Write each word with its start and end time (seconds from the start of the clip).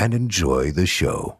and 0.00 0.14
enjoy 0.14 0.70
the 0.72 0.86
show. 0.86 1.39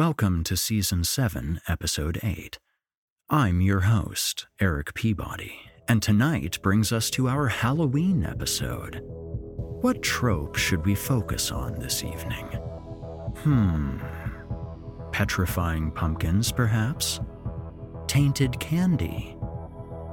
Welcome 0.00 0.44
to 0.44 0.56
Season 0.56 1.04
7, 1.04 1.60
Episode 1.68 2.20
8. 2.22 2.58
I'm 3.28 3.60
your 3.60 3.80
host, 3.80 4.46
Eric 4.58 4.94
Peabody, 4.94 5.52
and 5.88 6.02
tonight 6.02 6.58
brings 6.62 6.90
us 6.90 7.10
to 7.10 7.28
our 7.28 7.48
Halloween 7.48 8.24
episode. 8.24 9.02
What 9.04 10.00
trope 10.00 10.56
should 10.56 10.86
we 10.86 10.94
focus 10.94 11.52
on 11.52 11.78
this 11.78 12.02
evening? 12.02 12.46
Hmm. 13.42 13.98
Petrifying 15.12 15.90
pumpkins, 15.90 16.50
perhaps? 16.50 17.20
Tainted 18.06 18.58
candy? 18.58 19.36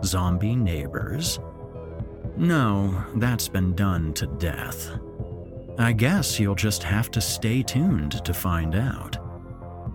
Zombie 0.04 0.58
neighbors? 0.58 1.40
No, 2.36 3.06
that's 3.16 3.48
been 3.48 3.74
done 3.74 4.14
to 4.16 4.28
death. 4.28 5.00
I 5.80 5.94
guess 5.94 6.42
you'll 6.42 6.56
just 6.56 6.84
have 6.84 7.09
to 7.12 7.22
stay 7.22 7.64
tuned 7.64 8.25
to 8.25 8.34
find 8.34 8.75
out. 8.75 9.18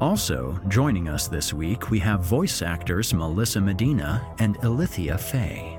Also, 0.03 0.59
joining 0.67 1.09
us 1.09 1.29
this 1.29 1.55
week, 1.55 1.93
we 1.93 2.01
have 2.01 2.25
voice 2.25 2.61
actors 2.61 3.15
Melissa 3.15 3.61
Medina 3.61 4.35
and 4.41 4.59
Elithia 4.63 5.17
Fay. 5.17 5.79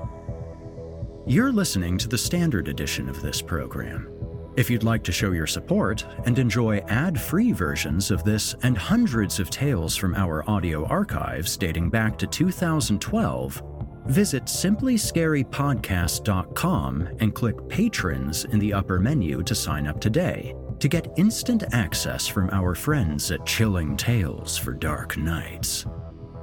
You're 1.26 1.52
listening 1.52 1.98
to 1.98 2.08
the 2.08 2.16
standard 2.16 2.68
edition 2.68 3.10
of 3.10 3.20
this 3.20 3.42
program. 3.42 4.08
If 4.56 4.70
you'd 4.70 4.82
like 4.82 5.04
to 5.04 5.12
show 5.12 5.32
your 5.32 5.46
support 5.46 6.06
and 6.24 6.38
enjoy 6.38 6.78
ad 6.88 7.20
free 7.20 7.52
versions 7.52 8.10
of 8.10 8.24
this 8.24 8.54
and 8.62 8.78
hundreds 8.78 9.38
of 9.40 9.50
tales 9.50 9.94
from 9.94 10.14
our 10.14 10.42
audio 10.48 10.86
archives 10.86 11.58
dating 11.58 11.90
back 11.90 12.16
to 12.16 12.26
2012, 12.26 13.62
visit 14.06 14.44
simplyscarypodcast.com 14.44 17.08
and 17.20 17.34
click 17.34 17.68
Patrons 17.68 18.46
in 18.46 18.58
the 18.58 18.72
upper 18.72 18.98
menu 18.98 19.42
to 19.42 19.54
sign 19.54 19.86
up 19.86 20.00
today 20.00 20.54
to 20.84 20.88
get 20.90 21.08
instant 21.16 21.64
access 21.72 22.26
from 22.26 22.50
our 22.50 22.74
friends 22.74 23.30
at 23.30 23.46
Chilling 23.46 23.96
Tales 23.96 24.58
for 24.58 24.74
Dark 24.74 25.16
Nights. 25.16 25.86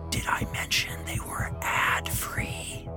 Did 0.10 0.26
I 0.26 0.48
mention 0.52 0.94
they 1.06 1.20
were 1.20 1.56
ad 1.62 2.10
free? 2.10 2.90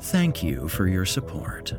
Thank 0.00 0.42
you 0.42 0.68
for 0.68 0.86
your 0.86 1.04
support. 1.04 1.74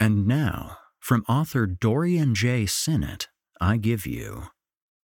And 0.00 0.26
now, 0.26 0.78
from 0.98 1.26
author 1.28 1.66
Dorian 1.66 2.34
J. 2.34 2.64
Sinnott, 2.64 3.28
I 3.60 3.76
give 3.76 4.06
you 4.06 4.44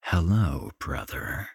Hello, 0.03 0.69
Brother. 0.79 1.49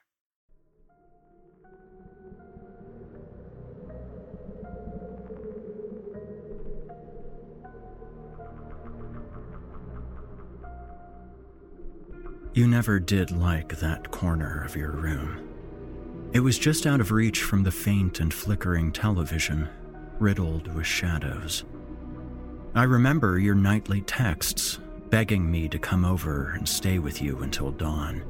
You 12.54 12.69
never 12.69 13.00
did 13.00 13.32
like 13.32 13.81
that 13.81 14.12
corner 14.12 14.62
of 14.62 14.76
your 14.76 14.92
room. 14.92 16.31
It 16.32 16.38
was 16.38 16.56
just 16.56 16.87
out 16.87 17.00
of 17.00 17.10
reach 17.10 17.42
from 17.42 17.65
the 17.65 17.72
faint 17.72 18.20
and 18.20 18.32
flickering 18.32 18.92
television, 18.92 19.69
riddled 20.20 20.72
with 20.72 20.87
shadows. 20.87 21.64
I 22.76 22.84
remember 22.84 23.41
your 23.41 23.56
nightly 23.56 24.03
texts 24.03 24.78
begging 25.10 25.50
me 25.50 25.69
to 25.69 25.81
come 25.81 26.04
over 26.04 26.50
and 26.50 26.69
stay 26.69 27.00
with 27.00 27.20
you 27.20 27.38
until 27.38 27.72
dawn. 27.72 28.22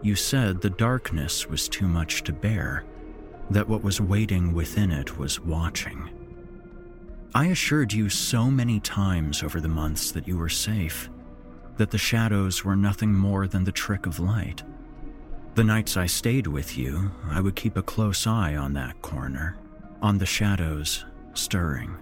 You 0.00 0.14
said 0.14 0.60
the 0.60 0.70
darkness 0.70 1.48
was 1.48 1.68
too 1.68 1.88
much 1.88 2.22
to 2.22 2.32
bear, 2.32 2.84
that 3.50 3.68
what 3.68 3.82
was 3.82 4.00
waiting 4.00 4.54
within 4.54 4.92
it 4.92 5.18
was 5.18 5.40
watching. 5.40 6.08
I 7.34 7.46
assured 7.46 7.92
you 7.92 8.10
so 8.10 8.48
many 8.48 8.78
times 8.78 9.42
over 9.42 9.60
the 9.60 9.66
months 9.66 10.12
that 10.12 10.28
you 10.28 10.38
were 10.38 10.48
safe 10.48 11.10
that 11.78 11.90
the 11.90 11.98
shadows 11.98 12.64
were 12.64 12.76
nothing 12.76 13.14
more 13.14 13.46
than 13.46 13.64
the 13.64 13.72
trick 13.72 14.04
of 14.04 14.20
light. 14.20 14.62
The 15.54 15.64
nights 15.64 15.96
I 15.96 16.06
stayed 16.06 16.46
with 16.46 16.76
you, 16.76 17.10
I 17.30 17.40
would 17.40 17.56
keep 17.56 17.76
a 17.76 17.82
close 17.82 18.26
eye 18.26 18.54
on 18.56 18.74
that 18.74 19.00
corner, 19.00 19.56
on 20.02 20.18
the 20.18 20.26
shadows 20.26 21.04
stirring. 21.34 21.96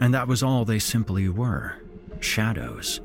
And 0.00 0.12
that 0.14 0.28
was 0.28 0.42
all 0.42 0.64
they 0.64 0.78
simply 0.78 1.28
were 1.28 1.76
shadows. 2.20 3.00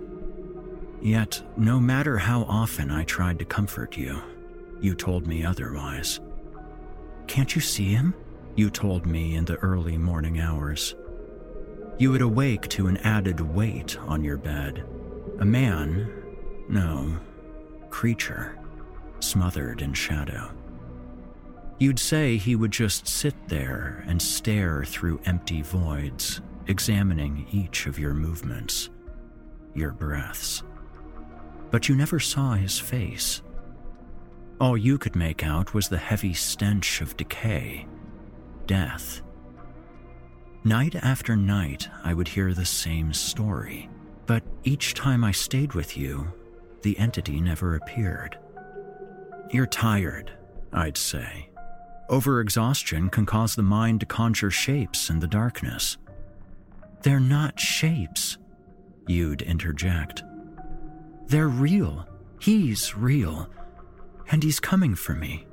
Yet, 1.01 1.41
no 1.55 1.79
matter 1.79 2.17
how 2.17 2.43
often 2.43 2.91
I 2.91 3.03
tried 3.03 3.39
to 3.39 3.45
comfort 3.45 3.97
you, 3.97 4.21
you 4.81 4.95
told 4.95 5.27
me 5.27 5.45
otherwise. 5.45 6.19
Can't 7.27 7.53
you 7.55 7.61
see 7.61 7.93
him? 7.93 8.15
You 8.55 8.69
told 8.69 9.05
me 9.05 9.35
in 9.35 9.45
the 9.45 9.57
early 9.57 9.97
morning 9.97 10.39
hours. 10.39 10.95
You 11.99 12.11
would 12.11 12.21
awake 12.21 12.67
to 12.69 12.87
an 12.87 12.97
added 12.97 13.39
weight 13.39 13.97
on 14.01 14.23
your 14.23 14.37
bed 14.37 14.83
a 15.39 15.45
man, 15.45 16.11
no, 16.69 17.17
creature, 17.89 18.57
smothered 19.19 19.81
in 19.81 19.93
shadow. 19.93 20.51
You'd 21.79 21.99
say 21.99 22.37
he 22.37 22.55
would 22.55 22.71
just 22.71 23.07
sit 23.07 23.35
there 23.47 24.03
and 24.07 24.21
stare 24.21 24.83
through 24.83 25.21
empty 25.25 25.61
voids, 25.61 26.41
examining 26.67 27.47
each 27.51 27.85
of 27.85 27.99
your 27.99 28.13
movements, 28.13 28.89
your 29.75 29.91
breaths. 29.91 30.63
But 31.71 31.87
you 31.89 31.95
never 31.95 32.19
saw 32.19 32.53
his 32.53 32.79
face. 32.79 33.41
All 34.59 34.77
you 34.77 34.97
could 34.97 35.15
make 35.15 35.43
out 35.45 35.73
was 35.73 35.87
the 35.89 35.97
heavy 35.97 36.33
stench 36.33 37.01
of 37.01 37.15
decay. 37.17 37.85
death. 38.65 39.21
Night 40.63 40.95
after 40.95 41.35
night, 41.35 41.87
I 42.03 42.13
would 42.13 42.27
hear 42.27 42.53
the 42.53 42.65
same 42.65 43.13
story, 43.13 43.89
but 44.27 44.43
each 44.63 44.93
time 44.93 45.23
I 45.23 45.31
stayed 45.31 45.73
with 45.73 45.97
you, 45.97 46.31
the 46.83 46.99
entity 46.99 47.41
never 47.41 47.75
appeared. 47.75 48.37
You're 49.51 49.65
tired, 49.65 50.31
I'd 50.73 50.97
say. 50.97 51.49
Overexhaustion 52.09 53.11
can 53.11 53.25
cause 53.25 53.55
the 53.55 53.63
mind 53.63 54.01
to 54.01 54.05
conjure 54.05 54.51
shapes 54.51 55.09
in 55.09 55.19
the 55.19 55.27
darkness. 55.27 55.97
They're 57.01 57.19
not 57.19 57.59
shapes, 57.59 58.37
you'd 59.07 59.41
interject. 59.41 60.23
They're 61.27 61.47
real. 61.47 62.07
He's 62.39 62.95
real. 62.95 63.49
And 64.29 64.43
he's 64.43 64.59
coming 64.59 64.95
for 64.95 65.13
me. 65.13 65.45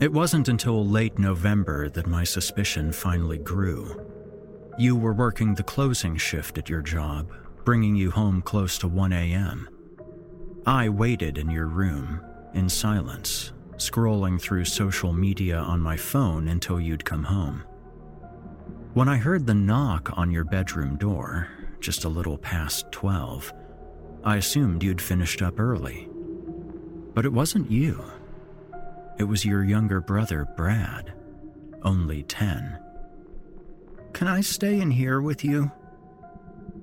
It 0.00 0.12
wasn't 0.12 0.48
until 0.48 0.86
late 0.86 1.18
November 1.18 1.88
that 1.90 2.06
my 2.06 2.22
suspicion 2.22 2.92
finally 2.92 3.38
grew. 3.38 4.04
You 4.78 4.94
were 4.94 5.12
working 5.12 5.54
the 5.54 5.64
closing 5.64 6.16
shift 6.16 6.56
at 6.56 6.68
your 6.68 6.82
job, 6.82 7.32
bringing 7.64 7.96
you 7.96 8.12
home 8.12 8.40
close 8.40 8.78
to 8.78 8.86
1 8.86 9.12
a.m. 9.12 9.68
I 10.66 10.88
waited 10.88 11.36
in 11.36 11.50
your 11.50 11.66
room, 11.66 12.20
in 12.54 12.68
silence, 12.68 13.50
scrolling 13.76 14.40
through 14.40 14.66
social 14.66 15.12
media 15.12 15.58
on 15.58 15.80
my 15.80 15.96
phone 15.96 16.46
until 16.46 16.78
you'd 16.78 17.04
come 17.04 17.24
home. 17.24 17.64
When 18.94 19.08
I 19.08 19.16
heard 19.16 19.48
the 19.48 19.54
knock 19.54 20.16
on 20.16 20.30
your 20.30 20.44
bedroom 20.44 20.96
door, 20.96 21.48
just 21.80 22.04
a 22.04 22.08
little 22.08 22.38
past 22.38 22.92
12, 22.92 23.52
I 24.22 24.36
assumed 24.36 24.84
you'd 24.84 25.02
finished 25.02 25.42
up 25.42 25.58
early. 25.58 26.08
But 27.14 27.24
it 27.24 27.32
wasn't 27.32 27.68
you. 27.68 28.04
It 29.18 29.24
was 29.24 29.44
your 29.44 29.64
younger 29.64 30.00
brother, 30.00 30.46
Brad, 30.56 31.14
only 31.82 32.22
10. 32.22 32.78
Can 34.18 34.26
I 34.26 34.40
stay 34.40 34.80
in 34.80 34.90
here 34.90 35.20
with 35.20 35.44
you? 35.44 35.70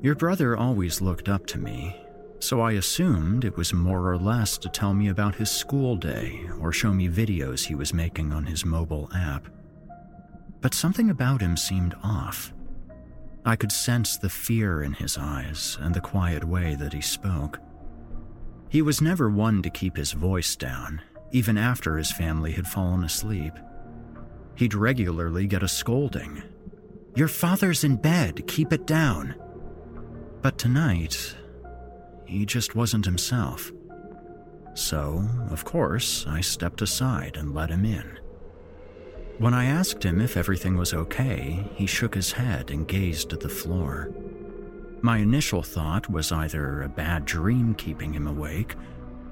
Your 0.01 0.15
brother 0.15 0.55
always 0.55 1.01
looked 1.01 1.27
up 1.27 1.45
to 1.47 1.59
me, 1.59 1.93
so 2.39 2.61
I 2.61 2.71
assumed 2.71 3.43
it 3.43 3.57
was 3.57 3.73
more 3.73 4.09
or 4.09 4.17
less 4.17 4.57
to 4.59 4.69
tell 4.69 4.93
me 4.93 5.09
about 5.09 5.35
his 5.35 5.51
school 5.51 5.97
day 5.97 6.39
or 6.61 6.71
show 6.71 6.93
me 6.93 7.09
videos 7.09 7.65
he 7.65 7.75
was 7.75 7.93
making 7.93 8.31
on 8.31 8.45
his 8.45 8.63
mobile 8.63 9.09
app. 9.13 9.49
But 10.61 10.73
something 10.73 11.09
about 11.09 11.41
him 11.41 11.57
seemed 11.57 11.93
off. 12.01 12.53
I 13.43 13.57
could 13.57 13.73
sense 13.73 14.15
the 14.15 14.29
fear 14.29 14.81
in 14.81 14.93
his 14.93 15.17
eyes 15.17 15.77
and 15.81 15.93
the 15.93 15.99
quiet 15.99 16.45
way 16.45 16.75
that 16.75 16.93
he 16.93 17.01
spoke. 17.01 17.59
He 18.69 18.81
was 18.81 19.01
never 19.01 19.29
one 19.29 19.61
to 19.63 19.69
keep 19.69 19.97
his 19.97 20.13
voice 20.13 20.55
down, 20.55 21.01
even 21.33 21.57
after 21.57 21.97
his 21.97 22.13
family 22.13 22.53
had 22.53 22.65
fallen 22.65 23.03
asleep. 23.03 23.55
He'd 24.55 24.73
regularly 24.73 25.47
get 25.47 25.63
a 25.63 25.67
scolding. 25.67 26.41
Your 27.15 27.29
father's 27.29 27.85
in 27.85 27.95
bed, 27.95 28.45
keep 28.45 28.73
it 28.73 28.85
down. 28.85 29.35
But 30.41 30.57
tonight, 30.57 31.33
he 32.25 32.45
just 32.45 32.75
wasn't 32.75 33.05
himself. 33.05 33.71
So, 34.73 35.25
of 35.49 35.63
course, 35.63 36.25
I 36.27 36.41
stepped 36.41 36.81
aside 36.81 37.37
and 37.37 37.55
let 37.55 37.69
him 37.69 37.85
in. 37.85 38.19
When 39.37 39.53
I 39.53 39.63
asked 39.63 40.03
him 40.03 40.19
if 40.19 40.35
everything 40.35 40.75
was 40.75 40.93
okay, 40.93 41.65
he 41.75 41.85
shook 41.85 42.15
his 42.15 42.33
head 42.33 42.69
and 42.69 42.85
gazed 42.85 43.31
at 43.31 43.39
the 43.39 43.47
floor. 43.47 44.11
My 45.01 45.19
initial 45.19 45.63
thought 45.63 46.09
was 46.09 46.33
either 46.33 46.81
a 46.81 46.89
bad 46.89 47.23
dream 47.23 47.75
keeping 47.75 48.13
him 48.13 48.27
awake, 48.27 48.75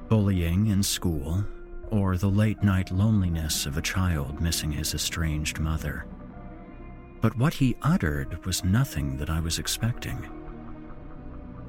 bullying 0.07 0.67
in 0.67 0.83
school, 0.83 1.43
or 1.89 2.15
the 2.15 2.29
late 2.29 2.63
night 2.63 2.91
loneliness 2.91 3.65
of 3.65 3.75
a 3.75 3.81
child 3.81 4.39
missing 4.39 4.71
his 4.71 4.93
estranged 4.93 5.59
mother. 5.59 6.05
But 7.23 7.37
what 7.37 7.53
he 7.53 7.77
uttered 7.81 8.45
was 8.45 8.65
nothing 8.65 9.15
that 9.15 9.29
I 9.29 9.39
was 9.39 9.57
expecting. 9.57 10.27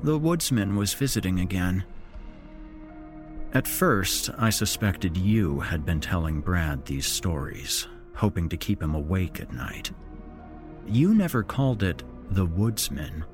The 0.03 0.19
woodsman 0.19 0.75
was 0.75 0.95
visiting 0.95 1.39
again. 1.39 1.85
At 3.53 3.69
first, 3.69 4.31
I 4.37 4.51
suspected 4.51 5.17
you 5.17 5.61
had 5.61 5.87
been 5.87 6.01
telling 6.01 6.41
Brad 6.41 6.85
these 6.85 7.07
stories, 7.07 7.87
hoping 8.15 8.49
to 8.49 8.57
keep 8.57 8.83
him 8.83 8.97
awake 8.97 9.39
at 9.39 9.53
night. 9.53 9.93
You 10.89 11.15
never 11.15 11.45
called 11.45 11.85
it 11.85 12.03
the 12.33 12.47
woodsman, 12.47 13.25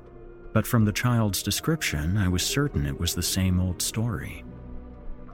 but 0.53 0.67
from 0.67 0.85
the 0.85 0.91
child's 0.91 1.41
description, 1.41 2.17
I 2.17 2.27
was 2.27 2.43
certain 2.43 2.85
it 2.85 2.99
was 2.99 3.15
the 3.15 3.23
same 3.23 3.59
old 3.59 3.81
story. 3.81 4.45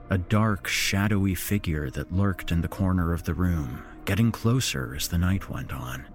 A 0.08 0.16
dark, 0.16 0.66
shadowy 0.66 1.34
figure 1.34 1.90
that 1.90 2.14
lurked 2.14 2.50
in 2.50 2.62
the 2.62 2.66
corner 2.66 3.12
of 3.12 3.24
the 3.24 3.34
room, 3.34 3.82
getting 4.06 4.32
closer 4.32 4.94
as 4.96 5.08
the 5.08 5.18
night 5.18 5.50
went 5.50 5.74
on, 5.74 6.06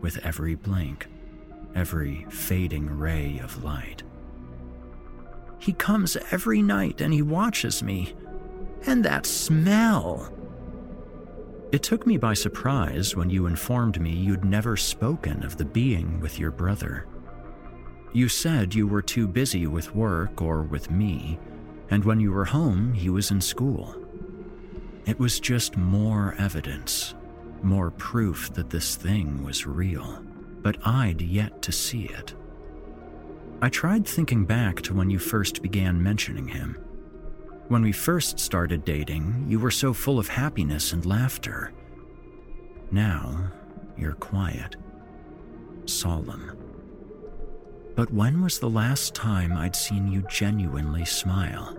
with 0.00 0.18
every 0.24 0.54
blink, 0.54 1.06
every 1.74 2.26
fading 2.30 2.98
ray 2.98 3.40
of 3.42 3.62
light. 3.64 4.02
He 5.58 5.72
comes 5.72 6.16
every 6.30 6.62
night 6.62 7.00
and 7.00 7.12
he 7.12 7.22
watches 7.22 7.82
me. 7.82 8.14
And 8.86 9.04
that 9.04 9.26
smell! 9.26 10.32
It 11.72 11.82
took 11.82 12.06
me 12.06 12.16
by 12.16 12.34
surprise 12.34 13.16
when 13.16 13.28
you 13.28 13.46
informed 13.46 14.00
me 14.00 14.12
you'd 14.12 14.44
never 14.44 14.76
spoken 14.76 15.44
of 15.44 15.56
the 15.56 15.64
being 15.64 16.20
with 16.20 16.38
your 16.38 16.52
brother. 16.52 17.06
You 18.12 18.28
said 18.28 18.74
you 18.74 18.86
were 18.86 19.02
too 19.02 19.26
busy 19.26 19.66
with 19.66 19.94
work 19.94 20.40
or 20.40 20.62
with 20.62 20.90
me, 20.90 21.38
and 21.90 22.04
when 22.04 22.20
you 22.20 22.30
were 22.30 22.44
home, 22.44 22.94
he 22.94 23.10
was 23.10 23.32
in 23.32 23.40
school. 23.40 23.96
It 25.06 25.18
was 25.18 25.40
just 25.40 25.76
more 25.76 26.34
evidence, 26.38 27.15
more 27.62 27.90
proof 27.90 28.52
that 28.54 28.70
this 28.70 28.96
thing 28.96 29.42
was 29.44 29.66
real, 29.66 30.22
but 30.62 30.76
I'd 30.86 31.20
yet 31.20 31.62
to 31.62 31.72
see 31.72 32.04
it. 32.04 32.34
I 33.62 33.68
tried 33.68 34.06
thinking 34.06 34.44
back 34.44 34.82
to 34.82 34.94
when 34.94 35.10
you 35.10 35.18
first 35.18 35.62
began 35.62 36.02
mentioning 36.02 36.48
him. 36.48 36.74
When 37.68 37.82
we 37.82 37.92
first 37.92 38.38
started 38.38 38.84
dating, 38.84 39.46
you 39.48 39.58
were 39.58 39.70
so 39.70 39.92
full 39.92 40.18
of 40.18 40.28
happiness 40.28 40.92
and 40.92 41.04
laughter. 41.04 41.72
Now, 42.90 43.50
you're 43.96 44.12
quiet, 44.12 44.76
solemn. 45.86 46.56
But 47.96 48.12
when 48.12 48.42
was 48.42 48.58
the 48.58 48.70
last 48.70 49.14
time 49.14 49.56
I'd 49.56 49.74
seen 49.74 50.06
you 50.06 50.22
genuinely 50.30 51.06
smile? 51.06 51.76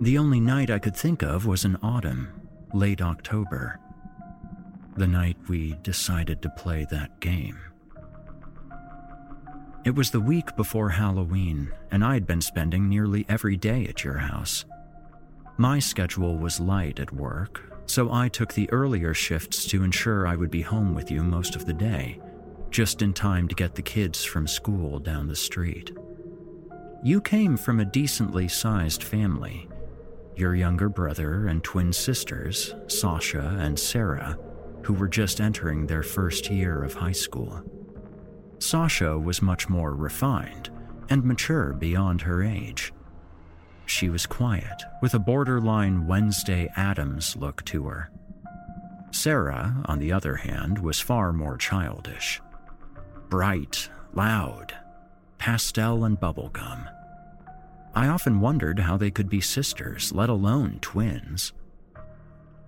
The 0.00 0.18
only 0.18 0.40
night 0.40 0.70
I 0.70 0.78
could 0.78 0.94
think 0.94 1.22
of 1.22 1.46
was 1.46 1.64
in 1.64 1.76
autumn, 1.82 2.28
late 2.74 3.00
October. 3.00 3.80
The 4.96 5.06
night 5.06 5.36
we 5.48 5.74
decided 5.82 6.40
to 6.40 6.48
play 6.48 6.86
that 6.90 7.20
game. 7.20 7.58
It 9.84 9.94
was 9.94 10.10
the 10.10 10.20
week 10.20 10.56
before 10.56 10.88
Halloween, 10.88 11.70
and 11.90 12.02
I'd 12.02 12.26
been 12.26 12.40
spending 12.40 12.88
nearly 12.88 13.26
every 13.28 13.56
day 13.56 13.86
at 13.86 14.02
your 14.02 14.18
house. 14.18 14.64
My 15.58 15.78
schedule 15.78 16.38
was 16.38 16.60
light 16.60 16.98
at 16.98 17.12
work, 17.12 17.82
so 17.84 18.10
I 18.10 18.28
took 18.28 18.54
the 18.54 18.70
earlier 18.70 19.12
shifts 19.12 19.66
to 19.66 19.84
ensure 19.84 20.26
I 20.26 20.34
would 20.34 20.50
be 20.50 20.62
home 20.62 20.94
with 20.94 21.10
you 21.10 21.22
most 21.22 21.56
of 21.56 21.66
the 21.66 21.74
day, 21.74 22.18
just 22.70 23.02
in 23.02 23.12
time 23.12 23.48
to 23.48 23.54
get 23.54 23.74
the 23.74 23.82
kids 23.82 24.24
from 24.24 24.46
school 24.46 24.98
down 24.98 25.28
the 25.28 25.36
street. 25.36 25.92
You 27.02 27.20
came 27.20 27.56
from 27.56 27.80
a 27.80 27.84
decently 27.84 28.48
sized 28.48 29.02
family. 29.02 29.68
Your 30.36 30.54
younger 30.54 30.88
brother 30.88 31.46
and 31.48 31.62
twin 31.62 31.92
sisters, 31.92 32.74
Sasha 32.88 33.56
and 33.60 33.78
Sarah, 33.78 34.38
who 34.86 34.94
were 34.94 35.08
just 35.08 35.40
entering 35.40 35.86
their 35.86 36.02
first 36.02 36.50
year 36.50 36.82
of 36.82 36.94
high 36.94 37.12
school. 37.12 37.62
Sasha 38.58 39.18
was 39.18 39.42
much 39.42 39.68
more 39.68 39.94
refined 39.94 40.70
and 41.10 41.22
mature 41.22 41.72
beyond 41.72 42.22
her 42.22 42.42
age 42.42 42.92
she 43.86 44.08
was 44.08 44.26
quiet, 44.26 44.82
with 45.00 45.14
a 45.14 45.18
borderline 45.18 46.06
Wednesday 46.06 46.68
Addams 46.76 47.36
look 47.36 47.64
to 47.66 47.84
her. 47.86 48.10
Sarah, 49.12 49.82
on 49.86 50.00
the 50.00 50.12
other 50.12 50.36
hand, 50.36 50.78
was 50.80 51.00
far 51.00 51.32
more 51.32 51.56
childish. 51.56 52.40
Bright, 53.30 53.88
loud, 54.12 54.74
pastel 55.38 56.04
and 56.04 56.20
bubblegum. 56.20 56.92
I 57.94 58.08
often 58.08 58.40
wondered 58.40 58.80
how 58.80 58.96
they 58.96 59.10
could 59.10 59.30
be 59.30 59.40
sisters, 59.40 60.12
let 60.12 60.28
alone 60.28 60.78
twins. 60.82 61.52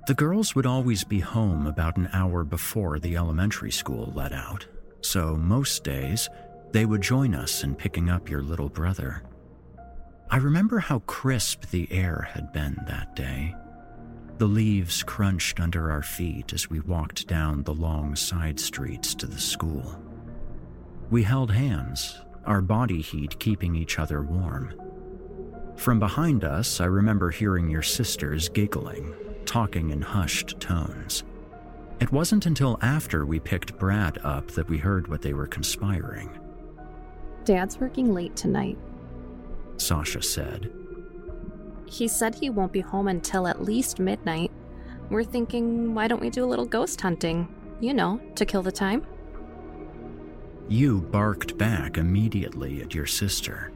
The 0.09 0.15
girls 0.15 0.55
would 0.55 0.65
always 0.65 1.05
be 1.05 1.21
home 1.21 1.67
about 1.67 1.99
an 1.99 2.09
hour 2.15 2.43
before 2.43 2.99
the 2.99 3.19
elementary 3.19 3.71
school 3.71 4.11
let 4.17 4.33
out, 4.33 4.67
so 5.03 5.37
most 5.37 5.85
days 5.85 6.31
they 6.73 6.87
would 6.87 7.03
join 7.03 7.35
us 7.35 7.63
in 7.63 7.75
picking 7.75 8.09
up 8.09 8.31
your 8.31 8.41
little 8.41 8.71
brother. 8.71 9.23
I 10.31 10.39
remember 10.39 10.79
how 10.79 11.01
crisp 11.01 11.67
the 11.67 11.87
air 11.93 12.27
had 12.33 12.55
been 12.55 12.79
that 12.87 13.15
day. 13.17 13.55
The 14.39 14.47
leaves 14.47 15.03
crunched 15.03 15.61
under 15.61 15.91
our 15.91 16.03
feet 16.03 16.55
as 16.55 16.71
we 16.71 16.81
walked 16.81 17.27
down 17.27 17.63
the 17.63 17.75
long 17.75 18.17
side 18.17 18.59
streets 18.59 19.15
to 19.17 19.27
the 19.27 19.39
school. 19.39 20.03
We 21.11 21.23
held 21.23 21.51
hands, 21.53 22.19
our 22.47 22.63
body 22.63 23.03
heat 23.03 23.39
keeping 23.39 23.77
each 23.77 23.99
other 23.99 24.23
warm. 24.23 24.73
From 25.77 25.99
behind 25.99 26.45
us, 26.45 26.81
I 26.81 26.87
remember 26.87 27.31
hearing 27.31 27.69
your 27.69 27.83
sisters 27.83 28.49
giggling, 28.49 29.15
talking 29.49 29.91
in 29.91 30.03
hushed 30.03 30.61
tones. 30.61 31.25
It 32.01 32.13
wasn't 32.13 32.45
until 32.45 32.79
after 32.83 33.25
we 33.25 33.41
picked 33.41 33.79
Brad 33.79 34.19
up 34.23 34.49
that 34.53 34.69
we 34.69 34.77
heard 34.77 35.09
what 35.09 35.23
they 35.23 35.33
were 35.33 35.47
conspiring. 35.47 36.31
Dad's 37.45 37.81
working 37.81 38.13
late 38.13 38.37
tonight. 38.37 38.77
Sasha 39.79 40.23
said. 40.23 40.71
He 41.87 42.09
said 42.09 42.35
he 42.35 42.51
won't 42.51 42.73
be 42.73 42.81
home 42.81 43.09
until 43.09 43.49
at 43.49 43.65
least 43.65 43.99
midnight. 43.99 44.51
We're 45.09 45.25
thinking, 45.25 45.95
why 45.95 46.09
don't 46.09 46.21
we 46.21 46.29
do 46.29 46.45
a 46.45 46.47
little 46.47 46.67
ghost 46.67 47.01
hunting? 47.01 47.49
You 47.81 47.95
know, 47.95 48.21
to 48.35 48.45
kill 48.45 48.63
the 48.63 48.71
time. 48.71 49.07
You 50.69 51.01
barked 51.01 51.57
back 51.57 51.97
immediately 51.97 52.83
at 52.83 52.95
your 52.95 53.07
sister. 53.07 53.73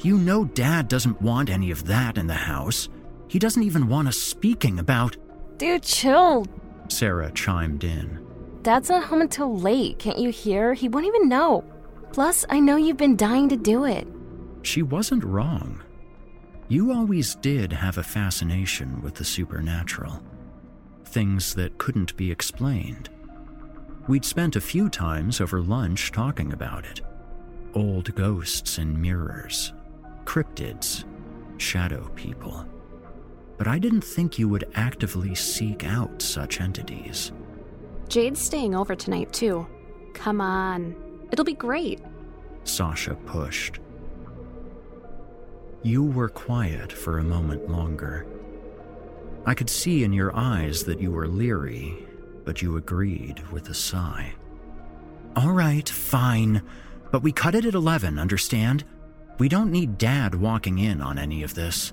You 0.00 0.18
know 0.18 0.44
Dad 0.44 0.88
doesn't 0.88 1.22
want 1.22 1.48
any 1.48 1.70
of 1.70 1.86
that 1.86 2.18
in 2.18 2.26
the 2.26 2.34
house. 2.34 2.88
He 3.28 3.38
doesn't 3.38 3.62
even 3.62 3.88
want 3.88 4.08
us 4.08 4.16
speaking 4.16 4.78
about. 4.78 5.16
Dude, 5.58 5.82
chill. 5.82 6.46
Sarah 6.88 7.30
chimed 7.32 7.84
in. 7.84 8.24
Dad's 8.62 8.88
not 8.88 9.04
home 9.04 9.20
until 9.20 9.58
late. 9.58 9.98
Can't 9.98 10.18
you 10.18 10.30
hear? 10.30 10.74
He 10.74 10.88
won't 10.88 11.06
even 11.06 11.28
know. 11.28 11.64
Plus, 12.12 12.44
I 12.48 12.60
know 12.60 12.76
you've 12.76 12.96
been 12.96 13.16
dying 13.16 13.48
to 13.48 13.56
do 13.56 13.84
it. 13.84 14.06
She 14.62 14.82
wasn't 14.82 15.24
wrong. 15.24 15.82
You 16.68 16.92
always 16.92 17.34
did 17.34 17.72
have 17.72 17.98
a 17.98 18.02
fascination 18.02 19.02
with 19.02 19.14
the 19.14 19.24
supernatural. 19.24 20.22
Things 21.04 21.54
that 21.54 21.76
couldn't 21.78 22.16
be 22.16 22.30
explained. 22.30 23.10
We'd 24.08 24.24
spent 24.24 24.56
a 24.56 24.60
few 24.60 24.88
times 24.88 25.40
over 25.40 25.60
lunch 25.60 26.12
talking 26.12 26.52
about 26.52 26.84
it 26.84 27.00
old 27.74 28.14
ghosts 28.14 28.78
in 28.78 29.00
mirrors, 29.00 29.72
cryptids, 30.24 31.04
shadow 31.58 32.08
people. 32.14 32.64
But 33.56 33.68
I 33.68 33.78
didn't 33.78 34.04
think 34.04 34.38
you 34.38 34.48
would 34.48 34.68
actively 34.74 35.34
seek 35.34 35.84
out 35.84 36.20
such 36.20 36.60
entities. 36.60 37.32
Jade's 38.08 38.40
staying 38.40 38.74
over 38.74 38.94
tonight, 38.94 39.32
too. 39.32 39.66
Come 40.12 40.40
on. 40.40 40.94
It'll 41.32 41.44
be 41.44 41.54
great. 41.54 42.00
Sasha 42.64 43.14
pushed. 43.26 43.80
You 45.82 46.02
were 46.02 46.28
quiet 46.28 46.92
for 46.92 47.18
a 47.18 47.24
moment 47.24 47.70
longer. 47.70 48.26
I 49.46 49.54
could 49.54 49.68
see 49.68 50.02
in 50.02 50.12
your 50.12 50.34
eyes 50.34 50.84
that 50.84 51.00
you 51.00 51.12
were 51.12 51.28
leery, 51.28 52.06
but 52.44 52.62
you 52.62 52.76
agreed 52.76 53.46
with 53.50 53.68
a 53.68 53.74
sigh. 53.74 54.32
All 55.36 55.52
right, 55.52 55.88
fine, 55.88 56.62
but 57.10 57.22
we 57.22 57.32
cut 57.32 57.54
it 57.54 57.66
at 57.66 57.74
11, 57.74 58.18
understand? 58.18 58.84
We 59.38 59.48
don't 59.48 59.70
need 59.70 59.98
Dad 59.98 60.34
walking 60.34 60.78
in 60.78 61.02
on 61.02 61.18
any 61.18 61.42
of 61.42 61.54
this. 61.54 61.92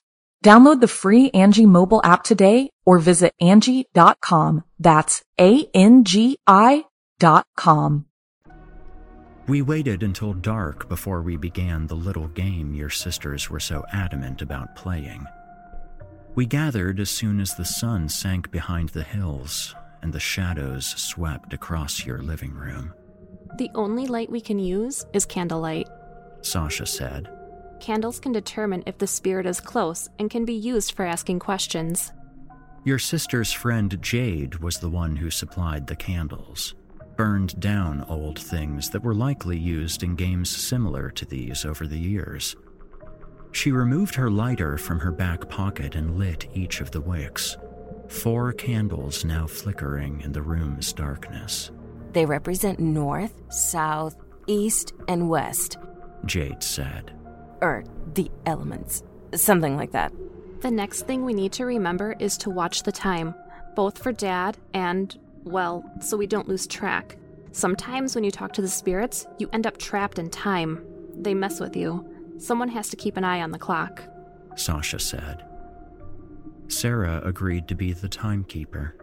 Download 0.43 0.81
the 0.81 0.87
free 0.87 1.29
Angi 1.31 1.65
mobile 1.67 2.01
app 2.03 2.23
today 2.23 2.71
or 2.85 2.97
visit 2.97 3.33
Angi.com. 3.41 4.63
That's 4.79 5.23
A-N-G-I 5.39 6.85
dot 7.19 7.45
com. 7.55 8.07
We 9.47 9.61
waited 9.61 10.01
until 10.01 10.33
dark 10.33 10.89
before 10.89 11.21
we 11.21 11.37
began 11.37 11.85
the 11.85 11.95
little 11.95 12.27
game 12.29 12.73
your 12.73 12.89
sisters 12.89 13.49
were 13.49 13.59
so 13.59 13.83
adamant 13.93 14.41
about 14.41 14.75
playing. 14.75 15.25
We 16.33 16.45
gathered 16.45 16.99
as 16.99 17.09
soon 17.09 17.39
as 17.39 17.55
the 17.55 17.65
sun 17.65 18.09
sank 18.09 18.49
behind 18.49 18.89
the 18.89 19.03
hills 19.03 19.75
and 20.01 20.11
the 20.13 20.19
shadows 20.19 20.85
swept 20.85 21.53
across 21.53 22.05
your 22.05 22.19
living 22.19 22.53
room. 22.53 22.93
The 23.57 23.69
only 23.75 24.07
light 24.07 24.31
we 24.31 24.41
can 24.41 24.57
use 24.57 25.05
is 25.13 25.25
candlelight, 25.25 25.87
Sasha 26.41 26.85
said. 26.85 27.29
Candles 27.81 28.19
can 28.19 28.31
determine 28.31 28.83
if 28.85 28.99
the 28.99 29.07
spirit 29.07 29.47
is 29.47 29.59
close 29.59 30.07
and 30.19 30.29
can 30.29 30.45
be 30.45 30.53
used 30.53 30.91
for 30.91 31.03
asking 31.03 31.39
questions. 31.39 32.13
Your 32.83 32.99
sister's 32.99 33.51
friend 33.51 33.99
Jade 34.03 34.59
was 34.59 34.77
the 34.77 34.89
one 34.89 35.15
who 35.15 35.31
supplied 35.31 35.87
the 35.87 35.95
candles, 35.95 36.75
burned 37.17 37.59
down 37.59 38.05
old 38.07 38.37
things 38.37 38.91
that 38.91 39.01
were 39.01 39.15
likely 39.15 39.57
used 39.57 40.03
in 40.03 40.15
games 40.15 40.47
similar 40.47 41.09
to 41.09 41.25
these 41.25 41.65
over 41.65 41.87
the 41.87 41.97
years. 41.97 42.55
She 43.51 43.71
removed 43.71 44.13
her 44.13 44.29
lighter 44.29 44.77
from 44.77 44.99
her 44.99 45.11
back 45.11 45.49
pocket 45.49 45.95
and 45.95 46.19
lit 46.19 46.47
each 46.53 46.81
of 46.81 46.91
the 46.91 47.01
wicks, 47.01 47.57
four 48.07 48.53
candles 48.53 49.25
now 49.25 49.47
flickering 49.47 50.21
in 50.21 50.33
the 50.33 50.43
room's 50.43 50.93
darkness. 50.93 51.71
They 52.13 52.27
represent 52.27 52.79
north, 52.79 53.33
south, 53.51 54.17
east, 54.45 54.93
and 55.07 55.27
west. 55.29 55.79
Jade 56.25 56.61
said 56.61 57.13
or 57.61 57.83
the 58.13 58.29
elements. 58.45 59.03
Something 59.33 59.77
like 59.77 59.91
that. 59.91 60.11
The 60.61 60.71
next 60.71 61.07
thing 61.07 61.25
we 61.25 61.33
need 61.33 61.51
to 61.53 61.65
remember 61.65 62.15
is 62.19 62.37
to 62.39 62.49
watch 62.49 62.83
the 62.83 62.91
time, 62.91 63.33
both 63.75 63.97
for 63.97 64.11
Dad 64.11 64.57
and, 64.73 65.17
well, 65.43 65.83
so 66.01 66.17
we 66.17 66.27
don't 66.27 66.47
lose 66.47 66.67
track. 66.67 67.17
Sometimes 67.51 68.15
when 68.15 68.23
you 68.23 68.31
talk 68.31 68.53
to 68.53 68.61
the 68.61 68.67
spirits, 68.67 69.25
you 69.37 69.49
end 69.53 69.65
up 69.65 69.77
trapped 69.77 70.19
in 70.19 70.29
time. 70.29 70.85
They 71.15 71.33
mess 71.33 71.59
with 71.59 71.75
you. 71.75 72.07
Someone 72.37 72.69
has 72.69 72.89
to 72.89 72.95
keep 72.95 73.17
an 73.17 73.23
eye 73.23 73.41
on 73.41 73.51
the 73.51 73.59
clock. 73.59 74.03
Sasha 74.55 74.99
said. 74.99 75.45
Sarah 76.67 77.21
agreed 77.25 77.67
to 77.67 77.75
be 77.75 77.93
the 77.93 78.07
timekeeper. 78.07 78.95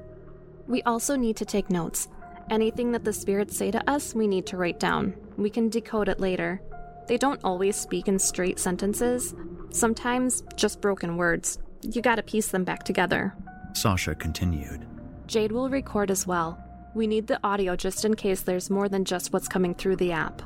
We 0.66 0.82
also 0.82 1.16
need 1.16 1.36
to 1.36 1.44
take 1.44 1.70
notes. 1.70 2.08
Anything 2.50 2.92
that 2.92 3.04
the 3.04 3.12
spirits 3.12 3.56
say 3.56 3.70
to 3.70 3.90
us, 3.90 4.14
we 4.14 4.26
need 4.26 4.46
to 4.46 4.56
write 4.56 4.80
down. 4.80 5.14
We 5.36 5.50
can 5.50 5.68
decode 5.68 6.08
it 6.08 6.20
later. 6.20 6.62
They 7.08 7.16
don't 7.16 7.40
always 7.42 7.74
speak 7.74 8.06
in 8.06 8.18
straight 8.18 8.58
sentences, 8.58 9.34
sometimes 9.70 10.42
just 10.56 10.80
broken 10.80 11.16
words. 11.16 11.58
You 11.82 12.02
gotta 12.02 12.22
piece 12.22 12.48
them 12.48 12.64
back 12.64 12.84
together. 12.84 13.34
Sasha 13.72 14.14
continued. 14.14 14.86
Jade 15.26 15.52
will 15.52 15.70
record 15.70 16.10
as 16.10 16.26
well. 16.26 16.62
We 16.94 17.06
need 17.06 17.26
the 17.26 17.40
audio 17.42 17.76
just 17.76 18.04
in 18.04 18.14
case 18.14 18.42
there's 18.42 18.70
more 18.70 18.88
than 18.88 19.04
just 19.04 19.32
what's 19.32 19.48
coming 19.48 19.74
through 19.74 19.96
the 19.96 20.12
app. 20.12 20.42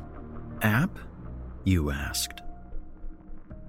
App? 0.62 0.98
You 1.64 1.90
asked. 1.90 2.42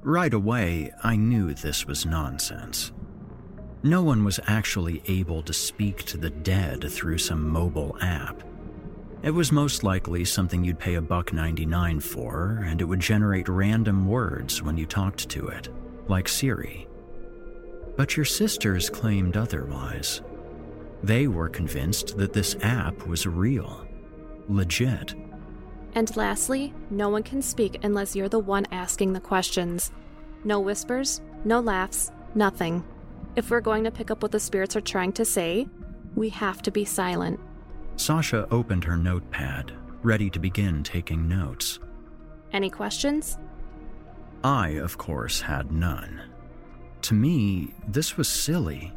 Right 0.02 0.34
away, 0.34 0.92
I 1.04 1.16
knew 1.16 1.54
this 1.54 1.88
was 1.88 2.06
nonsense. 2.06 2.92
No 3.84 4.04
one 4.04 4.24
was 4.24 4.40
actually 4.48 5.02
able 5.08 5.42
to 5.44 5.54
speak 5.54 6.04
to 6.06 6.18
the 6.18 6.30
dead 6.30 6.92
through 6.92 7.18
some 7.18 7.48
mobile 7.48 7.98
app. 8.02 8.44
It 9.24 9.32
was 9.34 9.54
most 9.54 9.86
likely 9.86 10.26
something 10.26 10.66
you'd 10.66 10.80
pay 10.80 10.96
a 10.96 11.02
buck 11.02 11.32
99 11.32 12.02
for, 12.02 12.62
and 12.66 12.82
it 12.82 12.84
would 12.84 13.00
generate 13.00 13.48
random 13.48 14.06
words 14.06 14.62
when 14.62 14.76
you 14.76 14.86
talked 14.86 15.30
to 15.30 15.48
it, 15.48 15.70
like 16.10 16.28
Siri. 16.28 16.90
But 17.96 18.18
your 18.18 18.26
sisters 18.26 18.90
claimed 18.90 19.38
otherwise. 19.38 20.22
They 21.04 21.28
were 21.28 21.48
convinced 21.48 22.18
that 22.18 22.34
this 22.34 22.58
app 22.62 23.08
was 23.08 23.26
real, 23.26 23.88
legit. 24.50 25.16
And 25.96 26.14
lastly, 26.18 26.74
no 26.90 27.08
one 27.08 27.24
can 27.24 27.42
speak 27.42 27.80
unless 27.82 28.18
you're 28.18 28.28
the 28.28 28.40
one 28.40 28.68
asking 28.74 29.14
the 29.14 29.22
questions. 29.22 29.94
No 30.44 30.60
whispers, 30.60 31.22
no 31.46 31.62
laughs, 31.62 32.12
nothing. 32.36 32.84
If 33.38 33.50
we're 33.50 33.62
going 33.62 33.86
to 33.86 33.92
pick 33.92 34.12
up 34.12 34.22
what 34.22 34.34
the 34.34 34.40
spirits 34.42 34.76
are 34.76 34.82
trying 34.82 35.14
to 35.14 35.24
say, 35.24 35.70
we 36.14 36.28
have 36.28 36.62
to 36.64 36.72
be 36.72 36.84
silent. 36.84 37.40
Sasha 37.96 38.48
opened 38.52 38.84
her 38.84 38.98
notepad, 38.98 39.72
ready 40.02 40.30
to 40.30 40.40
begin 40.40 40.84
taking 40.84 41.28
notes. 41.28 41.80
Any 42.52 42.70
questions? 42.70 43.38
I, 44.44 44.70
of 44.70 44.98
course, 44.98 45.42
had 45.42 45.72
none. 45.72 46.22
To 47.04 47.14
me, 47.14 47.74
this 47.88 48.18
was 48.18 48.28
silly. 48.28 48.94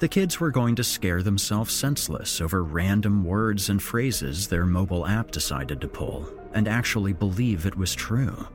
The 0.00 0.08
kids 0.08 0.40
were 0.40 0.50
going 0.50 0.74
to 0.76 0.84
scare 0.84 1.22
themselves 1.22 1.72
senseless 1.72 2.40
over 2.40 2.62
random 2.62 3.24
words 3.24 3.68
and 3.68 3.82
phrases 3.82 4.48
their 4.48 4.66
mobile 4.66 5.06
app 5.06 5.30
decided 5.30 5.80
to 5.80 5.88
pull 5.88 6.28
and 6.52 6.68
actually 6.68 7.12
believe 7.12 7.66
it 7.66 7.76
was 7.76 7.94
true. 7.94 8.46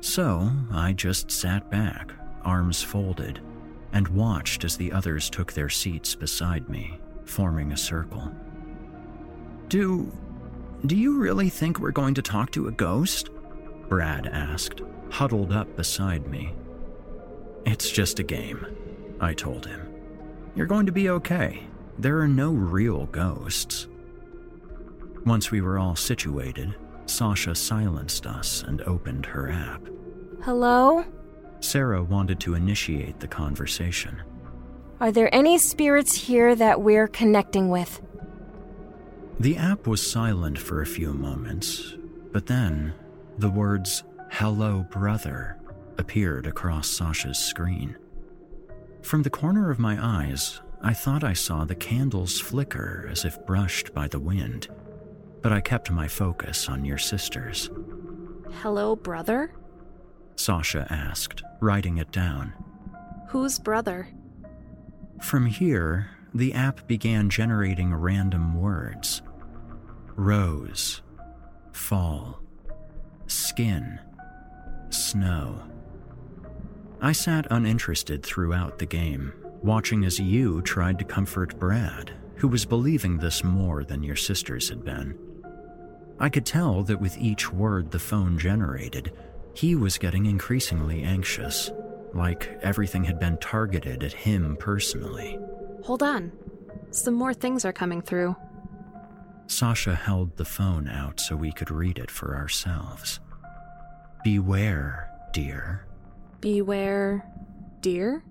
So 0.00 0.50
I 0.72 0.92
just 0.92 1.30
sat 1.30 1.70
back, 1.70 2.12
arms 2.42 2.82
folded, 2.82 3.40
and 3.92 4.08
watched 4.08 4.64
as 4.64 4.76
the 4.76 4.92
others 4.92 5.30
took 5.30 5.52
their 5.52 5.68
seats 5.68 6.14
beside 6.14 6.68
me, 6.68 6.98
forming 7.24 7.72
a 7.72 7.76
circle. 7.76 8.32
Do. 9.70 10.10
Do 10.84 10.96
you 10.96 11.20
really 11.20 11.48
think 11.48 11.78
we're 11.78 11.92
going 11.92 12.14
to 12.14 12.22
talk 12.22 12.50
to 12.52 12.66
a 12.66 12.72
ghost? 12.72 13.30
Brad 13.88 14.26
asked, 14.26 14.82
huddled 15.10 15.52
up 15.52 15.76
beside 15.76 16.26
me. 16.26 16.52
It's 17.64 17.88
just 17.88 18.18
a 18.18 18.24
game, 18.24 18.66
I 19.20 19.32
told 19.32 19.66
him. 19.66 19.88
You're 20.56 20.66
going 20.66 20.86
to 20.86 20.92
be 20.92 21.08
okay. 21.10 21.62
There 22.00 22.18
are 22.18 22.26
no 22.26 22.50
real 22.50 23.06
ghosts. 23.06 23.86
Once 25.24 25.52
we 25.52 25.60
were 25.60 25.78
all 25.78 25.94
situated, 25.94 26.74
Sasha 27.06 27.54
silenced 27.54 28.26
us 28.26 28.64
and 28.64 28.82
opened 28.82 29.24
her 29.24 29.52
app. 29.52 29.82
Hello? 30.42 31.04
Sarah 31.60 32.02
wanted 32.02 32.40
to 32.40 32.54
initiate 32.54 33.20
the 33.20 33.28
conversation. 33.28 34.20
Are 34.98 35.12
there 35.12 35.32
any 35.32 35.58
spirits 35.58 36.12
here 36.12 36.56
that 36.56 36.82
we're 36.82 37.06
connecting 37.06 37.68
with? 37.68 38.02
The 39.40 39.56
app 39.56 39.86
was 39.86 40.12
silent 40.12 40.58
for 40.58 40.82
a 40.82 40.86
few 40.86 41.14
moments, 41.14 41.94
but 42.30 42.46
then 42.46 42.92
the 43.38 43.48
words, 43.48 44.04
Hello, 44.30 44.84
brother, 44.90 45.56
appeared 45.96 46.46
across 46.46 46.90
Sasha's 46.90 47.38
screen. 47.38 47.96
From 49.00 49.22
the 49.22 49.30
corner 49.30 49.70
of 49.70 49.78
my 49.78 49.96
eyes, 49.98 50.60
I 50.82 50.92
thought 50.92 51.24
I 51.24 51.32
saw 51.32 51.64
the 51.64 51.74
candles 51.74 52.38
flicker 52.38 53.08
as 53.10 53.24
if 53.24 53.46
brushed 53.46 53.94
by 53.94 54.08
the 54.08 54.20
wind, 54.20 54.68
but 55.40 55.52
I 55.54 55.62
kept 55.62 55.90
my 55.90 56.06
focus 56.06 56.68
on 56.68 56.84
your 56.84 56.98
sisters. 56.98 57.70
Hello, 58.60 58.94
brother? 58.94 59.54
Sasha 60.36 60.86
asked, 60.90 61.42
writing 61.60 61.96
it 61.96 62.12
down. 62.12 62.52
Whose 63.28 63.58
brother? 63.58 64.10
From 65.22 65.46
here, 65.46 66.10
the 66.34 66.52
app 66.52 66.86
began 66.86 67.30
generating 67.30 67.94
random 67.94 68.54
words 68.60 69.22
rose, 70.20 71.00
fall, 71.72 72.38
skin, 73.26 73.98
snow. 74.90 75.62
I 77.00 77.12
sat 77.12 77.46
uninterested 77.50 78.22
throughout 78.22 78.78
the 78.78 78.84
game, 78.84 79.32
watching 79.62 80.04
as 80.04 80.20
you 80.20 80.60
tried 80.60 80.98
to 80.98 81.06
comfort 81.06 81.58
Brad, 81.58 82.12
who 82.36 82.48
was 82.48 82.66
believing 82.66 83.16
this 83.16 83.42
more 83.42 83.82
than 83.82 84.02
your 84.02 84.16
sisters 84.16 84.68
had 84.68 84.84
been. 84.84 85.18
I 86.18 86.28
could 86.28 86.44
tell 86.44 86.82
that 86.82 87.00
with 87.00 87.16
each 87.16 87.50
word 87.50 87.90
the 87.90 87.98
phone 87.98 88.38
generated, 88.38 89.14
he 89.54 89.74
was 89.74 89.96
getting 89.96 90.26
increasingly 90.26 91.02
anxious, 91.02 91.70
like 92.12 92.58
everything 92.60 93.04
had 93.04 93.18
been 93.18 93.38
targeted 93.38 94.04
at 94.04 94.12
him 94.12 94.58
personally. 94.58 95.38
Hold 95.84 96.02
on. 96.02 96.30
Some 96.90 97.14
more 97.14 97.32
things 97.32 97.64
are 97.64 97.72
coming 97.72 98.02
through. 98.02 98.36
Sasha 99.60 99.94
held 99.94 100.38
the 100.38 100.44
phone 100.46 100.88
out 100.88 101.20
so 101.20 101.36
we 101.36 101.52
could 101.52 101.70
read 101.70 101.98
it 101.98 102.10
for 102.10 102.34
ourselves. 102.34 103.20
Beware, 104.24 105.10
dear. 105.34 105.86
Beware. 106.40 107.30
Dear? 107.82 108.24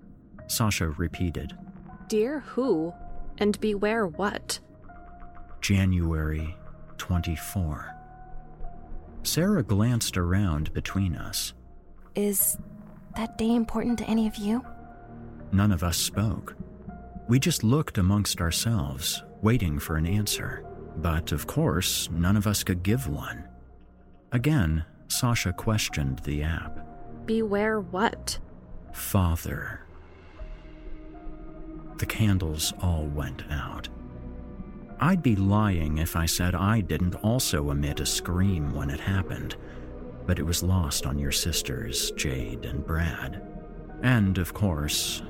Sasha 0.48 0.88
repeated. 0.88 1.56
Dear 2.08 2.40
who? 2.40 2.92
And 3.38 3.60
beware 3.60 4.08
what? 4.08 4.58
January 5.60 6.56
24. 6.98 7.94
Sarah 9.22 9.62
glanced 9.62 10.16
around 10.16 10.74
between 10.74 11.14
us. 11.14 11.54
Is 12.16 12.58
that 13.14 13.38
day 13.38 13.54
important 13.54 14.00
to 14.00 14.04
any 14.06 14.26
of 14.26 14.34
you? 14.34 14.64
None 15.52 15.70
of 15.70 15.84
us 15.84 15.96
spoke. 15.96 16.56
We 17.28 17.38
just 17.38 17.62
looked 17.62 17.98
amongst 17.98 18.40
ourselves, 18.40 19.22
waiting 19.42 19.78
for 19.78 19.94
an 19.94 20.06
answer. 20.06 20.66
But 21.00 21.32
of 21.32 21.46
course, 21.46 22.10
none 22.10 22.36
of 22.36 22.46
us 22.46 22.62
could 22.62 22.82
give 22.82 23.08
one. 23.08 23.48
Again, 24.32 24.84
Sasha 25.08 25.52
questioned 25.52 26.20
the 26.20 26.42
app. 26.42 27.26
Beware 27.26 27.80
what? 27.80 28.38
Father. 28.92 29.80
The 31.98 32.06
candles 32.06 32.72
all 32.80 33.06
went 33.06 33.44
out. 33.50 33.88
I'd 35.00 35.22
be 35.22 35.36
lying 35.36 35.98
if 35.98 36.16
I 36.16 36.26
said 36.26 36.54
I 36.54 36.80
didn't 36.80 37.14
also 37.16 37.70
emit 37.70 38.00
a 38.00 38.06
scream 38.06 38.74
when 38.74 38.90
it 38.90 39.00
happened, 39.00 39.56
but 40.26 40.38
it 40.38 40.42
was 40.42 40.62
lost 40.62 41.06
on 41.06 41.18
your 41.18 41.32
sisters, 41.32 42.10
Jade 42.12 42.64
and 42.66 42.84
Brad. 42.84 43.42
And, 44.02 44.38
of 44.38 44.52
course, 44.52 45.22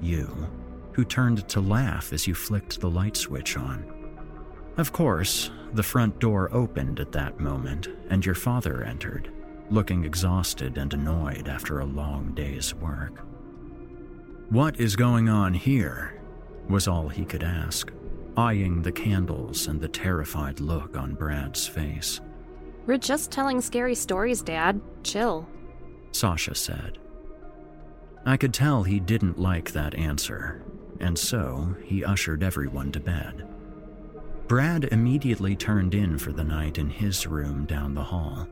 you, 0.00 0.48
who 0.92 1.04
turned 1.04 1.48
to 1.50 1.60
laugh 1.60 2.12
as 2.12 2.26
you 2.26 2.34
flicked 2.34 2.80
the 2.80 2.90
light 2.90 3.16
switch 3.16 3.56
on. 3.56 3.97
Of 4.78 4.92
course, 4.92 5.50
the 5.72 5.82
front 5.82 6.20
door 6.20 6.48
opened 6.52 7.00
at 7.00 7.10
that 7.10 7.40
moment, 7.40 7.88
and 8.10 8.24
your 8.24 8.36
father 8.36 8.84
entered, 8.84 9.28
looking 9.70 10.04
exhausted 10.04 10.78
and 10.78 10.94
annoyed 10.94 11.48
after 11.48 11.80
a 11.80 11.84
long 11.84 12.32
day's 12.34 12.72
work. 12.76 13.24
What 14.50 14.78
is 14.78 14.94
going 14.94 15.28
on 15.28 15.52
here? 15.52 16.14
was 16.68 16.86
all 16.86 17.08
he 17.08 17.24
could 17.24 17.42
ask, 17.42 17.90
eyeing 18.36 18.82
the 18.82 18.92
candles 18.92 19.66
and 19.66 19.80
the 19.80 19.88
terrified 19.88 20.60
look 20.60 20.96
on 20.96 21.14
Brad's 21.14 21.66
face. 21.66 22.20
We're 22.86 22.98
just 22.98 23.32
telling 23.32 23.60
scary 23.60 23.96
stories, 23.96 24.42
Dad. 24.42 24.80
Chill. 25.02 25.48
Sasha 26.12 26.54
said. 26.54 26.98
I 28.24 28.36
could 28.36 28.54
tell 28.54 28.84
he 28.84 29.00
didn't 29.00 29.40
like 29.40 29.72
that 29.72 29.94
answer, 29.94 30.62
and 31.00 31.18
so 31.18 31.74
he 31.84 32.04
ushered 32.04 32.44
everyone 32.44 32.92
to 32.92 33.00
bed. 33.00 33.47
Brad 34.48 34.84
immediately 34.84 35.54
turned 35.54 35.94
in 35.94 36.16
for 36.16 36.32
the 36.32 36.42
night 36.42 36.78
in 36.78 36.88
his 36.88 37.26
room 37.26 37.66
down 37.66 37.92
the 37.92 38.02
hall. 38.02 38.48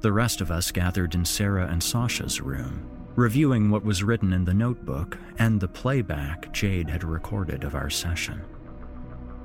The 0.00 0.12
rest 0.12 0.42
of 0.42 0.50
us 0.50 0.70
gathered 0.70 1.14
in 1.14 1.24
Sarah 1.24 1.68
and 1.68 1.82
Sasha's 1.82 2.42
room, 2.42 2.86
reviewing 3.14 3.70
what 3.70 3.82
was 3.82 4.04
written 4.04 4.34
in 4.34 4.44
the 4.44 4.52
notebook 4.52 5.16
and 5.38 5.58
the 5.58 5.68
playback 5.68 6.52
Jade 6.52 6.90
had 6.90 7.02
recorded 7.02 7.64
of 7.64 7.74
our 7.74 7.88
session. 7.88 8.42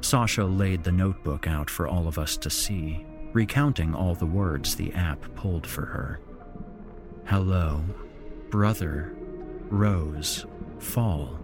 Sasha 0.01 0.43
laid 0.43 0.83
the 0.83 0.91
notebook 0.91 1.47
out 1.47 1.69
for 1.69 1.87
all 1.87 2.05
of 2.05 2.19
us 2.19 2.35
to 2.37 2.49
see, 2.49 3.05
recounting 3.31 3.95
all 3.95 4.13
the 4.13 4.25
words 4.25 4.75
the 4.75 4.91
app 4.91 5.23
pulled 5.35 5.65
for 5.65 5.85
her. 5.85 6.19
Hello, 7.27 7.81
brother, 8.49 9.15
rose, 9.69 10.45
fall, 10.79 11.39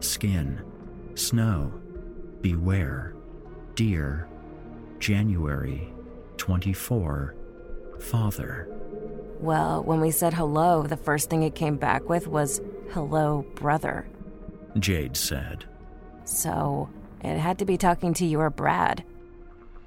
skin, 0.00 0.62
snow, 1.14 1.74
beware, 2.40 3.15
dear, 3.76 4.26
January, 4.98 5.92
24, 6.38 7.36
father. 8.00 8.68
Well, 9.38 9.84
when 9.84 10.00
we 10.00 10.10
said 10.10 10.32
hello, 10.32 10.82
the 10.82 10.96
first 10.96 11.28
thing 11.28 11.42
it 11.42 11.54
came 11.54 11.76
back 11.76 12.08
with 12.08 12.26
was, 12.26 12.60
hello, 12.90 13.44
brother. 13.54 14.08
Jade 14.78 15.16
said. 15.16 15.66
So, 16.24 16.88
it 17.22 17.36
had 17.36 17.58
to 17.58 17.66
be 17.66 17.76
talking 17.76 18.14
to 18.14 18.26
your 18.26 18.48
Brad. 18.48 19.04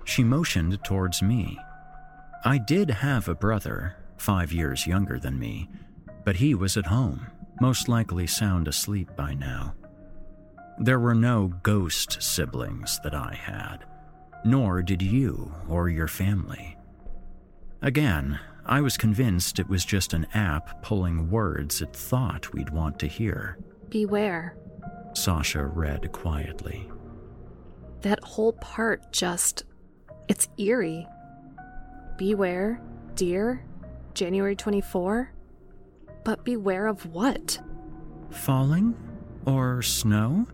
She 0.05 0.23
motioned 0.23 0.79
towards 0.83 1.21
me. 1.21 1.57
I 2.45 2.59
did 2.59 2.89
have 2.89 3.27
a 3.27 3.35
brother, 3.35 3.95
five 4.17 4.51
years 4.53 4.85
younger 4.85 5.19
than 5.19 5.39
me, 5.39 5.67
but 6.23 6.35
he 6.35 6.53
was 6.53 6.77
at 6.77 6.85
home, 6.85 7.25
most 7.59 7.89
likely 7.89 8.27
sound 8.27 8.67
asleep 8.67 9.09
by 9.15 9.33
now. 9.33 9.73
There 10.79 10.99
were 10.99 11.15
no 11.15 11.47
ghost 11.61 12.21
siblings 12.21 12.99
that 13.03 13.13
I 13.13 13.33
had, 13.33 13.79
nor 14.45 14.81
did 14.81 15.01
you 15.01 15.53
or 15.67 15.89
your 15.89 16.07
family. 16.07 16.77
Again, 17.81 18.39
I 18.65 18.79
was 18.79 18.97
convinced 18.97 19.59
it 19.59 19.67
was 19.67 19.83
just 19.83 20.13
an 20.13 20.25
app 20.33 20.81
pulling 20.81 21.29
words 21.29 21.81
it 21.81 21.93
thought 21.93 22.53
we'd 22.53 22.69
want 22.69 22.97
to 22.99 23.07
hear. 23.07 23.57
Beware. 23.89 24.55
Sasha 25.13 25.65
read 25.65 26.11
quietly. 26.13 26.89
That 28.01 28.23
whole 28.23 28.53
part 28.53 29.11
just. 29.11 29.65
It's 30.29 30.47
eerie. 30.57 31.07
Beware, 32.17 32.81
dear, 33.15 33.65
January 34.13 34.55
24? 34.55 35.33
But 36.23 36.45
beware 36.45 36.87
of 36.87 37.05
what? 37.07 37.59
Falling? 38.29 38.95
Or 39.45 39.81
snow? 39.81 40.45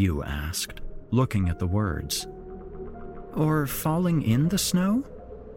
You 0.00 0.22
asked, 0.22 0.80
looking 1.10 1.50
at 1.50 1.58
the 1.58 1.66
words. 1.66 2.26
Or 3.34 3.66
falling 3.66 4.22
in 4.22 4.48
the 4.48 4.56
snow? 4.56 5.04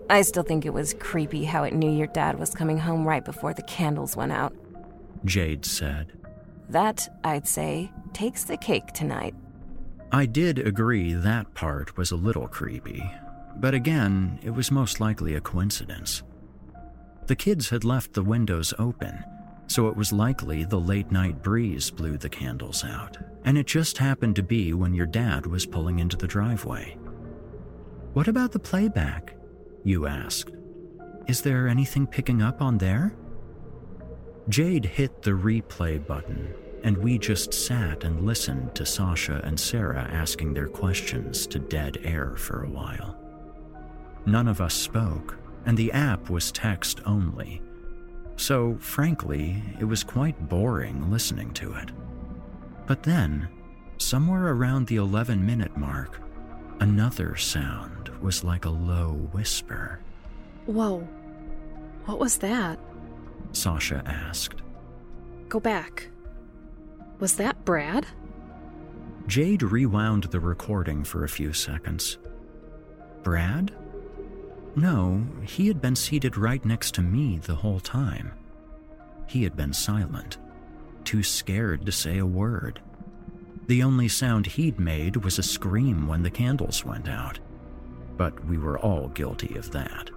I 0.10 0.21
still 0.21 0.43
think 0.43 0.65
it 0.65 0.73
was 0.73 0.95
creepy 0.95 1.45
how 1.45 1.63
it 1.63 1.73
knew 1.73 1.89
your 1.89 2.08
dad 2.08 2.38
was 2.38 2.53
coming 2.53 2.77
home 2.77 3.08
right 3.08 3.23
before 3.23 3.53
the 3.53 3.62
candles 3.62 4.17
went 4.17 4.34
out. 4.34 4.53
Jade 5.23 5.63
said. 5.63 6.12
That, 6.67 7.08
I'd 7.23 7.47
say, 7.47 7.89
takes 8.12 8.43
the 8.43 8.58
cake 8.58 8.88
tonight. 8.88 9.34
I 10.12 10.25
did 10.25 10.60
agree 10.60 11.13
that 11.13 11.53
part 11.53 11.95
was 11.95 12.12
a 12.12 12.17
little 12.17 12.49
creepy, 12.49 13.01
but 13.56 13.73
again, 13.73 14.39
it 14.43 14.49
was 14.49 14.71
most 14.71 14.99
likely 14.99 15.36
a 15.36 15.39
coincidence. 15.39 16.21
The 17.27 17.38
kids 17.38 17.69
had 17.69 17.86
left 17.86 18.12
the 18.12 18.23
windows 18.23 18.73
open, 18.77 19.23
so 19.67 19.88
it 19.88 19.95
was 19.95 20.13
likely 20.13 20.63
the 20.63 20.80
late 20.80 21.12
night 21.12 21.41
breeze 21.41 21.89
blew 21.89 22.17
the 22.17 22.30
candles 22.30 22.84
out, 22.84 23.17
and 23.43 23.58
it 23.58 23.67
just 23.67 23.97
happened 23.97 24.36
to 24.36 24.43
be 24.43 24.73
when 24.73 24.93
your 24.93 25.06
dad 25.06 25.45
was 25.45 25.65
pulling 25.65 25.99
into 25.99 26.17
the 26.17 26.28
driveway. 26.28 26.97
What 28.13 28.28
about 28.28 28.52
the 28.52 28.60
playback? 28.60 29.36
You 29.84 30.06
asked. 30.06 30.52
Is 31.28 31.41
there 31.41 31.67
anything 31.67 32.06
picking 32.06 32.41
up 32.41 32.62
on 32.62 32.78
there? 32.78 33.15
Jade 34.49 34.86
hit 34.86 35.21
the 35.21 35.32
replay 35.32 36.06
button, 36.06 36.54
and 36.84 36.97
we 36.97 37.17
just 37.17 37.54
sat 37.54 38.04
and 38.04 38.26
listened 38.26 38.76
to 38.76 38.86
Sasha 38.86 39.41
and 39.43 39.58
Sarah 39.58 40.08
asking 40.12 40.54
their 40.54 40.67
questions 40.67 41.47
to 41.47 41.60
dead 41.60 41.97
air 42.04 42.36
for 42.36 42.63
a 42.63 42.69
while. 42.69 43.17
None 44.26 44.47
of 44.47 44.62
us 44.62 44.73
spoke, 44.73 45.38
and 45.65 45.78
the 45.78 45.91
app 45.93 46.30
was 46.30 46.52
text 46.52 46.99
only. 47.06 47.62
So, 48.36 48.78
frankly, 48.80 49.62
it 49.80 49.86
was 49.86 50.04
quite 50.04 50.50
boring 50.50 51.12
listening 51.12 51.52
to 51.54 51.74
it. 51.74 51.91
But 52.86 53.04
then, 53.04 53.48
somewhere 53.98 54.48
around 54.48 54.88
the 54.88 54.98
11 54.98 55.46
minute 55.46 55.78
mark, 55.78 56.19
another 56.80 57.36
sound 57.36 58.10
was 58.22 58.43
like 58.43 58.65
a 58.65 58.69
low 58.69 59.30
whisper. 59.32 60.00
Whoa. 60.65 61.08
What 62.06 62.19
was 62.19 62.38
that? 62.38 62.80
Sasha 63.54 64.04
asked. 64.06 64.62
Go 65.48 65.60
back. 65.60 66.10
Was 67.19 67.36
that 67.38 67.63
Brad? 67.63 68.06
Jade 69.28 69.63
rewound 69.63 70.26
the 70.26 70.39
recording 70.39 71.04
for 71.04 71.24
a 71.24 71.30
few 71.30 71.54
seconds. 71.54 72.17
Brad? 73.22 73.74
No, 74.75 75.25
he 75.43 75.67
had 75.67 75.81
been 75.81 75.95
seated 75.95 76.38
right 76.38 76.63
next 76.65 76.95
to 76.95 77.01
me 77.01 77.38
the 77.38 77.55
whole 77.55 77.79
time. 77.79 78.31
He 79.27 79.43
had 79.43 79.55
been 79.55 79.73
silent, 79.73 80.38
too 81.03 81.23
scared 81.23 81.86
to 81.86 81.91
say 81.91 82.17
a 82.17 82.25
word. 82.25 82.81
The 83.67 83.83
only 83.83 84.07
sound 84.07 84.45
he'd 84.45 84.79
made 84.79 85.17
was 85.17 85.39
a 85.39 85.43
scream 85.43 86.07
when 86.07 86.23
the 86.23 86.31
candles 86.31 86.83
went 86.83 87.07
out. 87.07 87.39
But 88.17 88.45
we 88.45 88.57
were 88.57 88.79
all 88.79 89.09
guilty 89.09 89.55
of 89.55 89.71
that. 89.71 90.09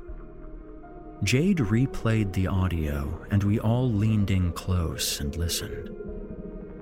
Jade 1.23 1.59
replayed 1.59 2.33
the 2.33 2.47
audio, 2.47 3.25
and 3.31 3.42
we 3.42 3.59
all 3.59 3.90
leaned 3.90 4.31
in 4.31 4.53
close 4.53 5.21
and 5.21 5.35
listened. 5.37 5.90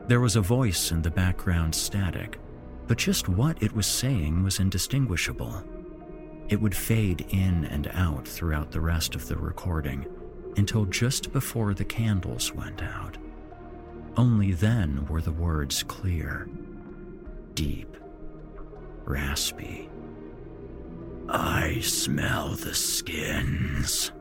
There 0.08 0.20
was 0.20 0.36
a 0.36 0.40
voice 0.40 0.90
in 0.90 1.02
the 1.02 1.10
background 1.10 1.74
static, 1.74 2.38
but 2.86 2.98
just 2.98 3.28
what 3.28 3.62
it 3.62 3.74
was 3.74 3.86
saying 3.86 4.42
was 4.42 4.58
indistinguishable. 4.58 5.62
It 6.48 6.60
would 6.60 6.76
fade 6.76 7.26
in 7.30 7.64
and 7.64 7.90
out 7.94 8.28
throughout 8.28 8.70
the 8.70 8.80
rest 8.80 9.14
of 9.14 9.28
the 9.28 9.36
recording 9.36 10.06
until 10.56 10.84
just 10.84 11.32
before 11.32 11.74
the 11.74 11.84
candles 11.84 12.52
went 12.52 12.82
out. 12.82 13.16
Only 14.16 14.52
then 14.52 15.06
were 15.06 15.20
the 15.20 15.32
words 15.32 15.82
clear, 15.82 16.48
deep, 17.54 17.96
raspy. 19.04 19.88
I 21.28 21.80
smell 21.80 22.50
the 22.50 22.74
skins. 22.74 24.12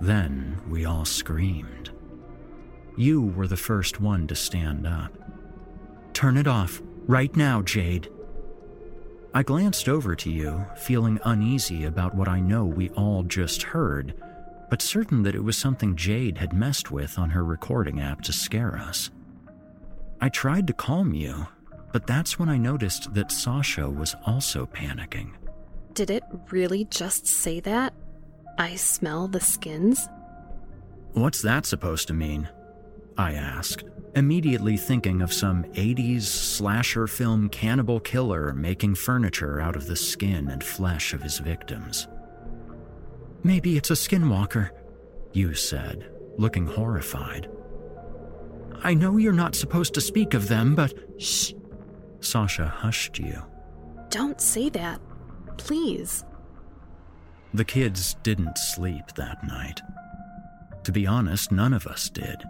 Then 0.00 0.60
we 0.68 0.84
all 0.84 1.04
screamed. 1.04 1.90
You 2.96 3.22
were 3.22 3.46
the 3.46 3.56
first 3.56 4.00
one 4.00 4.26
to 4.26 4.34
stand 4.34 4.86
up. 4.86 5.16
Turn 6.12 6.36
it 6.36 6.46
off, 6.46 6.82
right 7.06 7.34
now, 7.36 7.62
Jade. 7.62 8.08
I 9.32 9.44
glanced 9.44 9.88
over 9.88 10.16
to 10.16 10.30
you, 10.30 10.66
feeling 10.76 11.20
uneasy 11.24 11.84
about 11.84 12.16
what 12.16 12.26
I 12.26 12.40
know 12.40 12.64
we 12.64 12.90
all 12.90 13.22
just 13.22 13.62
heard, 13.62 14.14
but 14.68 14.82
certain 14.82 15.22
that 15.22 15.36
it 15.36 15.44
was 15.44 15.56
something 15.56 15.94
Jade 15.94 16.38
had 16.38 16.52
messed 16.52 16.90
with 16.90 17.16
on 17.16 17.30
her 17.30 17.44
recording 17.44 18.00
app 18.00 18.22
to 18.22 18.32
scare 18.32 18.76
us. 18.76 19.10
I 20.20 20.30
tried 20.30 20.66
to 20.66 20.72
calm 20.72 21.14
you, 21.14 21.46
but 21.92 22.08
that's 22.08 22.40
when 22.40 22.48
I 22.48 22.58
noticed 22.58 23.14
that 23.14 23.30
Sasha 23.30 23.88
was 23.88 24.16
also 24.26 24.66
panicking. 24.66 25.30
Did 25.94 26.10
it 26.10 26.24
really 26.50 26.84
just 26.86 27.26
say 27.26 27.60
that? 27.60 27.94
I 28.58 28.74
smell 28.74 29.28
the 29.28 29.40
skins? 29.40 30.08
What's 31.12 31.42
that 31.42 31.66
supposed 31.66 32.08
to 32.08 32.14
mean? 32.14 32.48
I 33.20 33.34
asked, 33.34 33.84
immediately 34.14 34.78
thinking 34.78 35.20
of 35.20 35.30
some 35.30 35.64
80s 35.74 36.22
slasher 36.22 37.06
film 37.06 37.50
cannibal 37.50 38.00
killer 38.00 38.54
making 38.54 38.94
furniture 38.94 39.60
out 39.60 39.76
of 39.76 39.86
the 39.86 39.94
skin 39.94 40.48
and 40.48 40.64
flesh 40.64 41.12
of 41.12 41.22
his 41.22 41.38
victims. 41.38 42.08
Maybe 43.42 43.76
it's 43.76 43.90
a 43.90 43.94
skinwalker, 43.94 44.70
you 45.34 45.52
said, 45.52 46.10
looking 46.38 46.66
horrified. 46.66 47.50
I 48.82 48.94
know 48.94 49.18
you're 49.18 49.34
not 49.34 49.54
supposed 49.54 49.92
to 49.94 50.00
speak 50.00 50.32
of 50.32 50.48
them, 50.48 50.74
but. 50.74 50.94
Shh! 51.20 51.52
Sasha 52.20 52.68
hushed 52.68 53.18
you. 53.18 53.42
Don't 54.08 54.40
say 54.40 54.70
that. 54.70 54.98
Please. 55.58 56.24
The 57.52 57.66
kids 57.66 58.16
didn't 58.22 58.56
sleep 58.56 59.08
that 59.16 59.46
night. 59.46 59.82
To 60.84 60.92
be 60.92 61.06
honest, 61.06 61.52
none 61.52 61.74
of 61.74 61.86
us 61.86 62.08
did. 62.08 62.42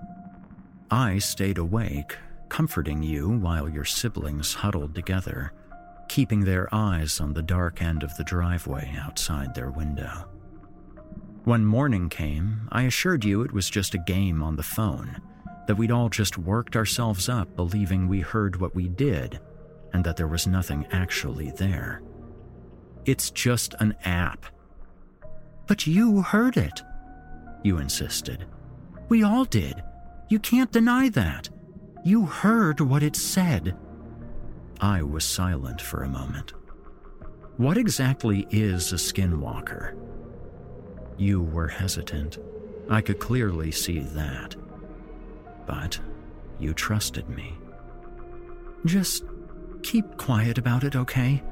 I 0.90 1.18
stayed 1.18 1.58
awake, 1.58 2.16
comforting 2.48 3.02
you 3.02 3.28
while 3.28 3.68
your 3.68 3.84
siblings 3.84 4.54
huddled 4.54 4.94
together, 4.94 5.52
keeping 6.08 6.40
their 6.40 6.68
eyes 6.74 7.20
on 7.20 7.32
the 7.32 7.42
dark 7.42 7.80
end 7.80 8.02
of 8.02 8.16
the 8.16 8.24
driveway 8.24 8.92
outside 9.00 9.54
their 9.54 9.70
window. 9.70 10.28
When 11.44 11.64
morning 11.64 12.08
came, 12.08 12.68
I 12.72 12.82
assured 12.82 13.24
you 13.24 13.42
it 13.42 13.52
was 13.52 13.70
just 13.70 13.94
a 13.94 13.98
game 13.98 14.42
on 14.42 14.56
the 14.56 14.64
phone, 14.64 15.22
that 15.68 15.76
we'd 15.76 15.92
all 15.92 16.08
just 16.08 16.36
worked 16.36 16.74
ourselves 16.74 17.28
up 17.28 17.54
believing 17.54 18.08
we 18.08 18.20
heard 18.20 18.60
what 18.60 18.74
we 18.74 18.88
did, 18.88 19.38
and 19.92 20.02
that 20.04 20.16
there 20.16 20.26
was 20.26 20.48
nothing 20.48 20.86
actually 20.90 21.52
there. 21.52 22.02
It's 23.04 23.30
just 23.30 23.74
an 23.78 23.94
app. 24.04 24.44
But 25.68 25.86
you 25.86 26.22
heard 26.22 26.56
it, 26.56 26.82
you 27.62 27.78
insisted. 27.78 28.46
We 29.08 29.22
all 29.22 29.44
did. 29.44 29.82
You 30.30 30.38
can't 30.38 30.70
deny 30.70 31.08
that. 31.10 31.50
You 32.04 32.24
heard 32.24 32.80
what 32.80 33.02
it 33.02 33.16
said. 33.16 33.76
I 34.80 35.02
was 35.02 35.24
silent 35.24 35.82
for 35.82 36.04
a 36.04 36.08
moment. 36.08 36.52
What 37.56 37.76
exactly 37.76 38.46
is 38.50 38.92
a 38.92 38.96
skinwalker? 38.96 39.98
You 41.18 41.42
were 41.42 41.66
hesitant. 41.66 42.38
I 42.88 43.00
could 43.00 43.18
clearly 43.18 43.72
see 43.72 43.98
that. 43.98 44.54
But 45.66 45.98
you 46.60 46.74
trusted 46.74 47.28
me. 47.28 47.54
Just 48.86 49.24
keep 49.82 50.16
quiet 50.16 50.58
about 50.58 50.84
it, 50.84 50.94
okay? 50.94 51.42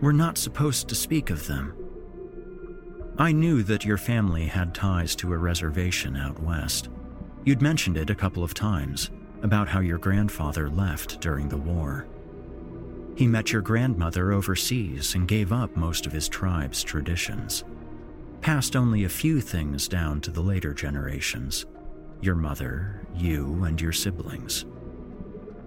We're 0.00 0.12
not 0.12 0.38
supposed 0.38 0.88
to 0.88 0.94
speak 0.94 1.28
of 1.28 1.46
them. 1.46 1.74
I 3.18 3.32
knew 3.32 3.62
that 3.64 3.84
your 3.84 3.98
family 3.98 4.46
had 4.46 4.74
ties 4.74 5.14
to 5.16 5.32
a 5.34 5.36
reservation 5.36 6.16
out 6.16 6.42
west. 6.42 6.88
You'd 7.48 7.62
mentioned 7.62 7.96
it 7.96 8.10
a 8.10 8.14
couple 8.14 8.44
of 8.44 8.52
times 8.52 9.08
about 9.40 9.68
how 9.68 9.80
your 9.80 9.96
grandfather 9.96 10.68
left 10.68 11.18
during 11.22 11.48
the 11.48 11.56
war. 11.56 12.06
He 13.16 13.26
met 13.26 13.52
your 13.52 13.62
grandmother 13.62 14.32
overseas 14.32 15.14
and 15.14 15.26
gave 15.26 15.50
up 15.50 15.74
most 15.74 16.04
of 16.04 16.12
his 16.12 16.28
tribe's 16.28 16.82
traditions. 16.82 17.64
Passed 18.42 18.76
only 18.76 19.04
a 19.04 19.08
few 19.08 19.40
things 19.40 19.88
down 19.88 20.20
to 20.20 20.30
the 20.30 20.42
later 20.42 20.74
generations 20.74 21.64
your 22.20 22.34
mother, 22.34 23.00
you, 23.14 23.64
and 23.64 23.80
your 23.80 23.92
siblings. 23.92 24.66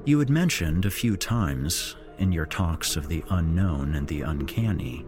You 0.05 0.19
had 0.19 0.29
mentioned 0.29 0.85
a 0.85 0.91
few 0.91 1.17
times 1.17 1.95
in 2.19 2.31
your 2.31 2.45
talks 2.45 2.95
of 2.95 3.07
the 3.07 3.23
unknown 3.31 3.95
and 3.95 4.07
the 4.07 4.21
uncanny 4.21 5.03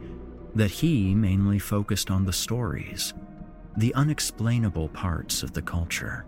that 0.55 0.71
he 0.71 1.13
mainly 1.13 1.59
focused 1.59 2.09
on 2.09 2.25
the 2.25 2.33
stories, 2.33 3.13
the 3.77 3.93
unexplainable 3.93 4.89
parts 4.89 5.43
of 5.43 5.53
the 5.53 5.61
culture. 5.61 6.25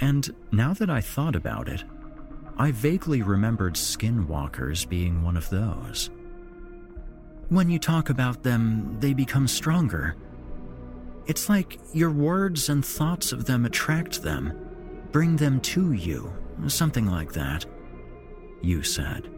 And 0.00 0.34
now 0.52 0.74
that 0.74 0.90
I 0.90 1.00
thought 1.00 1.36
about 1.36 1.68
it, 1.68 1.84
I 2.56 2.70
vaguely 2.70 3.22
remembered 3.22 3.74
skinwalkers 3.74 4.88
being 4.88 5.22
one 5.22 5.36
of 5.36 5.50
those. 5.50 6.10
When 7.48 7.68
you 7.68 7.78
talk 7.78 8.10
about 8.10 8.42
them, 8.42 8.96
they 9.00 9.12
become 9.12 9.48
stronger. 9.48 10.16
It's 11.26 11.48
like 11.48 11.78
your 11.92 12.10
words 12.10 12.68
and 12.68 12.84
thoughts 12.84 13.32
of 13.32 13.44
them 13.44 13.64
attract 13.64 14.22
them, 14.22 14.52
bring 15.10 15.36
them 15.36 15.60
to 15.60 15.92
you, 15.92 16.32
something 16.66 17.06
like 17.06 17.32
that. 17.32 17.66
You 18.62 18.82
said. 18.82 19.30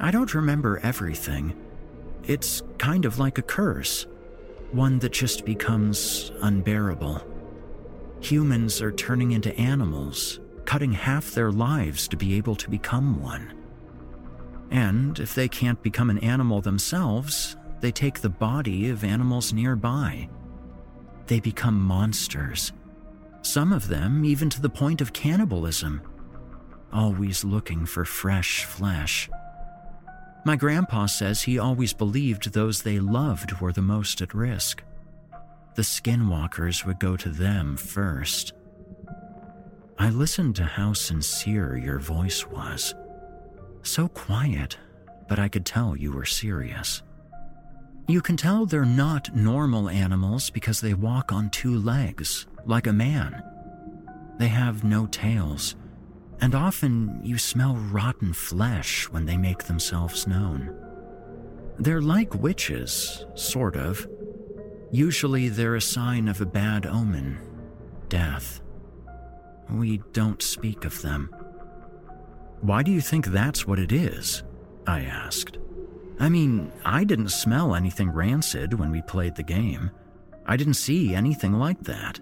I 0.00 0.10
don't 0.10 0.34
remember 0.34 0.80
everything. 0.82 1.54
It's 2.24 2.62
kind 2.78 3.04
of 3.04 3.18
like 3.18 3.38
a 3.38 3.42
curse, 3.42 4.06
one 4.72 4.98
that 4.98 5.12
just 5.12 5.44
becomes 5.44 6.32
unbearable. 6.42 7.35
Humans 8.20 8.80
are 8.80 8.92
turning 8.92 9.32
into 9.32 9.56
animals, 9.58 10.40
cutting 10.64 10.92
half 10.92 11.32
their 11.32 11.52
lives 11.52 12.08
to 12.08 12.16
be 12.16 12.36
able 12.36 12.56
to 12.56 12.70
become 12.70 13.22
one. 13.22 13.52
And 14.70 15.18
if 15.18 15.34
they 15.34 15.48
can't 15.48 15.82
become 15.82 16.10
an 16.10 16.18
animal 16.18 16.60
themselves, 16.60 17.56
they 17.80 17.92
take 17.92 18.20
the 18.20 18.28
body 18.28 18.88
of 18.90 19.04
animals 19.04 19.52
nearby. 19.52 20.28
They 21.26 21.40
become 21.40 21.80
monsters. 21.80 22.72
Some 23.42 23.72
of 23.72 23.88
them 23.88 24.24
even 24.24 24.50
to 24.50 24.60
the 24.60 24.70
point 24.70 25.00
of 25.00 25.12
cannibalism, 25.12 26.02
always 26.92 27.44
looking 27.44 27.86
for 27.86 28.04
fresh 28.04 28.64
flesh. 28.64 29.28
My 30.44 30.56
grandpa 30.56 31.06
says 31.06 31.42
he 31.42 31.58
always 31.58 31.92
believed 31.92 32.52
those 32.52 32.82
they 32.82 32.98
loved 32.98 33.60
were 33.60 33.72
the 33.72 33.82
most 33.82 34.22
at 34.22 34.34
risk. 34.34 34.82
The 35.76 35.82
skinwalkers 35.82 36.86
would 36.86 36.98
go 36.98 37.16
to 37.18 37.28
them 37.28 37.76
first. 37.76 38.54
I 39.98 40.08
listened 40.08 40.56
to 40.56 40.64
how 40.64 40.94
sincere 40.94 41.76
your 41.76 41.98
voice 41.98 42.46
was. 42.46 42.94
So 43.82 44.08
quiet, 44.08 44.78
but 45.28 45.38
I 45.38 45.48
could 45.48 45.66
tell 45.66 45.94
you 45.94 46.12
were 46.12 46.24
serious. 46.24 47.02
You 48.08 48.22
can 48.22 48.38
tell 48.38 48.64
they're 48.64 48.86
not 48.86 49.36
normal 49.36 49.90
animals 49.90 50.48
because 50.48 50.80
they 50.80 50.94
walk 50.94 51.30
on 51.30 51.50
two 51.50 51.76
legs, 51.78 52.46
like 52.64 52.86
a 52.86 52.92
man. 52.92 53.42
They 54.38 54.48
have 54.48 54.82
no 54.82 55.06
tails, 55.06 55.76
and 56.40 56.54
often 56.54 57.20
you 57.22 57.36
smell 57.36 57.76
rotten 57.76 58.32
flesh 58.32 59.10
when 59.10 59.26
they 59.26 59.36
make 59.36 59.64
themselves 59.64 60.26
known. 60.26 60.74
They're 61.78 62.00
like 62.00 62.34
witches, 62.34 63.26
sort 63.34 63.76
of. 63.76 64.06
Usually 64.90 65.48
they're 65.48 65.74
a 65.74 65.80
sign 65.80 66.28
of 66.28 66.40
a 66.40 66.46
bad 66.46 66.86
omen 66.86 67.38
death. 68.08 68.60
We 69.68 69.98
don't 70.12 70.40
speak 70.40 70.84
of 70.84 71.02
them. 71.02 71.34
Why 72.60 72.82
do 72.82 72.92
you 72.92 73.00
think 73.00 73.26
that's 73.26 73.66
what 73.66 73.78
it 73.78 73.92
is? 73.92 74.44
I 74.86 75.00
asked. 75.00 75.58
I 76.18 76.28
mean, 76.28 76.72
I 76.84 77.04
didn't 77.04 77.28
smell 77.28 77.74
anything 77.74 78.10
rancid 78.10 78.78
when 78.78 78.90
we 78.90 79.02
played 79.02 79.34
the 79.34 79.42
game. 79.42 79.90
I 80.46 80.56
didn't 80.56 80.74
see 80.74 81.14
anything 81.14 81.54
like 81.54 81.82
that. 81.82 82.20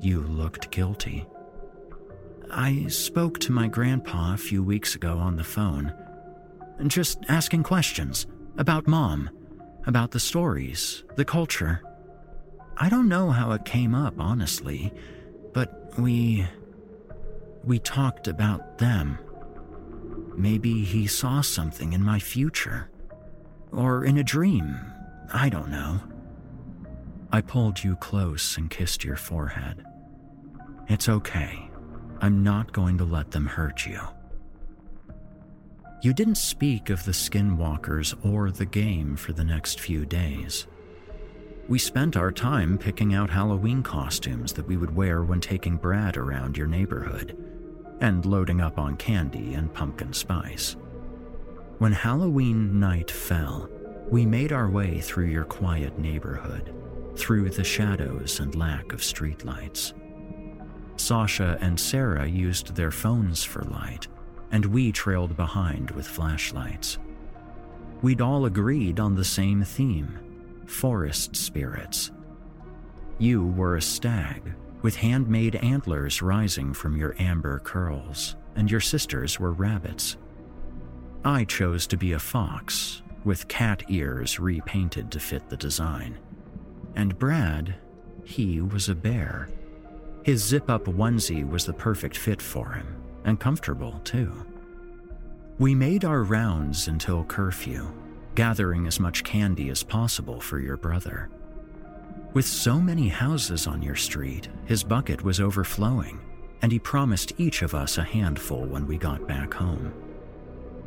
You 0.00 0.20
looked 0.20 0.70
guilty. 0.70 1.26
I 2.50 2.86
spoke 2.88 3.38
to 3.40 3.52
my 3.52 3.68
grandpa 3.68 4.34
a 4.34 4.38
few 4.38 4.62
weeks 4.62 4.94
ago 4.94 5.18
on 5.18 5.36
the 5.36 5.44
phone, 5.44 5.94
just 6.86 7.18
asking 7.28 7.62
questions 7.62 8.26
about 8.56 8.86
mom, 8.86 9.30
about 9.86 10.10
the 10.10 10.20
stories, 10.20 11.04
the 11.16 11.24
culture. 11.24 11.82
I 12.76 12.88
don't 12.88 13.08
know 13.08 13.30
how 13.30 13.52
it 13.52 13.64
came 13.64 13.94
up, 13.94 14.14
honestly, 14.18 14.92
but 15.52 15.98
we. 15.98 16.46
we 17.64 17.78
talked 17.78 18.28
about 18.28 18.78
them. 18.78 19.18
Maybe 20.36 20.84
he 20.84 21.06
saw 21.06 21.40
something 21.40 21.92
in 21.92 22.02
my 22.02 22.18
future. 22.18 22.90
Or 23.72 24.04
in 24.04 24.16
a 24.18 24.24
dream. 24.24 24.78
I 25.32 25.48
don't 25.48 25.70
know. 25.70 26.00
I 27.30 27.40
pulled 27.42 27.82
you 27.84 27.96
close 27.96 28.56
and 28.56 28.70
kissed 28.70 29.04
your 29.04 29.16
forehead. 29.16 29.84
It's 30.88 31.08
okay. 31.08 31.68
I'm 32.20 32.42
not 32.42 32.72
going 32.72 32.96
to 32.98 33.04
let 33.04 33.32
them 33.32 33.46
hurt 33.46 33.84
you. 33.84 34.00
You 36.00 36.12
didn't 36.12 36.36
speak 36.36 36.90
of 36.90 37.04
the 37.04 37.12
skinwalkers 37.12 38.14
or 38.24 38.52
the 38.52 38.66
game 38.66 39.16
for 39.16 39.32
the 39.32 39.42
next 39.42 39.80
few 39.80 40.06
days. 40.06 40.68
We 41.66 41.80
spent 41.80 42.16
our 42.16 42.30
time 42.30 42.78
picking 42.78 43.14
out 43.14 43.30
Halloween 43.30 43.82
costumes 43.82 44.52
that 44.52 44.68
we 44.68 44.76
would 44.76 44.94
wear 44.94 45.24
when 45.24 45.40
taking 45.40 45.76
Brad 45.76 46.16
around 46.16 46.56
your 46.56 46.68
neighborhood, 46.68 47.36
and 48.00 48.24
loading 48.24 48.60
up 48.60 48.78
on 48.78 48.96
candy 48.96 49.54
and 49.54 49.74
pumpkin 49.74 50.12
spice. 50.12 50.76
When 51.78 51.92
Halloween 51.92 52.78
night 52.78 53.10
fell, 53.10 53.68
we 54.08 54.24
made 54.24 54.52
our 54.52 54.70
way 54.70 55.00
through 55.00 55.26
your 55.26 55.44
quiet 55.44 55.98
neighborhood, 55.98 56.72
through 57.16 57.50
the 57.50 57.64
shadows 57.64 58.38
and 58.38 58.54
lack 58.54 58.92
of 58.92 59.00
streetlights. 59.00 59.94
Sasha 60.96 61.58
and 61.60 61.78
Sarah 61.78 62.26
used 62.26 62.76
their 62.76 62.92
phones 62.92 63.42
for 63.42 63.62
light, 63.62 64.06
and 64.50 64.64
we 64.66 64.92
trailed 64.92 65.36
behind 65.36 65.90
with 65.92 66.06
flashlights. 66.06 66.98
We'd 68.02 68.20
all 68.20 68.44
agreed 68.44 69.00
on 69.00 69.14
the 69.14 69.24
same 69.24 69.62
theme 69.62 70.20
forest 70.66 71.34
spirits. 71.34 72.10
You 73.18 73.46
were 73.46 73.76
a 73.76 73.82
stag, 73.82 74.52
with 74.82 74.96
handmade 74.96 75.56
antlers 75.56 76.20
rising 76.20 76.74
from 76.74 76.94
your 76.94 77.16
amber 77.18 77.58
curls, 77.60 78.36
and 78.54 78.70
your 78.70 78.80
sisters 78.80 79.40
were 79.40 79.52
rabbits. 79.52 80.18
I 81.24 81.44
chose 81.44 81.86
to 81.86 81.96
be 81.96 82.12
a 82.12 82.18
fox, 82.18 83.02
with 83.24 83.48
cat 83.48 83.82
ears 83.88 84.38
repainted 84.38 85.10
to 85.12 85.20
fit 85.20 85.48
the 85.48 85.56
design. 85.56 86.18
And 86.94 87.18
Brad, 87.18 87.76
he 88.24 88.60
was 88.60 88.90
a 88.90 88.94
bear 88.94 89.48
his 90.28 90.44
zip 90.44 90.68
up 90.68 90.84
onesie 90.84 91.48
was 91.48 91.64
the 91.64 91.72
perfect 91.72 92.14
fit 92.14 92.42
for 92.42 92.72
him, 92.72 92.97
and 93.24 93.40
comfortable 93.40 94.00
too. 94.04 94.32
We 95.58 95.74
made 95.74 96.04
our 96.04 96.22
rounds 96.22 96.88
until 96.88 97.24
curfew, 97.24 97.92
gathering 98.34 98.86
as 98.86 99.00
much 99.00 99.24
candy 99.24 99.70
as 99.70 99.82
possible 99.82 100.40
for 100.40 100.60
your 100.60 100.76
brother. 100.76 101.30
With 102.32 102.46
so 102.46 102.80
many 102.80 103.08
houses 103.08 103.66
on 103.66 103.82
your 103.82 103.96
street, 103.96 104.48
his 104.66 104.84
bucket 104.84 105.22
was 105.22 105.40
overflowing, 105.40 106.20
and 106.62 106.70
he 106.70 106.78
promised 106.78 107.32
each 107.38 107.62
of 107.62 107.74
us 107.74 107.98
a 107.98 108.04
handful 108.04 108.64
when 108.66 108.86
we 108.86 108.98
got 108.98 109.26
back 109.26 109.54
home. 109.54 109.92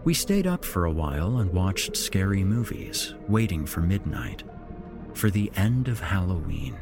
We 0.03 0.13
stayed 0.13 0.47
up 0.47 0.63
for 0.63 0.85
a 0.85 0.91
while 0.91 1.37
and 1.37 1.51
watched 1.51 1.97
scary 1.97 2.43
movies, 2.43 3.13
waiting 3.27 3.65
for 3.65 3.81
midnight, 3.81 4.43
for 5.13 5.29
the 5.29 5.51
end 5.55 5.87
of 5.87 5.99
Halloween 5.99 6.77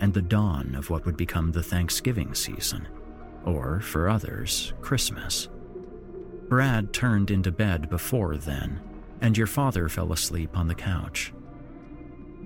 and 0.00 0.12
the 0.12 0.22
dawn 0.22 0.74
of 0.74 0.90
what 0.90 1.06
would 1.06 1.16
become 1.16 1.52
the 1.52 1.62
Thanksgiving 1.62 2.34
season, 2.34 2.88
or 3.44 3.80
for 3.80 4.08
others, 4.08 4.72
Christmas. 4.80 5.48
Brad 6.48 6.92
turned 6.92 7.30
into 7.30 7.50
bed 7.50 7.88
before 7.88 8.36
then, 8.36 8.80
and 9.20 9.36
your 9.36 9.46
father 9.46 9.88
fell 9.88 10.12
asleep 10.12 10.56
on 10.56 10.68
the 10.68 10.74
couch. 10.74 11.32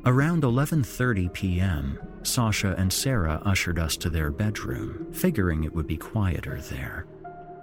Around 0.05 0.45
11:30 0.45 1.33
p.m., 1.33 1.99
Sasha 2.23 2.75
and 2.79 2.93
Sarah 2.93 3.43
ushered 3.45 3.79
us 3.79 3.97
to 3.99 4.11
their 4.11 4.31
bedroom, 4.31 5.09
figuring 5.13 5.65
it 5.65 5.75
would 5.75 5.87
be 5.87 5.97
quieter 5.97 6.61
there, 6.61 7.07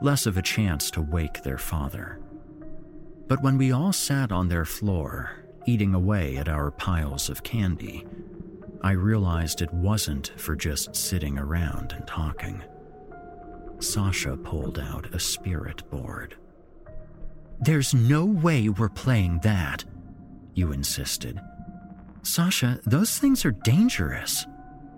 less 0.01 0.25
of 0.25 0.37
a 0.37 0.41
chance 0.41 0.91
to 0.91 1.01
wake 1.01 1.43
their 1.43 1.57
father. 1.57 2.19
But 3.27 3.41
when 3.41 3.57
we 3.57 3.71
all 3.71 3.93
sat 3.93 4.31
on 4.31 4.49
their 4.49 4.65
floor, 4.65 5.31
eating 5.65 5.93
away 5.93 6.37
at 6.37 6.49
our 6.49 6.69
piles 6.71 7.29
of 7.29 7.43
candy, 7.43 8.05
I 8.81 8.91
realized 8.91 9.61
it 9.61 9.73
wasn't 9.73 10.31
for 10.37 10.55
just 10.55 10.95
sitting 10.95 11.39
around 11.39 11.93
and 11.93 12.05
talking. 12.05 12.61
Sasha 13.79 14.37
pulled 14.37 14.79
out 14.79 15.13
a 15.13 15.19
spirit 15.19 15.89
board. 15.89 16.35
There's 17.59 17.93
no 17.93 18.25
way 18.25 18.69
we're 18.69 18.89
playing 18.89 19.39
that, 19.43 19.85
you 20.53 20.71
insisted. 20.71 21.39
Sasha, 22.23 22.79
those 22.85 23.17
things 23.17 23.45
are 23.45 23.51
dangerous. 23.51 24.45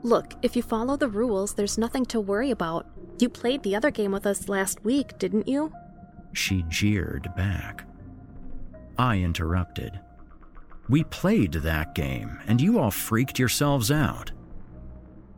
Look, 0.03 0.33
if 0.41 0.55
you 0.55 0.63
follow 0.63 0.95
the 0.95 1.09
rules, 1.09 1.53
there's 1.53 1.77
nothing 1.77 2.05
to 2.05 2.21
worry 2.21 2.51
about. 2.51 2.87
You 3.19 3.29
played 3.29 3.63
the 3.63 3.75
other 3.75 3.91
game 3.91 4.11
with 4.11 4.25
us 4.25 4.47
last 4.47 4.83
week, 4.83 5.17
didn't 5.17 5.47
you? 5.47 5.71
She 6.33 6.63
jeered 6.69 7.33
back. 7.35 7.85
I 8.97 9.17
interrupted. 9.17 9.99
We 10.89 11.03
played 11.03 11.53
that 11.53 11.95
game, 11.95 12.39
and 12.47 12.61
you 12.61 12.79
all 12.79 12.91
freaked 12.91 13.39
yourselves 13.39 13.91
out. 13.91 14.31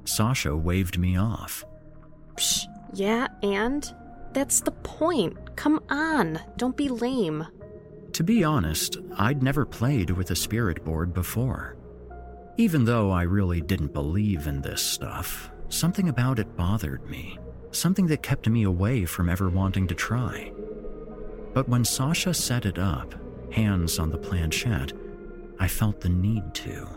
Sasha 0.06 0.56
waved 0.56 1.00
me 1.00 1.18
off. 1.18 1.66
Psh, 2.36 2.66
yeah, 2.94 3.28
and? 3.44 3.94
That's 4.34 4.62
the 4.62 4.72
point. 4.72 5.56
Come 5.56 5.82
on, 5.90 6.40
don't 6.58 6.78
be 6.78 6.88
lame. 6.90 7.46
To 8.14 8.24
be 8.24 8.44
honest, 8.44 8.98
I'd 9.18 9.44
never 9.44 9.66
played 9.66 10.10
with 10.12 10.32
a 10.32 10.36
spirit 10.36 10.84
board 10.84 11.14
before. 11.14 11.78
Even 12.58 12.86
though 12.86 13.12
I 13.12 13.24
really 13.24 13.62
didn't 13.62 13.94
believe 13.94 14.48
in 14.48 14.62
this 14.62 14.82
stuff, 14.82 15.52
something 15.70 16.10
about 16.10 16.40
it 16.40 16.58
bothered 16.58 17.10
me, 17.10 17.40
something 17.72 18.08
that 18.08 18.24
kept 18.24 18.50
me 18.50 18.64
away 18.64 19.06
from 19.06 19.30
ever 19.30 19.50
wanting 19.50 19.88
to 19.88 19.96
try. 19.96 20.52
But 21.54 21.70
when 21.70 21.86
Sasha 21.86 22.34
set 22.34 22.66
it 22.66 22.78
up, 22.78 23.16
hands 23.52 24.00
on 24.00 24.10
the 24.10 24.18
planchette, 24.18 24.94
I 25.60 25.68
felt 25.68 26.02
the 26.02 26.10
need 26.10 26.54
to. 26.56 26.88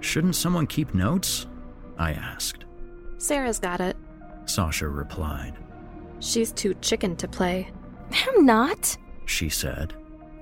Shouldn't 0.00 0.36
someone 0.36 0.66
keep 0.66 0.94
notes? 0.94 1.46
I 1.98 2.12
asked. 2.12 2.64
Sarah's 3.18 3.58
got 3.58 3.80
it, 3.80 3.96
Sasha 4.46 4.88
replied. 4.88 5.54
She's 6.20 6.52
too 6.52 6.74
chicken 6.80 7.16
to 7.16 7.28
play. 7.28 7.70
I'm 8.12 8.46
not, 8.46 8.96
she 9.26 9.48
said. 9.48 9.94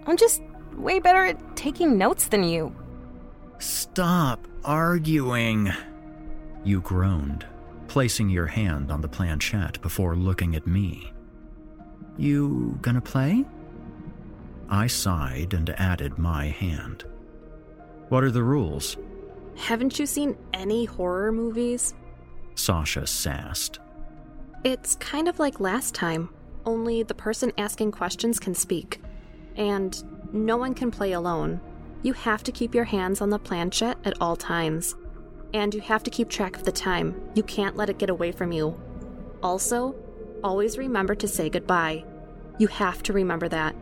I'm 0.07 0.17
just 0.17 0.43
way 0.75 0.99
better 1.01 1.25
at 1.25 1.57
taking 1.57 1.97
notes 1.99 2.27
than 2.27 2.43
you. 2.45 2.75
Stop 3.59 4.47
arguing, 4.65 5.71
you 6.65 6.81
groaned. 6.81 7.47
placing 7.89 8.31
your 8.31 8.47
hand 8.47 8.91
on 8.91 9.03
the 9.03 9.09
planchette 9.09 9.79
before 9.83 10.17
looking 10.17 10.57
at 10.57 10.67
me. 10.67 11.13
You 12.17 12.79
gonna 12.81 13.03
play? 13.03 13.45
I 14.71 14.87
sighed 14.87 15.53
and 15.53 15.69
added 15.71 16.17
my 16.17 16.47
hand. 16.47 17.05
What 18.09 18.25
are 18.25 18.31
the 18.31 18.43
rules? 18.43 18.97
Haven't 19.57 19.99
you 19.99 20.07
seen 20.07 20.39
any 20.55 20.87
horror 20.87 21.33
movies? 21.33 21.95
Sasha 22.55 23.07
sassed. 23.07 23.79
It's 24.65 24.95
kind 24.97 25.27
of 25.27 25.41
like 25.41 25.59
last 25.59 25.93
time, 25.93 26.29
only 26.65 27.03
the 27.03 27.15
person 27.15 27.53
asking 27.59 27.91
questions 27.91 28.39
can 28.39 28.55
speak. 28.55 29.03
And 29.57 30.33
no 30.33 30.57
one 30.57 30.75
can 30.75 30.93
play 30.93 31.13
alone. 31.13 31.61
You 32.03 32.13
have 32.13 32.45
to 32.45 32.53
keep 32.53 32.73
your 32.73 32.85
hands 32.85 33.21
on 33.21 33.31
the 33.31 33.41
planchette 33.41 33.99
at 34.05 34.21
all 34.21 34.37
times. 34.37 34.95
And 35.53 35.75
you 35.75 35.81
have 35.81 36.05
to 36.05 36.11
keep 36.11 36.29
track 36.29 36.57
of 36.57 36.63
the 36.63 36.71
time. 36.71 37.21
You 37.35 37.43
can't 37.43 37.77
let 37.77 37.91
it 37.91 37.99
get 37.99 38.09
away 38.09 38.31
from 38.31 38.53
you. 38.53 38.81
Also, 39.43 39.97
always 40.45 40.79
remember 40.79 41.17
to 41.17 41.27
say 41.27 41.51
goodbye. 41.51 42.05
You 42.59 42.69
have 42.69 43.03
to 43.05 43.13
remember 43.13 43.49
that. 43.49 43.75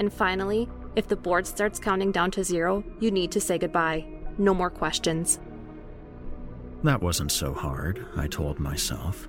And 0.00 0.12
finally, 0.12 0.68
if 0.96 1.06
the 1.06 1.16
board 1.16 1.46
starts 1.46 1.78
counting 1.78 2.10
down 2.10 2.32
to 2.32 2.42
zero, 2.42 2.82
you 2.98 3.12
need 3.12 3.30
to 3.32 3.40
say 3.40 3.56
goodbye. 3.56 4.04
No 4.36 4.52
more 4.52 4.70
questions. 4.70 5.38
That 6.82 7.02
wasn't 7.02 7.30
so 7.30 7.54
hard, 7.54 8.04
I 8.16 8.26
told 8.26 8.58
myself. 8.58 9.28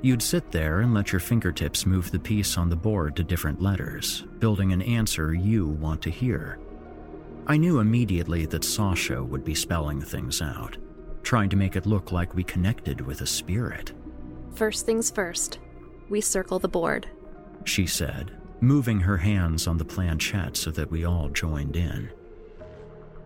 You'd 0.00 0.22
sit 0.22 0.52
there 0.52 0.80
and 0.80 0.94
let 0.94 1.10
your 1.10 1.20
fingertips 1.20 1.84
move 1.84 2.10
the 2.10 2.20
piece 2.20 2.56
on 2.56 2.70
the 2.70 2.76
board 2.76 3.16
to 3.16 3.24
different 3.24 3.60
letters, 3.60 4.24
building 4.38 4.72
an 4.72 4.82
answer 4.82 5.34
you 5.34 5.66
want 5.66 6.02
to 6.02 6.10
hear. 6.10 6.58
I 7.48 7.56
knew 7.56 7.80
immediately 7.80 8.46
that 8.46 8.62
Sasha 8.62 9.22
would 9.22 9.44
be 9.44 9.54
spelling 9.54 10.00
things 10.00 10.40
out, 10.40 10.76
trying 11.22 11.48
to 11.50 11.56
make 11.56 11.74
it 11.74 11.86
look 11.86 12.12
like 12.12 12.34
we 12.34 12.44
connected 12.44 13.00
with 13.00 13.22
a 13.22 13.26
spirit. 13.26 13.92
First 14.54 14.86
things 14.86 15.10
first, 15.10 15.58
we 16.08 16.20
circle 16.20 16.58
the 16.60 16.68
board, 16.68 17.08
she 17.64 17.86
said, 17.86 18.32
moving 18.60 19.00
her 19.00 19.16
hands 19.16 19.66
on 19.66 19.78
the 19.78 19.84
planchette 19.84 20.56
so 20.56 20.70
that 20.70 20.90
we 20.90 21.04
all 21.04 21.28
joined 21.28 21.74
in. 21.74 22.10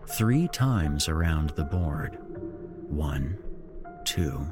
Three 0.07 0.47
times 0.47 1.07
around 1.07 1.51
the 1.51 1.63
board. 1.63 2.17
One, 2.89 3.37
two, 4.05 4.51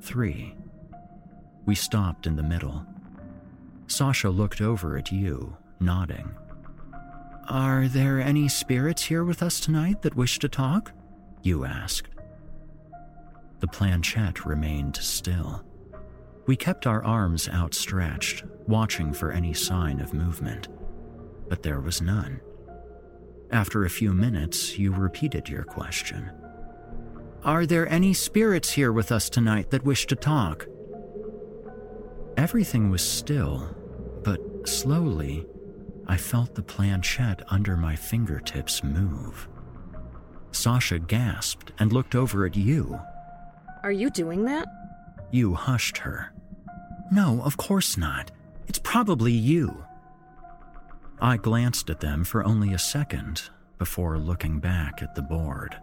three. 0.00 0.54
We 1.66 1.74
stopped 1.74 2.26
in 2.26 2.36
the 2.36 2.42
middle. 2.42 2.86
Sasha 3.88 4.30
looked 4.30 4.60
over 4.60 4.96
at 4.96 5.12
you, 5.12 5.56
nodding. 5.80 6.32
Are 7.48 7.88
there 7.88 8.20
any 8.20 8.48
spirits 8.48 9.02
here 9.04 9.24
with 9.24 9.42
us 9.42 9.60
tonight 9.60 10.02
that 10.02 10.16
wish 10.16 10.38
to 10.38 10.48
talk? 10.48 10.92
You 11.42 11.64
asked. 11.64 12.08
The 13.60 13.68
planchette 13.68 14.46
remained 14.46 14.96
still. 14.96 15.64
We 16.46 16.56
kept 16.56 16.86
our 16.86 17.04
arms 17.04 17.48
outstretched, 17.48 18.44
watching 18.66 19.12
for 19.12 19.32
any 19.32 19.52
sign 19.52 20.00
of 20.00 20.14
movement, 20.14 20.68
but 21.48 21.62
there 21.62 21.80
was 21.80 22.00
none. 22.00 22.40
After 23.50 23.84
a 23.84 23.90
few 23.90 24.12
minutes, 24.12 24.78
you 24.78 24.92
repeated 24.92 25.48
your 25.48 25.64
question. 25.64 26.30
Are 27.44 27.66
there 27.66 27.88
any 27.88 28.12
spirits 28.12 28.72
here 28.72 28.92
with 28.92 29.10
us 29.10 29.28
tonight 29.30 29.70
that 29.70 29.84
wish 29.84 30.06
to 30.06 30.16
talk? 30.16 30.66
Everything 32.36 32.90
was 32.90 33.08
still, 33.08 33.74
but 34.22 34.40
slowly, 34.68 35.46
I 36.06 36.16
felt 36.16 36.54
the 36.54 36.62
planchette 36.62 37.42
under 37.48 37.76
my 37.76 37.96
fingertips 37.96 38.84
move. 38.84 39.48
Sasha 40.52 40.98
gasped 40.98 41.72
and 41.78 41.92
looked 41.92 42.14
over 42.14 42.44
at 42.46 42.56
you. 42.56 43.00
Are 43.82 43.92
you 43.92 44.10
doing 44.10 44.44
that? 44.44 44.68
You 45.30 45.54
hushed 45.54 45.98
her. 45.98 46.32
No, 47.10 47.40
of 47.42 47.56
course 47.56 47.96
not. 47.96 48.30
It's 48.66 48.78
probably 48.78 49.32
you. 49.32 49.84
I 51.20 51.38
glanced 51.38 51.88
at 51.88 52.00
them 52.00 52.24
for 52.24 52.44
only 52.44 52.74
a 52.74 52.78
second 52.78 53.48
before 53.78 54.18
looking 54.18 54.60
back 54.60 55.02
at 55.02 55.14
the 55.14 55.22
board. 55.22 55.76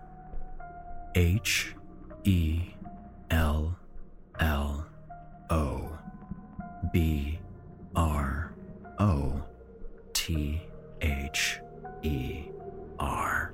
H 1.16 1.76
E 2.24 2.74
L 3.32 3.78
L 4.40 4.86
O 5.50 5.98
B 6.94 7.40
R 7.96 8.54
O 9.00 9.44
T 10.14 10.62
H 11.02 11.60
E 12.04 12.44
R. 13.00 13.54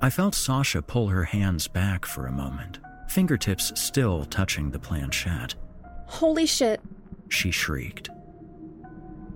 I 0.00 0.10
felt 0.10 0.34
Sasha 0.34 0.82
pull 0.82 1.08
her 1.08 1.24
hands 1.24 1.68
back 1.68 2.06
for 2.06 2.26
a 2.26 2.32
moment, 2.32 2.80
fingertips 3.08 3.78
still 3.80 4.24
touching 4.24 4.70
the 4.70 4.78
planchette. 4.78 5.54
Holy 6.06 6.46
shit, 6.46 6.80
she 7.28 7.50
shrieked. 7.50 8.08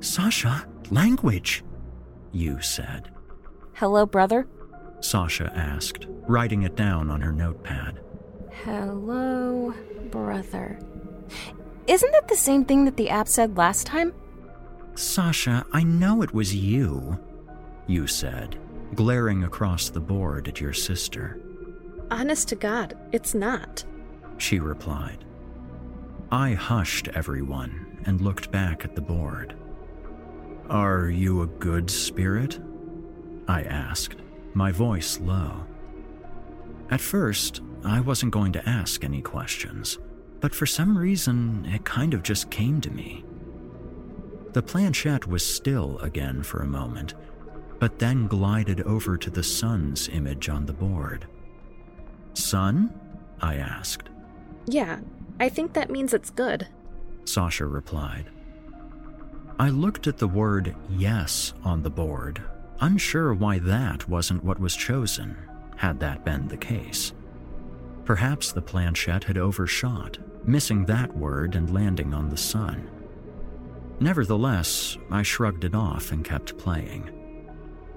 Sasha, 0.01 0.66
language, 0.90 1.62
you 2.33 2.61
said. 2.62 3.11
Hello, 3.75 4.07
brother? 4.07 4.49
Sasha 5.01 5.53
asked, 5.55 6.07
writing 6.27 6.62
it 6.62 6.75
down 6.75 7.11
on 7.11 7.21
her 7.21 7.33
notepad. 7.33 8.01
Hello, 8.64 9.75
brother. 10.11 10.79
Isn't 11.87 12.12
that 12.12 12.29
the 12.29 12.37
same 12.37 12.64
thing 12.64 12.85
that 12.85 12.96
the 12.96 13.11
app 13.11 13.29
said 13.29 13.57
last 13.57 13.87
time? 13.87 14.12
Sasha, 14.94 15.64
I 15.72 15.83
know 15.83 16.22
it 16.22 16.35
was 16.35 16.55
you, 16.55 17.18
you 17.87 18.07
said, 18.07 18.59
glaring 18.94 19.44
across 19.44 19.88
the 19.88 20.01
board 20.01 20.49
at 20.49 20.61
your 20.61 20.72
sister. 20.72 21.40
Honest 22.11 22.49
to 22.49 22.57
God, 22.57 22.96
it's 23.12 23.35
not, 23.35 23.85
she 24.38 24.59
replied. 24.59 25.25
I 26.33 26.55
hushed 26.55 27.09
everyone 27.09 28.03
and 28.05 28.20
looked 28.20 28.51
back 28.51 28.85
at 28.85 28.94
the 28.94 29.01
board. 29.01 29.55
Are 30.68 31.09
you 31.09 31.42
a 31.42 31.46
good 31.46 31.88
spirit? 31.90 32.59
I 33.46 33.62
asked, 33.62 34.16
my 34.55 34.72
voice 34.72 35.20
low. 35.20 35.64
At 36.90 37.01
first, 37.01 37.61
I 37.85 38.01
wasn't 38.01 38.33
going 38.33 38.53
to 38.53 38.68
ask 38.68 39.05
any 39.05 39.22
questions, 39.22 39.99
but 40.40 40.55
for 40.55 40.66
some 40.66 40.96
reason, 40.96 41.66
it 41.66 41.85
kind 41.85 42.14
of 42.14 42.22
just 42.22 42.51
came 42.51 42.81
to 42.81 42.90
me. 42.90 43.25
The 44.53 44.62
planchette 44.62 45.27
was 45.27 45.44
still 45.44 45.99
again 45.99 46.42
for 46.42 46.61
a 46.61 46.66
moment, 46.66 47.14
but 47.79 47.99
then 47.99 48.27
glided 48.27 48.81
over 48.83 49.16
to 49.16 49.31
the 49.31 49.42
sun's 49.42 50.09
image 50.09 50.49
on 50.49 50.66
the 50.66 50.72
board. 50.72 51.27
Sun? 52.35 52.99
I 53.40 53.57
asked. 53.57 54.09
Yeah, 54.66 55.01
I 55.38 55.49
think 55.49 55.75
that 55.75 55.90
means 55.90 56.14
it's 56.14 56.31
good, 56.31 56.68
Sasha 57.25 57.66
replied. 57.66 58.31
I 59.59 59.70
looked 59.70 60.07
at 60.07 60.18
the 60.18 60.29
word 60.29 60.75
yes 60.90 61.55
on 61.64 61.83
the 61.83 61.90
board, 61.90 62.42
unsure 62.81 63.33
why 63.35 63.59
that 63.61 64.09
wasn't 64.09 64.44
what 64.44 64.61
was 64.61 64.77
chosen, 64.77 65.37
had 65.77 66.01
that 66.01 66.25
been 66.25 66.49
the 66.49 66.57
case. 66.57 67.12
Perhaps 68.07 68.53
the 68.53 68.62
planchette 68.62 69.25
had 69.25 69.37
overshot, 69.37 70.16
missing 70.45 70.87
that 70.87 71.14
word 71.14 71.55
and 71.55 71.75
landing 71.75 72.14
on 72.14 72.31
the 72.31 72.37
sun. 72.37 72.88
Nevertheless, 74.01 74.97
I 75.11 75.23
shrugged 75.23 75.64
it 75.64 75.75
off 75.75 76.12
and 76.12 76.25
kept 76.25 76.57
playing. 76.57 77.11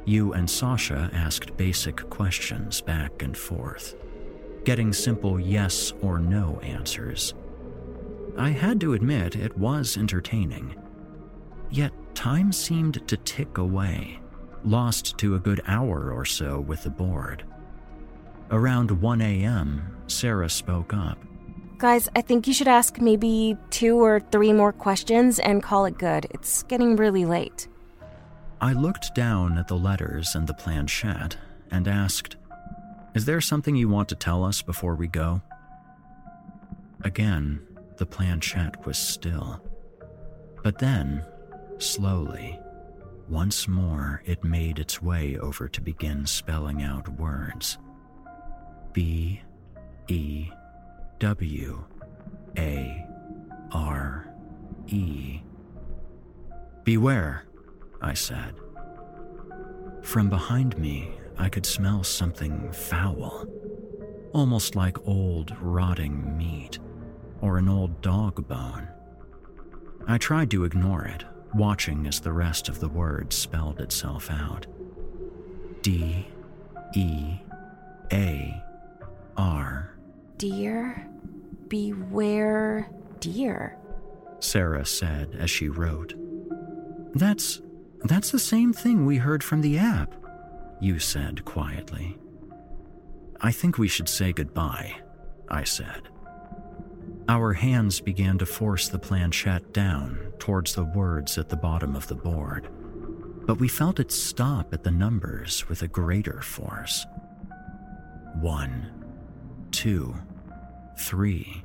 You 0.05 0.33
and 0.33 0.49
Sasha 0.49 1.09
asked 1.13 1.55
basic 1.55 2.09
questions 2.09 2.81
back 2.81 3.21
and 3.21 3.37
forth 3.37 3.95
getting 4.65 4.93
simple 4.93 5.39
yes 5.39 5.93
or 6.01 6.19
no 6.19 6.59
answers. 6.59 7.33
I 8.37 8.49
had 8.49 8.79
to 8.81 8.93
admit 8.93 9.35
it 9.35 9.57
was 9.57 9.97
entertaining. 9.97 10.75
Yet 11.71 11.91
time 12.13 12.51
seemed 12.51 13.07
to 13.07 13.17
tick 13.17 13.57
away, 13.57 14.19
lost 14.63 15.17
to 15.19 15.35
a 15.35 15.39
good 15.39 15.61
hour 15.65 16.11
or 16.11 16.25
so 16.25 16.59
with 16.59 16.83
the 16.83 16.89
board. 16.89 17.45
Around 18.51 18.89
1 18.89 19.21
a.m., 19.21 19.95
Sarah 20.07 20.49
spoke 20.49 20.91
up. 20.91 21.19
Guys, 21.77 22.09
I 22.15 22.21
think 22.21 22.47
you 22.47 22.53
should 22.53 22.67
ask 22.67 22.99
maybe 22.99 23.55
two 23.69 24.03
or 24.03 24.19
three 24.19 24.51
more 24.51 24.73
questions 24.73 25.37
and 25.37 25.61
call 25.61 25.85
it 25.85 25.99
good. 25.99 26.25
It's 26.31 26.63
getting 26.63 26.95
really 26.95 27.25
late. 27.25 27.67
I 28.59 28.73
looked 28.73 29.13
down 29.13 29.57
at 29.59 29.67
the 29.67 29.77
letters 29.77 30.33
and 30.33 30.47
the 30.47 30.55
planchette 30.55 31.37
and 31.69 31.87
asked, 31.87 32.37
is 33.13 33.25
there 33.25 33.39
something 33.39 33.75
you 33.75 33.87
want 33.87 34.09
to 34.09 34.15
tell 34.15 34.43
us 34.43 34.63
before 34.63 34.95
we 34.95 35.07
go? 35.07 35.41
Again, 37.03 37.61
the 37.97 38.05
planchette 38.05 38.83
was 38.85 38.97
still. 38.97 39.61
But 40.63 40.79
then, 40.79 41.23
slowly, 41.77 42.59
once 43.29 43.67
more 43.67 44.23
it 44.25 44.43
made 44.43 44.79
its 44.79 45.01
way 45.01 45.37
over 45.37 45.69
to 45.69 45.81
begin 45.81 46.25
spelling 46.25 46.81
out 46.81 47.07
words 47.19 47.77
B 48.93 49.41
E 50.07 50.49
W 51.19 51.83
A 52.57 53.05
R 53.71 54.33
E. 54.87 55.41
Beware, 56.83 57.43
I 58.01 58.13
said. 58.13 58.55
From 60.01 60.29
behind 60.29 60.77
me, 60.77 61.11
I 61.37 61.49
could 61.49 61.65
smell 61.65 62.03
something 62.03 62.71
foul. 62.71 63.45
almost 64.33 64.75
like 64.75 65.07
old, 65.07 65.55
rotting 65.59 66.37
meat 66.37 66.79
or 67.41 67.57
an 67.57 67.69
old 67.69 68.01
dog 68.01 68.47
bone. 68.47 68.87
I 70.07 70.17
tried 70.17 70.51
to 70.51 70.63
ignore 70.63 71.05
it, 71.05 71.23
watching 71.53 72.07
as 72.07 72.19
the 72.19 72.33
rest 72.33 72.69
of 72.69 72.79
the 72.79 72.89
word 72.89 73.31
spelled 73.33 73.79
itself 73.79 74.29
out. 74.31 74.67
D 75.81 76.27
E 76.95 77.39
A 78.11 78.63
R. 79.39 79.95
Dear, 80.35 81.07
beware, 81.69 82.89
dear. 83.21 83.77
Sarah 84.41 84.85
said 84.85 85.33
as 85.39 85.49
she 85.49 85.69
wrote. 85.69 86.13
That's 87.15 87.61
that's 88.03 88.31
the 88.31 88.39
same 88.39 88.73
thing 88.73 89.05
we 89.05 89.15
heard 89.15 89.41
from 89.41 89.61
the 89.61 89.77
app, 89.77 90.13
you 90.81 90.99
said 90.99 91.45
quietly. 91.45 92.17
I 93.39 93.53
think 93.53 93.77
we 93.77 93.87
should 93.87 94.09
say 94.09 94.33
goodbye, 94.33 94.97
I 95.47 95.63
said. 95.63 96.09
Our 97.29 97.53
hands 97.53 98.01
began 98.01 98.37
to 98.39 98.45
force 98.45 98.89
the 98.89 98.99
planchette 98.99 99.71
down 99.71 100.33
towards 100.39 100.75
the 100.75 100.83
words 100.83 101.37
at 101.37 101.47
the 101.47 101.55
bottom 101.55 101.95
of 101.95 102.07
the 102.07 102.15
board, 102.15 102.67
but 103.45 103.57
we 103.57 103.69
felt 103.69 104.01
it 104.01 104.11
stop 104.11 104.73
at 104.73 104.83
the 104.83 104.91
numbers 104.91 105.69
with 105.69 105.81
a 105.81 105.87
greater 105.87 106.41
force. 106.41 107.05
One, 108.35 108.98
two, 109.71 110.15
three. 110.97 111.63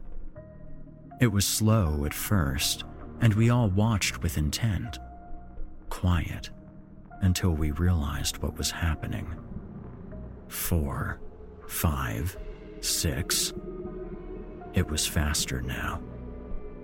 It 1.21 1.29
was 1.29 1.47
slow 1.47 2.05
at 2.05 2.15
first, 2.15 2.85
and 3.21 3.35
we 3.35 3.51
all 3.51 3.69
watched 3.69 4.23
with 4.23 4.39
intent. 4.39 4.99
Quiet 5.89 6.51
until 7.21 7.53
we 7.53 7.71
realized 7.71 8.39
what 8.39 8.57
was 8.59 8.71
happening. 8.71 9.27
Four, 10.49 11.21
five, 11.67 12.37
six. 12.81 13.53
It 14.75 14.89
was 14.91 15.07
faster 15.07 15.63
now. 15.63 16.01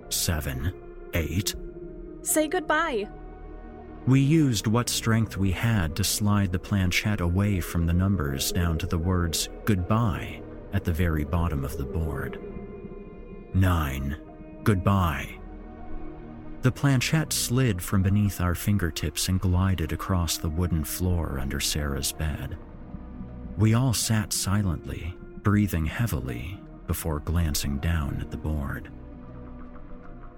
Seven, 0.09 0.73
eight. 1.13 1.53
Say 2.23 2.47
goodbye. 2.47 3.07
We 4.07 4.19
used 4.19 4.65
what 4.65 4.89
strength 4.89 5.37
we 5.37 5.51
had 5.51 5.95
to 5.97 6.03
slide 6.03 6.51
the 6.51 6.59
planchette 6.59 7.21
away 7.21 7.59
from 7.59 7.85
the 7.85 7.93
numbers 7.93 8.51
down 8.51 8.79
to 8.79 8.87
the 8.87 8.97
words 8.97 9.49
goodbye 9.65 10.40
at 10.73 10.83
the 10.83 10.93
very 10.93 11.23
bottom 11.23 11.63
of 11.65 11.77
the 11.77 11.85
board. 11.85 12.39
Nine. 13.53 14.17
Goodbye. 14.63 15.37
The 16.61 16.71
planchette 16.71 17.33
slid 17.33 17.81
from 17.81 18.03
beneath 18.03 18.39
our 18.39 18.53
fingertips 18.53 19.27
and 19.27 19.41
glided 19.41 19.91
across 19.91 20.37
the 20.37 20.49
wooden 20.49 20.83
floor 20.83 21.39
under 21.39 21.59
Sarah's 21.59 22.11
bed. 22.11 22.57
We 23.57 23.73
all 23.73 23.93
sat 23.93 24.31
silently, 24.31 25.15
breathing 25.43 25.85
heavily, 25.85 26.59
before 26.87 27.19
glancing 27.19 27.77
down 27.79 28.19
at 28.21 28.31
the 28.31 28.37
board. 28.37 28.89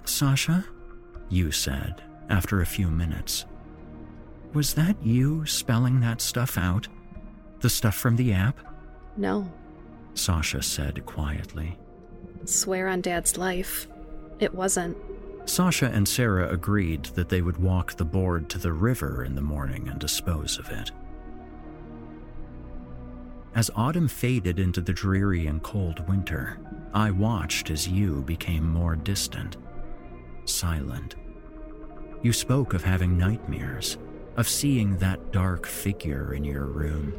Sasha, 0.05 0.65
you 1.29 1.51
said 1.51 2.01
after 2.29 2.61
a 2.61 2.65
few 2.65 2.89
minutes. 2.89 3.45
Was 4.53 4.73
that 4.75 4.95
you 5.03 5.45
spelling 5.45 5.99
that 6.01 6.21
stuff 6.21 6.57
out? 6.57 6.87
The 7.59 7.69
stuff 7.69 7.95
from 7.95 8.15
the 8.15 8.33
app? 8.33 8.59
No. 9.17 9.51
Sasha 10.15 10.61
said 10.61 11.05
quietly. 11.05 11.77
Swear 12.45 12.87
on 12.87 13.01
Dad's 13.01 13.37
life. 13.37 13.87
It 14.39 14.53
wasn't. 14.53 14.97
Sasha 15.45 15.87
and 15.87 16.07
Sarah 16.07 16.49
agreed 16.49 17.05
that 17.15 17.29
they 17.29 17.41
would 17.41 17.57
walk 17.57 17.97
the 17.97 18.05
board 18.05 18.49
to 18.49 18.57
the 18.57 18.71
river 18.71 19.23
in 19.23 19.35
the 19.35 19.41
morning 19.41 19.87
and 19.87 19.99
dispose 19.99 20.57
of 20.57 20.69
it. 20.69 20.91
As 23.55 23.69
autumn 23.75 24.07
faded 24.07 24.59
into 24.59 24.81
the 24.81 24.93
dreary 24.93 25.45
and 25.45 25.61
cold 25.61 26.07
winter, 26.07 26.59
I 26.93 27.11
watched 27.11 27.69
as 27.69 27.87
you 27.87 28.23
became 28.23 28.67
more 28.67 28.95
distant, 28.95 29.57
silent. 30.45 31.15
You 32.23 32.33
spoke 32.33 32.73
of 32.73 32.83
having 32.83 33.17
nightmares, 33.17 33.97
of 34.37 34.47
seeing 34.47 34.97
that 34.97 35.31
dark 35.31 35.67
figure 35.67 36.33
in 36.33 36.43
your 36.43 36.65
room, 36.65 37.13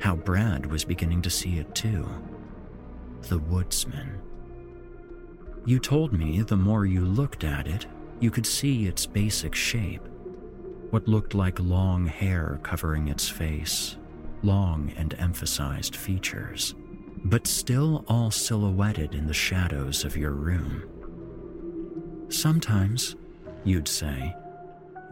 how 0.00 0.16
Brad 0.16 0.66
was 0.66 0.84
beginning 0.84 1.22
to 1.22 1.30
see 1.30 1.58
it 1.58 1.74
too. 1.74 2.08
The 3.28 3.38
woodsman. 3.38 4.20
You 5.64 5.78
told 5.78 6.12
me 6.12 6.42
the 6.42 6.56
more 6.56 6.84
you 6.84 7.00
looked 7.00 7.42
at 7.42 7.66
it, 7.66 7.86
you 8.20 8.30
could 8.30 8.44
see 8.46 8.86
its 8.86 9.06
basic 9.06 9.54
shape. 9.54 10.06
What 10.90 11.08
looked 11.08 11.34
like 11.34 11.58
long 11.58 12.06
hair 12.06 12.60
covering 12.62 13.08
its 13.08 13.28
face, 13.28 13.96
long 14.42 14.92
and 14.96 15.14
emphasized 15.18 15.96
features, 15.96 16.74
but 17.24 17.46
still 17.46 18.04
all 18.08 18.30
silhouetted 18.30 19.14
in 19.14 19.26
the 19.26 19.34
shadows 19.34 20.04
of 20.04 20.18
your 20.18 20.32
room. 20.32 20.84
Sometimes, 22.28 23.16
you'd 23.64 23.88
say, 23.88 24.36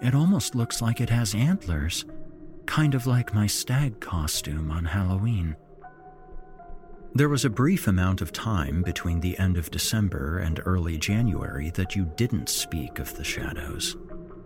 it 0.03 0.15
almost 0.15 0.55
looks 0.55 0.83
like 0.83 1.01
it 1.01 1.11
has 1.11 1.35
antlers, 1.35 2.05
kind 2.67 2.95
of 2.95 3.07
like 3.07 3.35
my 3.35 3.47
stag 3.47 4.01
costume 4.01 4.71
on 4.71 4.85
Halloween. 4.85 5.57
There 7.15 7.29
was 7.29 7.45
a 7.45 7.51
brief 7.51 7.89
amount 7.89 8.23
of 8.23 8.33
time 8.33 8.83
between 8.83 9.21
the 9.21 9.39
end 9.39 9.59
of 9.59 9.71
December 9.71 10.39
and 10.39 10.63
early 10.65 10.97
January 10.97 11.69
that 11.73 11.95
you 11.95 12.11
didn't 12.17 12.49
speak 12.49 12.99
of 12.99 13.15
the 13.15 13.25
shadows, 13.25 13.97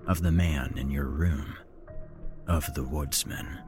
of 0.09 0.21
the 0.21 0.33
man 0.33 0.75
in 0.77 0.91
your 0.91 1.07
room, 1.07 1.55
of 2.49 2.75
the 2.75 2.83
woodsman. 2.83 3.61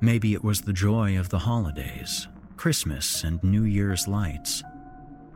Maybe 0.00 0.32
it 0.32 0.42
was 0.42 0.62
the 0.62 0.72
joy 0.72 1.18
of 1.18 1.28
the 1.28 1.40
holidays, 1.40 2.28
Christmas 2.56 3.24
and 3.24 3.42
New 3.42 3.64
Year's 3.64 4.08
lights. 4.08 4.62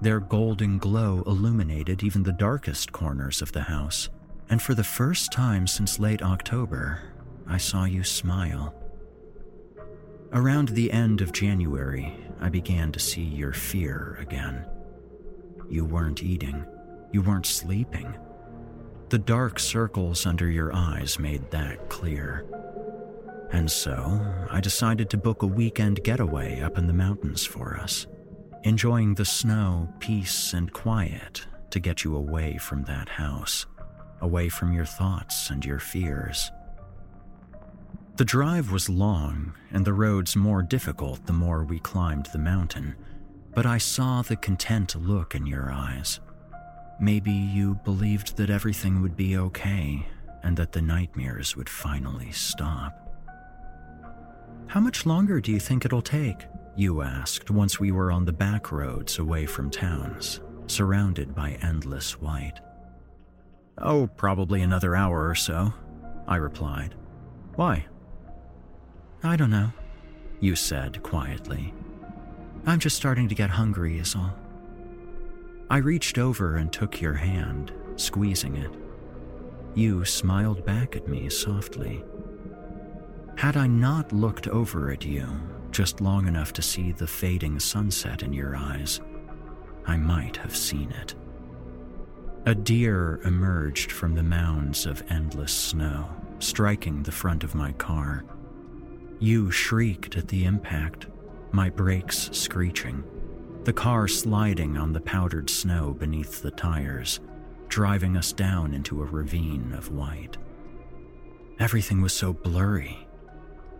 Their 0.00 0.20
golden 0.20 0.78
glow 0.78 1.22
illuminated 1.26 2.02
even 2.02 2.22
the 2.22 2.32
darkest 2.32 2.90
corners 2.90 3.42
of 3.42 3.52
the 3.52 3.62
house, 3.62 4.08
and 4.48 4.62
for 4.62 4.72
the 4.72 4.82
first 4.82 5.30
time 5.30 5.66
since 5.66 5.98
late 5.98 6.22
October, 6.22 7.02
I 7.46 7.58
saw 7.58 7.84
you 7.84 8.02
smile. 8.02 8.74
Around 10.32 10.70
the 10.70 10.90
end 10.90 11.20
of 11.20 11.32
January, 11.32 12.12
I 12.40 12.48
began 12.48 12.90
to 12.92 12.98
see 12.98 13.22
your 13.22 13.52
fear 13.52 14.18
again. 14.20 14.66
You 15.70 15.84
weren't 15.84 16.22
eating, 16.22 16.66
you 17.12 17.22
weren't 17.22 17.46
sleeping. 17.46 18.16
The 19.08 19.18
dark 19.18 19.60
circles 19.60 20.26
under 20.26 20.50
your 20.50 20.74
eyes 20.74 21.18
made 21.18 21.50
that 21.52 21.88
clear. 21.88 22.44
And 23.52 23.70
so, 23.70 24.20
I 24.50 24.60
decided 24.60 25.10
to 25.10 25.16
book 25.16 25.42
a 25.42 25.46
weekend 25.46 26.02
getaway 26.02 26.60
up 26.60 26.76
in 26.76 26.88
the 26.88 26.92
mountains 26.92 27.44
for 27.46 27.76
us, 27.76 28.08
enjoying 28.64 29.14
the 29.14 29.24
snow, 29.24 29.88
peace, 30.00 30.52
and 30.52 30.72
quiet 30.72 31.46
to 31.70 31.78
get 31.78 32.02
you 32.02 32.16
away 32.16 32.58
from 32.58 32.82
that 32.84 33.08
house, 33.08 33.66
away 34.20 34.48
from 34.48 34.72
your 34.72 34.84
thoughts 34.84 35.50
and 35.50 35.64
your 35.64 35.78
fears. 35.78 36.50
The 38.16 38.24
drive 38.24 38.72
was 38.72 38.88
long 38.88 39.52
and 39.72 39.84
the 39.84 39.92
roads 39.92 40.36
more 40.36 40.62
difficult 40.62 41.26
the 41.26 41.34
more 41.34 41.64
we 41.64 41.78
climbed 41.80 42.26
the 42.32 42.38
mountain, 42.38 42.96
but 43.54 43.66
I 43.66 43.76
saw 43.76 44.22
the 44.22 44.36
content 44.36 44.96
look 44.96 45.34
in 45.34 45.46
your 45.46 45.70
eyes. 45.70 46.20
Maybe 46.98 47.30
you 47.30 47.74
believed 47.84 48.38
that 48.38 48.48
everything 48.48 49.02
would 49.02 49.16
be 49.16 49.36
okay 49.36 50.06
and 50.42 50.56
that 50.56 50.72
the 50.72 50.80
nightmares 50.80 51.56
would 51.56 51.68
finally 51.68 52.32
stop. 52.32 53.02
How 54.68 54.80
much 54.80 55.04
longer 55.04 55.38
do 55.38 55.52
you 55.52 55.60
think 55.60 55.84
it'll 55.84 56.00
take? 56.00 56.46
You 56.74 57.02
asked 57.02 57.50
once 57.50 57.78
we 57.78 57.92
were 57.92 58.10
on 58.10 58.24
the 58.24 58.32
back 58.32 58.72
roads 58.72 59.18
away 59.18 59.44
from 59.44 59.70
towns, 59.70 60.40
surrounded 60.68 61.34
by 61.34 61.58
endless 61.60 62.18
white. 62.18 62.60
Oh, 63.76 64.06
probably 64.06 64.62
another 64.62 64.96
hour 64.96 65.28
or 65.28 65.34
so, 65.34 65.74
I 66.26 66.36
replied. 66.36 66.94
Why? 67.56 67.84
I 69.26 69.34
don't 69.34 69.50
know, 69.50 69.72
you 70.38 70.54
said 70.54 71.02
quietly. 71.02 71.74
I'm 72.64 72.78
just 72.78 72.96
starting 72.96 73.28
to 73.28 73.34
get 73.34 73.50
hungry, 73.50 73.98
is 73.98 74.14
all. 74.14 74.34
I 75.68 75.78
reached 75.78 76.16
over 76.16 76.56
and 76.56 76.72
took 76.72 77.00
your 77.00 77.14
hand, 77.14 77.72
squeezing 77.96 78.54
it. 78.56 78.70
You 79.74 80.04
smiled 80.04 80.64
back 80.64 80.94
at 80.94 81.08
me 81.08 81.28
softly. 81.28 82.04
Had 83.36 83.56
I 83.56 83.66
not 83.66 84.12
looked 84.12 84.46
over 84.46 84.92
at 84.92 85.04
you 85.04 85.26
just 85.72 86.00
long 86.00 86.28
enough 86.28 86.52
to 86.54 86.62
see 86.62 86.92
the 86.92 87.06
fading 87.08 87.58
sunset 87.58 88.22
in 88.22 88.32
your 88.32 88.54
eyes, 88.54 89.00
I 89.86 89.96
might 89.96 90.36
have 90.36 90.56
seen 90.56 90.92
it. 90.92 91.16
A 92.46 92.54
deer 92.54 93.20
emerged 93.24 93.90
from 93.90 94.14
the 94.14 94.22
mounds 94.22 94.86
of 94.86 95.02
endless 95.10 95.52
snow, 95.52 96.08
striking 96.38 97.02
the 97.02 97.12
front 97.12 97.42
of 97.42 97.56
my 97.56 97.72
car. 97.72 98.24
You 99.18 99.50
shrieked 99.50 100.16
at 100.16 100.28
the 100.28 100.44
impact, 100.44 101.06
my 101.50 101.70
brakes 101.70 102.28
screeching, 102.32 103.02
the 103.64 103.72
car 103.72 104.08
sliding 104.08 104.76
on 104.76 104.92
the 104.92 105.00
powdered 105.00 105.48
snow 105.48 105.94
beneath 105.94 106.42
the 106.42 106.50
tires, 106.50 107.20
driving 107.68 108.16
us 108.16 108.32
down 108.32 108.74
into 108.74 109.02
a 109.02 109.06
ravine 109.06 109.72
of 109.72 109.90
white. 109.90 110.36
Everything 111.58 112.02
was 112.02 112.12
so 112.12 112.34
blurry. 112.34 113.08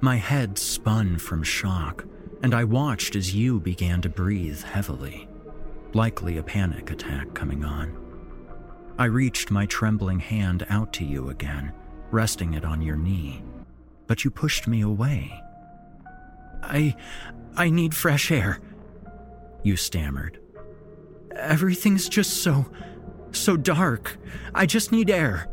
My 0.01 0.17
head 0.17 0.57
spun 0.57 1.19
from 1.19 1.43
shock, 1.43 2.07
and 2.43 2.55
I 2.55 2.65
watched 2.65 3.15
as 3.15 3.35
you 3.35 3.61
began 3.61 4.01
to 4.03 4.09
breathe 4.09 4.63
heavily, 4.63 5.29
likely 5.93 6.39
a 6.39 6.43
panic 6.43 6.91
attack 6.91 7.35
coming 7.35 7.63
on. 7.63 7.95
I 8.99 9.05
reached 9.05 9.51
my 9.51 9.67
trembling 9.67 10.21
hand 10.21 10.67
out 10.71 10.95
to 10.95 11.05
you 11.05 11.29
again, 11.29 11.73
resting 12.11 12.55
it 12.55 12.65
on 12.65 12.81
your 12.81 12.97
knee, 12.97 13.43
but 14.07 14.25
you 14.25 14.31
pushed 14.31 14.67
me 14.67 14.81
away. 14.83 15.43
I. 16.63 16.97
I 17.59 17.71
need 17.71 17.95
fresh 17.95 18.31
air, 18.31 18.61
you 19.63 19.77
stammered. 19.77 20.39
Everything's 21.35 22.09
just 22.09 22.43
so. 22.43 22.67
so 23.33 23.57
dark. 23.57 24.19
I 24.55 24.67
just 24.67 24.93
need 24.93 25.09
air. 25.11 25.49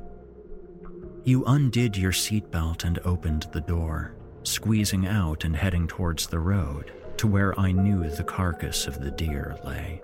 You 1.24 1.46
undid 1.46 1.96
your 1.96 2.12
seatbelt 2.12 2.84
and 2.84 3.00
opened 3.06 3.48
the 3.54 3.62
door, 3.62 4.16
squeezing 4.44 5.08
out 5.08 5.46
and 5.46 5.56
heading 5.56 5.88
towards 5.88 6.28
the 6.28 6.40
road 6.40 6.92
to 7.18 7.28
where 7.28 7.58
I 7.58 7.72
knew 7.72 8.10
the 8.10 8.24
carcass 8.24 8.88
of 8.88 9.00
the 9.00 9.12
deer 9.12 9.58
lay. 9.64 10.02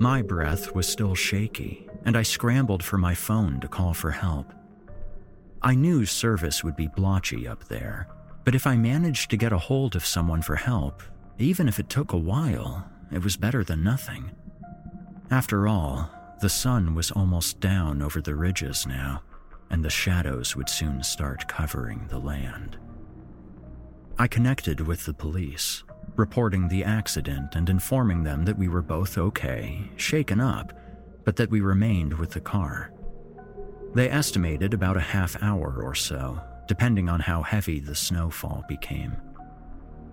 My 0.00 0.22
breath 0.22 0.74
was 0.74 0.88
still 0.88 1.14
shaky, 1.14 1.86
and 2.04 2.16
I 2.16 2.22
scrambled 2.22 2.82
for 2.82 2.96
my 2.96 3.14
phone 3.14 3.60
to 3.60 3.68
call 3.68 3.92
for 3.92 4.12
help. 4.12 4.52
I 5.62 5.74
knew 5.74 6.06
service 6.06 6.62
would 6.62 6.76
be 6.76 6.88
blotchy 6.88 7.48
up 7.48 7.64
there, 7.64 8.06
but 8.44 8.54
if 8.54 8.66
I 8.66 8.76
managed 8.76 9.30
to 9.30 9.36
get 9.36 9.52
a 9.52 9.58
hold 9.58 9.96
of 9.96 10.06
someone 10.06 10.42
for 10.42 10.56
help, 10.56 11.02
even 11.38 11.68
if 11.68 11.78
it 11.78 11.88
took 11.88 12.12
a 12.12 12.16
while, 12.16 12.88
it 13.10 13.24
was 13.24 13.36
better 13.36 13.64
than 13.64 13.82
nothing. 13.82 14.30
After 15.30 15.66
all, 15.66 16.10
the 16.40 16.48
sun 16.48 16.94
was 16.94 17.10
almost 17.10 17.58
down 17.58 18.02
over 18.02 18.20
the 18.20 18.36
ridges 18.36 18.86
now, 18.86 19.22
and 19.70 19.84
the 19.84 19.90
shadows 19.90 20.54
would 20.54 20.68
soon 20.68 21.02
start 21.02 21.48
covering 21.48 22.06
the 22.08 22.18
land. 22.18 22.78
I 24.16 24.28
connected 24.28 24.80
with 24.80 25.04
the 25.04 25.14
police, 25.14 25.82
reporting 26.16 26.68
the 26.68 26.84
accident 26.84 27.54
and 27.56 27.68
informing 27.68 28.22
them 28.22 28.44
that 28.44 28.58
we 28.58 28.68
were 28.68 28.82
both 28.82 29.18
okay, 29.18 29.90
shaken 29.96 30.40
up, 30.40 30.72
but 31.24 31.36
that 31.36 31.50
we 31.50 31.60
remained 31.60 32.14
with 32.14 32.30
the 32.30 32.40
car. 32.40 32.92
They 33.94 34.10
estimated 34.10 34.74
about 34.74 34.96
a 34.96 35.00
half 35.00 35.42
hour 35.42 35.82
or 35.82 35.94
so, 35.94 36.40
depending 36.66 37.08
on 37.08 37.20
how 37.20 37.42
heavy 37.42 37.80
the 37.80 37.94
snowfall 37.94 38.64
became. 38.68 39.16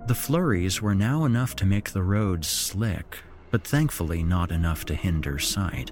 The 0.08 0.16
flurries 0.16 0.82
were 0.82 0.96
now 0.96 1.26
enough 1.26 1.56
to 1.58 1.66
make 1.66 1.92
the 1.92 2.04
roads 2.04 2.48
slick, 2.48 3.20
but 3.52 3.64
thankfully 3.64 4.24
not 4.24 4.52
enough 4.52 4.86
to 4.86 4.96
hinder 4.96 5.40
sight. 5.40 5.92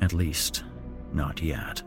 At 0.00 0.12
least, 0.12 0.64
not 1.12 1.42
yet. 1.42 1.82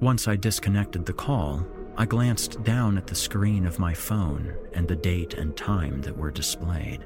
Once 0.00 0.28
I 0.28 0.36
disconnected 0.36 1.04
the 1.04 1.12
call, 1.12 1.66
I 1.96 2.06
glanced 2.06 2.62
down 2.62 2.96
at 2.96 3.08
the 3.08 3.16
screen 3.16 3.66
of 3.66 3.80
my 3.80 3.92
phone 3.92 4.54
and 4.72 4.86
the 4.86 4.94
date 4.94 5.34
and 5.34 5.56
time 5.56 6.00
that 6.02 6.16
were 6.16 6.30
displayed. 6.30 7.04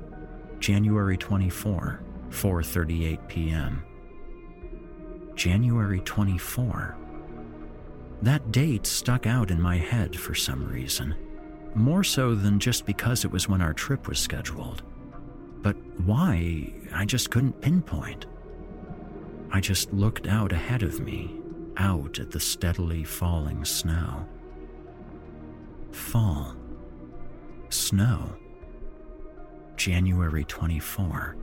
January 0.58 1.16
24, 1.16 2.02
4:38 2.28 3.28
p.m. 3.28 3.82
January 5.34 6.00
24. 6.00 6.96
That 8.22 8.52
date 8.52 8.86
stuck 8.86 9.26
out 9.26 9.50
in 9.50 9.60
my 9.60 9.76
head 9.76 10.16
for 10.16 10.34
some 10.34 10.68
reason, 10.68 11.14
more 11.74 12.04
so 12.04 12.34
than 12.34 12.58
just 12.58 12.86
because 12.86 13.24
it 13.24 13.32
was 13.32 13.48
when 13.48 13.60
our 13.60 13.72
trip 13.72 14.08
was 14.08 14.18
scheduled. 14.18 14.82
But 15.62 15.76
why, 16.04 16.72
I 16.92 17.04
just 17.04 17.30
couldn't 17.30 17.60
pinpoint. 17.60 18.26
I 19.50 19.60
just 19.60 19.92
looked 19.92 20.26
out 20.26 20.52
ahead 20.52 20.82
of 20.82 21.00
me 21.00 21.38
out 21.76 22.18
at 22.18 22.30
the 22.30 22.40
steadily 22.40 23.04
falling 23.04 23.64
snow. 23.64 24.26
Fall. 25.90 26.56
Snow. 27.68 28.36
January 29.76 30.44
24. 30.44 31.36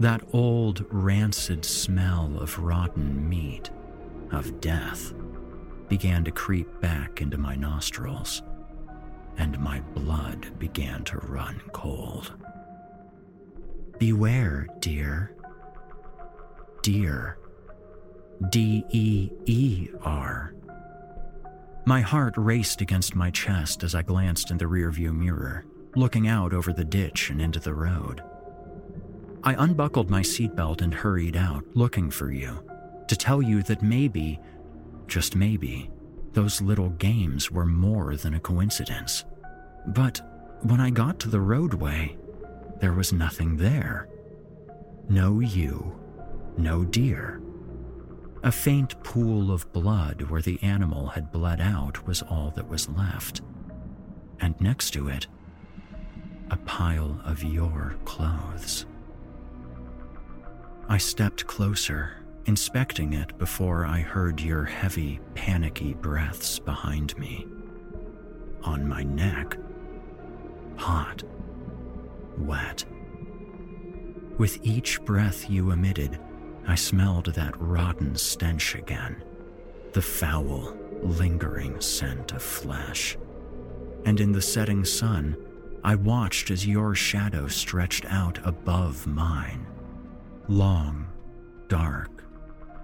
That 0.00 0.22
old, 0.32 0.86
rancid 0.90 1.64
smell 1.64 2.38
of 2.38 2.58
rotten 2.58 3.28
meat, 3.28 3.70
of 4.30 4.60
death, 4.60 5.12
began 5.88 6.24
to 6.24 6.30
creep 6.30 6.68
back 6.80 7.20
into 7.20 7.38
my 7.38 7.56
nostrils, 7.56 8.42
and 9.38 9.58
my 9.58 9.80
blood 9.80 10.58
began 10.58 11.02
to 11.04 11.18
run 11.18 11.60
cold. 11.72 12.32
Beware, 13.98 14.68
dear. 14.80 15.34
Dear 16.82 17.38
D 18.50 18.84
E 18.90 19.30
E 19.46 19.88
R. 20.02 20.54
My 21.86 22.00
heart 22.02 22.34
raced 22.36 22.80
against 22.80 23.16
my 23.16 23.30
chest 23.30 23.82
as 23.82 23.94
I 23.96 24.02
glanced 24.02 24.52
in 24.52 24.58
the 24.58 24.66
rearview 24.66 25.12
mirror, 25.12 25.64
looking 25.96 26.28
out 26.28 26.52
over 26.52 26.72
the 26.72 26.84
ditch 26.84 27.30
and 27.30 27.42
into 27.42 27.58
the 27.58 27.74
road. 27.74 28.22
I 29.42 29.54
unbuckled 29.62 30.10
my 30.10 30.20
seatbelt 30.20 30.82
and 30.82 30.92
hurried 30.92 31.36
out, 31.36 31.64
looking 31.74 32.10
for 32.10 32.30
you, 32.30 32.62
to 33.06 33.16
tell 33.16 33.40
you 33.40 33.62
that 33.64 33.82
maybe, 33.82 34.40
just 35.06 35.36
maybe, 35.36 35.90
those 36.32 36.60
little 36.60 36.90
games 36.90 37.50
were 37.50 37.66
more 37.66 38.16
than 38.16 38.34
a 38.34 38.40
coincidence. 38.40 39.24
But 39.86 40.20
when 40.62 40.80
I 40.80 40.90
got 40.90 41.18
to 41.20 41.28
the 41.28 41.40
roadway, 41.40 42.16
there 42.80 42.92
was 42.92 43.12
nothing 43.12 43.56
there. 43.56 44.08
No 45.08 45.40
you, 45.40 45.98
no 46.56 46.84
deer. 46.84 47.40
A 48.42 48.52
faint 48.52 49.02
pool 49.02 49.50
of 49.50 49.72
blood 49.72 50.22
where 50.22 50.42
the 50.42 50.62
animal 50.62 51.08
had 51.08 51.32
bled 51.32 51.60
out 51.60 52.06
was 52.06 52.22
all 52.22 52.52
that 52.56 52.68
was 52.68 52.88
left. 52.88 53.40
And 54.40 54.60
next 54.60 54.90
to 54.92 55.08
it, 55.08 55.26
a 56.50 56.56
pile 56.58 57.20
of 57.24 57.42
your 57.42 57.96
clothes. 58.04 58.86
I 60.90 60.96
stepped 60.96 61.46
closer, 61.46 62.12
inspecting 62.46 63.12
it 63.12 63.36
before 63.36 63.84
I 63.84 64.00
heard 64.00 64.40
your 64.40 64.64
heavy, 64.64 65.20
panicky 65.34 65.92
breaths 65.92 66.58
behind 66.58 67.16
me. 67.18 67.46
On 68.62 68.88
my 68.88 69.02
neck, 69.02 69.58
hot, 70.76 71.22
wet. 72.38 72.86
With 74.38 74.58
each 74.62 75.02
breath 75.02 75.50
you 75.50 75.72
emitted, 75.72 76.18
I 76.66 76.74
smelled 76.74 77.26
that 77.34 77.60
rotten 77.60 78.16
stench 78.16 78.74
again, 78.74 79.22
the 79.92 80.00
foul, 80.00 80.74
lingering 81.02 81.82
scent 81.82 82.32
of 82.32 82.42
flesh. 82.42 83.18
And 84.06 84.20
in 84.20 84.32
the 84.32 84.40
setting 84.40 84.86
sun, 84.86 85.36
I 85.84 85.96
watched 85.96 86.50
as 86.50 86.66
your 86.66 86.94
shadow 86.94 87.46
stretched 87.46 88.06
out 88.06 88.38
above 88.42 89.06
mine. 89.06 89.66
Long, 90.48 91.06
dark, 91.68 92.24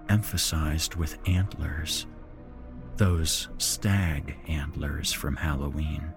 emphasized 0.07 0.95
with 0.95 1.17
antlers. 1.27 2.05
Those 2.97 3.49
stag 3.57 4.37
antlers 4.47 5.11
from 5.11 5.35
Halloween. 5.35 6.13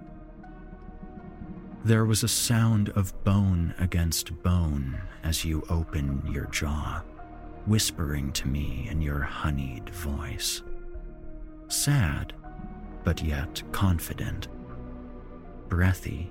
There 1.85 2.05
was 2.05 2.23
a 2.23 2.29
sound 2.29 2.91
of 2.91 3.25
bone 3.25 3.75
against 3.79 4.43
bone 4.43 5.01
as 5.23 5.45
you 5.45 5.65
opened 5.69 6.29
your 6.33 6.47
jaw 6.47 7.03
whispering 7.69 8.33
to 8.33 8.49
me 8.49 8.89
in 8.91 9.03
your 9.03 9.21
honeyed 9.21 9.91
voice. 9.91 10.63
Sad, 11.69 12.33
but 13.05 13.23
yet 13.23 13.63
confident. 13.73 14.49
Breathy, 15.69 16.31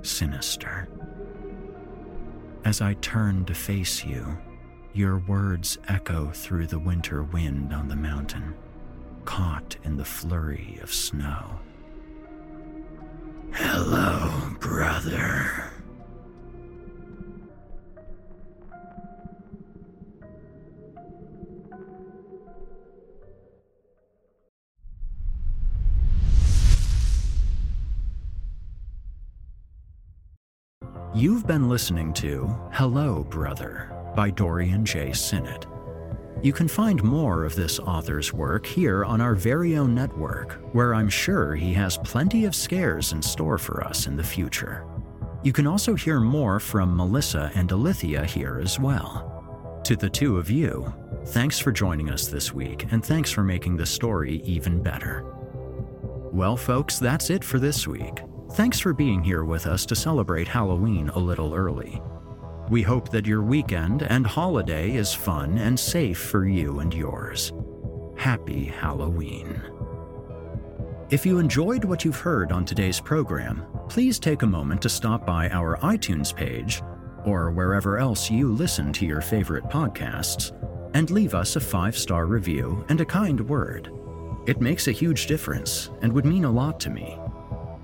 sinister. 0.00 0.88
As 2.64 2.80
I 2.80 2.94
turn 2.94 3.44
to 3.44 3.54
face 3.54 4.06
you, 4.06 4.38
your 4.94 5.18
words 5.18 5.76
echo 5.86 6.30
through 6.30 6.66
the 6.68 6.78
winter 6.78 7.22
wind 7.22 7.74
on 7.74 7.88
the 7.88 7.96
mountain, 7.96 8.54
caught 9.26 9.76
in 9.84 9.98
the 9.98 10.04
flurry 10.04 10.78
of 10.82 10.92
snow. 10.92 11.58
Hello, 13.52 14.56
brother. 14.60 15.73
You've 31.16 31.46
been 31.46 31.68
listening 31.68 32.12
to 32.14 32.52
Hello, 32.72 33.22
Brother 33.22 33.88
by 34.16 34.30
Dorian 34.30 34.84
J. 34.84 35.12
Sinnott. 35.12 35.64
You 36.42 36.52
can 36.52 36.66
find 36.66 37.04
more 37.04 37.44
of 37.44 37.54
this 37.54 37.78
author's 37.78 38.32
work 38.32 38.66
here 38.66 39.04
on 39.04 39.20
our 39.20 39.36
very 39.36 39.76
own 39.76 39.94
network, 39.94 40.54
where 40.74 40.92
I'm 40.92 41.08
sure 41.08 41.54
he 41.54 41.72
has 41.74 41.98
plenty 41.98 42.46
of 42.46 42.56
scares 42.56 43.12
in 43.12 43.22
store 43.22 43.58
for 43.58 43.84
us 43.84 44.08
in 44.08 44.16
the 44.16 44.24
future. 44.24 44.84
You 45.44 45.52
can 45.52 45.68
also 45.68 45.94
hear 45.94 46.18
more 46.18 46.58
from 46.58 46.96
Melissa 46.96 47.52
and 47.54 47.70
Alithia 47.70 48.26
here 48.26 48.58
as 48.60 48.80
well. 48.80 49.80
To 49.84 49.94
the 49.94 50.10
two 50.10 50.36
of 50.36 50.50
you, 50.50 50.92
thanks 51.26 51.60
for 51.60 51.70
joining 51.70 52.10
us 52.10 52.26
this 52.26 52.52
week, 52.52 52.86
and 52.90 53.04
thanks 53.04 53.30
for 53.30 53.44
making 53.44 53.76
the 53.76 53.86
story 53.86 54.42
even 54.42 54.82
better. 54.82 55.24
Well, 56.32 56.56
folks, 56.56 56.98
that's 56.98 57.30
it 57.30 57.44
for 57.44 57.60
this 57.60 57.86
week. 57.86 58.18
Thanks 58.54 58.78
for 58.78 58.92
being 58.92 59.20
here 59.20 59.42
with 59.42 59.66
us 59.66 59.84
to 59.84 59.96
celebrate 59.96 60.46
Halloween 60.46 61.08
a 61.08 61.18
little 61.18 61.54
early. 61.54 62.00
We 62.70 62.82
hope 62.82 63.08
that 63.08 63.26
your 63.26 63.42
weekend 63.42 64.04
and 64.04 64.24
holiday 64.24 64.94
is 64.94 65.12
fun 65.12 65.58
and 65.58 65.78
safe 65.78 66.18
for 66.18 66.46
you 66.46 66.78
and 66.78 66.94
yours. 66.94 67.52
Happy 68.16 68.66
Halloween. 68.66 69.60
If 71.10 71.26
you 71.26 71.40
enjoyed 71.40 71.84
what 71.84 72.04
you've 72.04 72.20
heard 72.20 72.52
on 72.52 72.64
today's 72.64 73.00
program, 73.00 73.66
please 73.88 74.20
take 74.20 74.42
a 74.42 74.46
moment 74.46 74.80
to 74.82 74.88
stop 74.88 75.26
by 75.26 75.48
our 75.50 75.76
iTunes 75.78 76.32
page 76.32 76.80
or 77.24 77.50
wherever 77.50 77.98
else 77.98 78.30
you 78.30 78.52
listen 78.52 78.92
to 78.92 79.04
your 79.04 79.20
favorite 79.20 79.64
podcasts 79.64 80.52
and 80.94 81.10
leave 81.10 81.34
us 81.34 81.56
a 81.56 81.60
five 81.60 81.98
star 81.98 82.26
review 82.26 82.84
and 82.88 83.00
a 83.00 83.04
kind 83.04 83.40
word. 83.48 83.90
It 84.46 84.60
makes 84.60 84.86
a 84.86 84.92
huge 84.92 85.26
difference 85.26 85.90
and 86.02 86.12
would 86.12 86.24
mean 86.24 86.44
a 86.44 86.50
lot 86.50 86.78
to 86.80 86.90
me. 86.90 87.18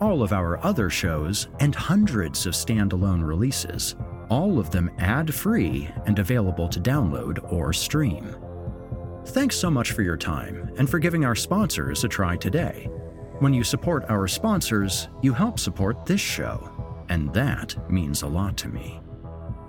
all 0.00 0.22
of 0.22 0.32
our 0.32 0.62
other 0.64 0.88
shows, 0.90 1.48
and 1.60 1.74
hundreds 1.74 2.46
of 2.46 2.54
standalone 2.54 3.26
releases, 3.26 3.96
all 4.28 4.58
of 4.58 4.70
them 4.70 4.90
ad 4.98 5.32
free 5.34 5.88
and 6.06 6.18
available 6.18 6.68
to 6.68 6.80
download 6.80 7.52
or 7.52 7.72
stream. 7.72 8.36
Thanks 9.26 9.56
so 9.56 9.70
much 9.70 9.92
for 9.92 10.02
your 10.02 10.16
time 10.16 10.72
and 10.78 10.88
for 10.88 10.98
giving 10.98 11.24
our 11.24 11.34
sponsors 11.34 12.04
a 12.04 12.08
try 12.08 12.36
today. 12.36 12.88
When 13.40 13.52
you 13.52 13.64
support 13.64 14.04
our 14.08 14.26
sponsors, 14.26 15.08
you 15.22 15.32
help 15.32 15.58
support 15.58 16.06
this 16.06 16.20
show, 16.20 16.70
and 17.08 17.32
that 17.34 17.76
means 17.90 18.22
a 18.22 18.26
lot 18.26 18.56
to 18.58 18.68
me. 18.68 19.00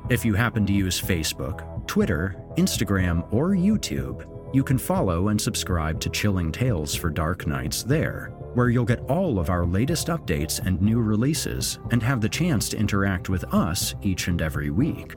If 0.09 0.25
you 0.25 0.33
happen 0.33 0.65
to 0.65 0.73
use 0.73 1.01
Facebook, 1.01 1.87
Twitter, 1.87 2.43
Instagram, 2.57 3.31
or 3.33 3.49
YouTube, 3.49 4.27
you 4.53 4.63
can 4.63 4.77
follow 4.77 5.29
and 5.29 5.39
subscribe 5.39 5.99
to 6.01 6.09
Chilling 6.09 6.51
Tales 6.51 6.93
for 6.93 7.09
Dark 7.09 7.47
Nights 7.47 7.83
there 7.83 8.33
where 8.53 8.69
you'll 8.69 8.85
get 8.85 9.09
all 9.09 9.39
of 9.39 9.49
our 9.49 9.65
latest 9.65 10.07
updates 10.07 10.59
and 10.65 10.81
new 10.81 10.99
releases 11.01 11.79
and 11.91 12.03
have 12.03 12.21
the 12.21 12.29
chance 12.29 12.69
to 12.69 12.77
interact 12.77 13.29
with 13.29 13.43
us 13.53 13.95
each 14.01 14.27
and 14.27 14.41
every 14.41 14.69
week. 14.69 15.15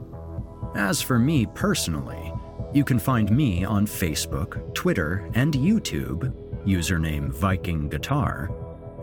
As 0.75 1.01
for 1.01 1.19
me 1.19 1.45
personally, 1.53 2.33
you 2.73 2.83
can 2.83 2.99
find 2.99 3.31
me 3.31 3.63
on 3.63 3.85
Facebook, 3.85 4.73
Twitter, 4.73 5.29
and 5.33 5.53
YouTube, 5.53 6.33
username 6.65 7.29
Viking 7.29 7.87
Guitar, 7.87 8.49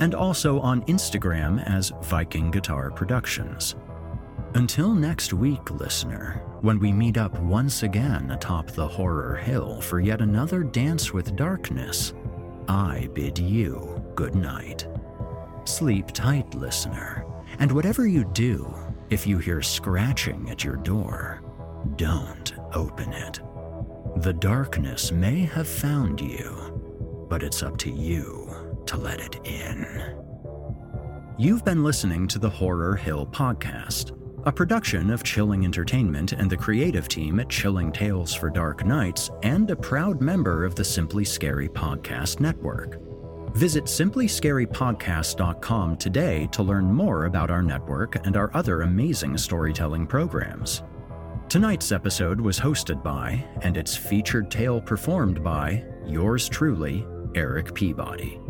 and 0.00 0.14
also 0.14 0.60
on 0.60 0.82
Instagram 0.82 1.64
as 1.66 1.92
Viking 2.02 2.50
Guitar 2.50 2.90
Productions. 2.90 3.76
Until 4.54 4.92
next 4.92 5.32
week, 5.32 5.70
listener, 5.70 6.42
when 6.60 6.78
we 6.78 6.92
meet 6.92 7.16
up 7.16 7.38
once 7.40 7.82
again 7.82 8.30
atop 8.30 8.70
the 8.70 8.86
horror 8.86 9.36
hill 9.36 9.80
for 9.80 10.00
yet 10.00 10.20
another 10.20 10.62
dance 10.62 11.12
with 11.12 11.36
darkness, 11.36 12.12
I 12.68 13.08
bid 13.14 13.38
you 13.38 14.01
good 14.14 14.34
night. 14.34 14.86
Sleep 15.64 16.08
tight, 16.12 16.52
listener, 16.54 17.24
and 17.58 17.70
whatever 17.70 18.06
you 18.06 18.24
do, 18.32 18.74
if 19.10 19.26
you 19.26 19.38
hear 19.38 19.62
scratching 19.62 20.48
at 20.50 20.64
your 20.64 20.76
door, 20.76 21.42
don't 21.96 22.54
open 22.74 23.12
it. 23.12 23.40
The 24.16 24.32
darkness 24.32 25.12
may 25.12 25.40
have 25.40 25.68
found 25.68 26.20
you, 26.20 27.26
but 27.28 27.42
it's 27.42 27.62
up 27.62 27.78
to 27.78 27.90
you 27.90 28.82
to 28.86 28.96
let 28.96 29.20
it 29.20 29.40
in. 29.44 29.86
You've 31.38 31.64
been 31.64 31.82
listening 31.82 32.28
to 32.28 32.38
the 32.38 32.50
Horror 32.50 32.94
Hill 32.94 33.26
Podcast, 33.26 34.16
a 34.46 34.52
production 34.52 35.10
of 35.10 35.22
Chilling 35.22 35.64
Entertainment 35.64 36.32
and 36.32 36.50
the 36.50 36.56
creative 36.56 37.08
team 37.08 37.40
at 37.40 37.48
Chilling 37.48 37.92
Tales 37.92 38.34
for 38.34 38.50
Dark 38.50 38.84
Nights, 38.84 39.30
and 39.42 39.70
a 39.70 39.76
proud 39.76 40.20
member 40.20 40.64
of 40.64 40.74
the 40.74 40.84
Simply 40.84 41.24
Scary 41.24 41.68
Podcast 41.68 42.40
Network. 42.40 43.00
Visit 43.54 43.84
simplyscarypodcast.com 43.84 45.96
today 45.98 46.48
to 46.52 46.62
learn 46.62 46.86
more 46.86 47.26
about 47.26 47.50
our 47.50 47.62
network 47.62 48.26
and 48.26 48.34
our 48.36 48.50
other 48.54 48.80
amazing 48.82 49.36
storytelling 49.36 50.06
programs. 50.06 50.82
Tonight's 51.50 51.92
episode 51.92 52.40
was 52.40 52.58
hosted 52.58 53.02
by, 53.02 53.44
and 53.60 53.76
its 53.76 53.94
featured 53.94 54.50
tale 54.50 54.80
performed 54.80 55.44
by, 55.44 55.84
yours 56.06 56.48
truly, 56.48 57.06
Eric 57.34 57.74
Peabody. 57.74 58.40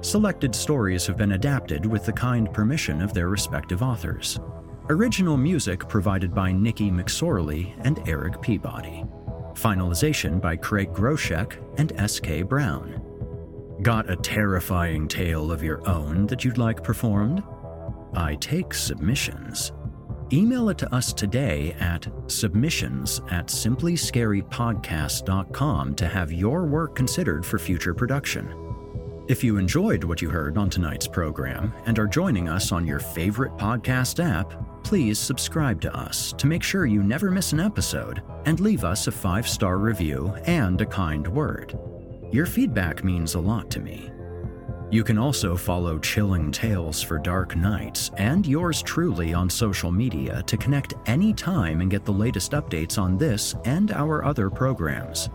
Selected 0.00 0.54
stories 0.54 1.06
have 1.06 1.18
been 1.18 1.32
adapted 1.32 1.84
with 1.84 2.06
the 2.06 2.12
kind 2.12 2.50
permission 2.50 3.02
of 3.02 3.12
their 3.12 3.28
respective 3.28 3.82
authors. 3.82 4.40
Original 4.88 5.36
music 5.36 5.86
provided 5.88 6.34
by 6.34 6.52
Nikki 6.52 6.90
McSorley 6.90 7.74
and 7.84 8.00
Eric 8.08 8.40
Peabody. 8.40 9.04
Finalization 9.52 10.40
by 10.40 10.56
Craig 10.56 10.94
Groshek 10.94 11.58
and 11.78 11.92
S.K. 12.00 12.40
Brown. 12.42 13.07
Got 13.82 14.10
a 14.10 14.16
terrifying 14.16 15.06
tale 15.06 15.52
of 15.52 15.62
your 15.62 15.88
own 15.88 16.26
that 16.26 16.44
you'd 16.44 16.58
like 16.58 16.82
performed? 16.82 17.44
I 18.14 18.34
take 18.34 18.74
submissions. 18.74 19.70
Email 20.32 20.70
it 20.70 20.78
to 20.78 20.92
us 20.92 21.12
today 21.12 21.76
at 21.78 22.08
submissions 22.26 23.20
at 23.30 23.46
simplyscarypodcast.com 23.46 25.94
to 25.94 26.08
have 26.08 26.32
your 26.32 26.66
work 26.66 26.96
considered 26.96 27.46
for 27.46 27.60
future 27.60 27.94
production. 27.94 28.52
If 29.28 29.44
you 29.44 29.58
enjoyed 29.58 30.02
what 30.02 30.22
you 30.22 30.28
heard 30.28 30.58
on 30.58 30.70
tonight's 30.70 31.06
program 31.06 31.72
and 31.86 32.00
are 32.00 32.08
joining 32.08 32.48
us 32.48 32.72
on 32.72 32.84
your 32.84 32.98
favorite 32.98 33.56
podcast 33.58 34.18
app, 34.18 34.82
please 34.82 35.20
subscribe 35.20 35.80
to 35.82 35.96
us 35.96 36.34
to 36.38 36.48
make 36.48 36.64
sure 36.64 36.84
you 36.84 37.04
never 37.04 37.30
miss 37.30 37.52
an 37.52 37.60
episode 37.60 38.24
and 38.44 38.58
leave 38.58 38.82
us 38.82 39.06
a 39.06 39.12
five 39.12 39.48
star 39.48 39.78
review 39.78 40.34
and 40.46 40.80
a 40.80 40.86
kind 40.86 41.28
word. 41.28 41.78
Your 42.30 42.44
feedback 42.44 43.04
means 43.04 43.34
a 43.34 43.40
lot 43.40 43.70
to 43.70 43.80
me. 43.80 44.10
You 44.90 45.02
can 45.02 45.18
also 45.18 45.56
follow 45.56 45.98
Chilling 45.98 46.50
Tales 46.50 47.02
for 47.02 47.18
Dark 47.18 47.56
Nights 47.56 48.10
and 48.18 48.46
yours 48.46 48.82
truly 48.82 49.32
on 49.32 49.48
social 49.48 49.90
media 49.90 50.42
to 50.42 50.56
connect 50.56 50.94
anytime 51.06 51.80
and 51.80 51.90
get 51.90 52.04
the 52.04 52.12
latest 52.12 52.52
updates 52.52 52.98
on 52.98 53.16
this 53.16 53.54
and 53.64 53.92
our 53.92 54.24
other 54.24 54.50
programs. 54.50 55.30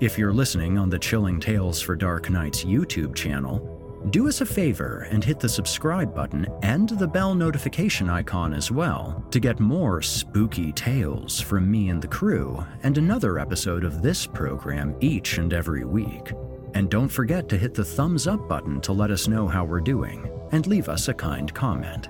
If 0.00 0.18
you're 0.18 0.32
listening 0.32 0.76
on 0.76 0.90
the 0.90 0.98
Chilling 0.98 1.40
Tales 1.40 1.80
for 1.80 1.96
Dark 1.96 2.28
Nights 2.28 2.64
YouTube 2.64 3.14
channel, 3.14 3.75
do 4.10 4.28
us 4.28 4.40
a 4.40 4.46
favor 4.46 5.08
and 5.10 5.24
hit 5.24 5.40
the 5.40 5.48
subscribe 5.48 6.14
button 6.14 6.46
and 6.62 6.90
the 6.90 7.08
bell 7.08 7.34
notification 7.34 8.08
icon 8.08 8.54
as 8.54 8.70
well 8.70 9.24
to 9.30 9.40
get 9.40 9.58
more 9.58 10.00
spooky 10.00 10.72
tales 10.72 11.40
from 11.40 11.68
me 11.70 11.88
and 11.88 12.00
the 12.00 12.08
crew 12.08 12.64
and 12.82 12.98
another 12.98 13.38
episode 13.38 13.84
of 13.84 14.02
this 14.02 14.26
program 14.26 14.94
each 15.00 15.38
and 15.38 15.52
every 15.52 15.84
week. 15.84 16.32
And 16.74 16.90
don't 16.90 17.08
forget 17.08 17.48
to 17.48 17.58
hit 17.58 17.74
the 17.74 17.84
thumbs 17.84 18.26
up 18.26 18.48
button 18.48 18.80
to 18.82 18.92
let 18.92 19.10
us 19.10 19.28
know 19.28 19.48
how 19.48 19.64
we're 19.64 19.80
doing 19.80 20.30
and 20.52 20.66
leave 20.66 20.88
us 20.88 21.08
a 21.08 21.14
kind 21.14 21.52
comment. 21.54 22.08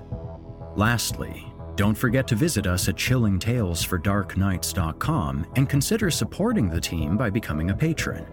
Lastly, 0.75 1.45
don't 1.75 1.95
forget 1.95 2.27
to 2.27 2.35
visit 2.35 2.67
us 2.67 2.89
at 2.89 2.95
chillingtalesfordarknights.com 2.95 5.47
and 5.55 5.69
consider 5.69 6.11
supporting 6.11 6.69
the 6.69 6.81
team 6.81 7.17
by 7.17 7.29
becoming 7.29 7.69
a 7.69 7.75
patron. 7.75 8.25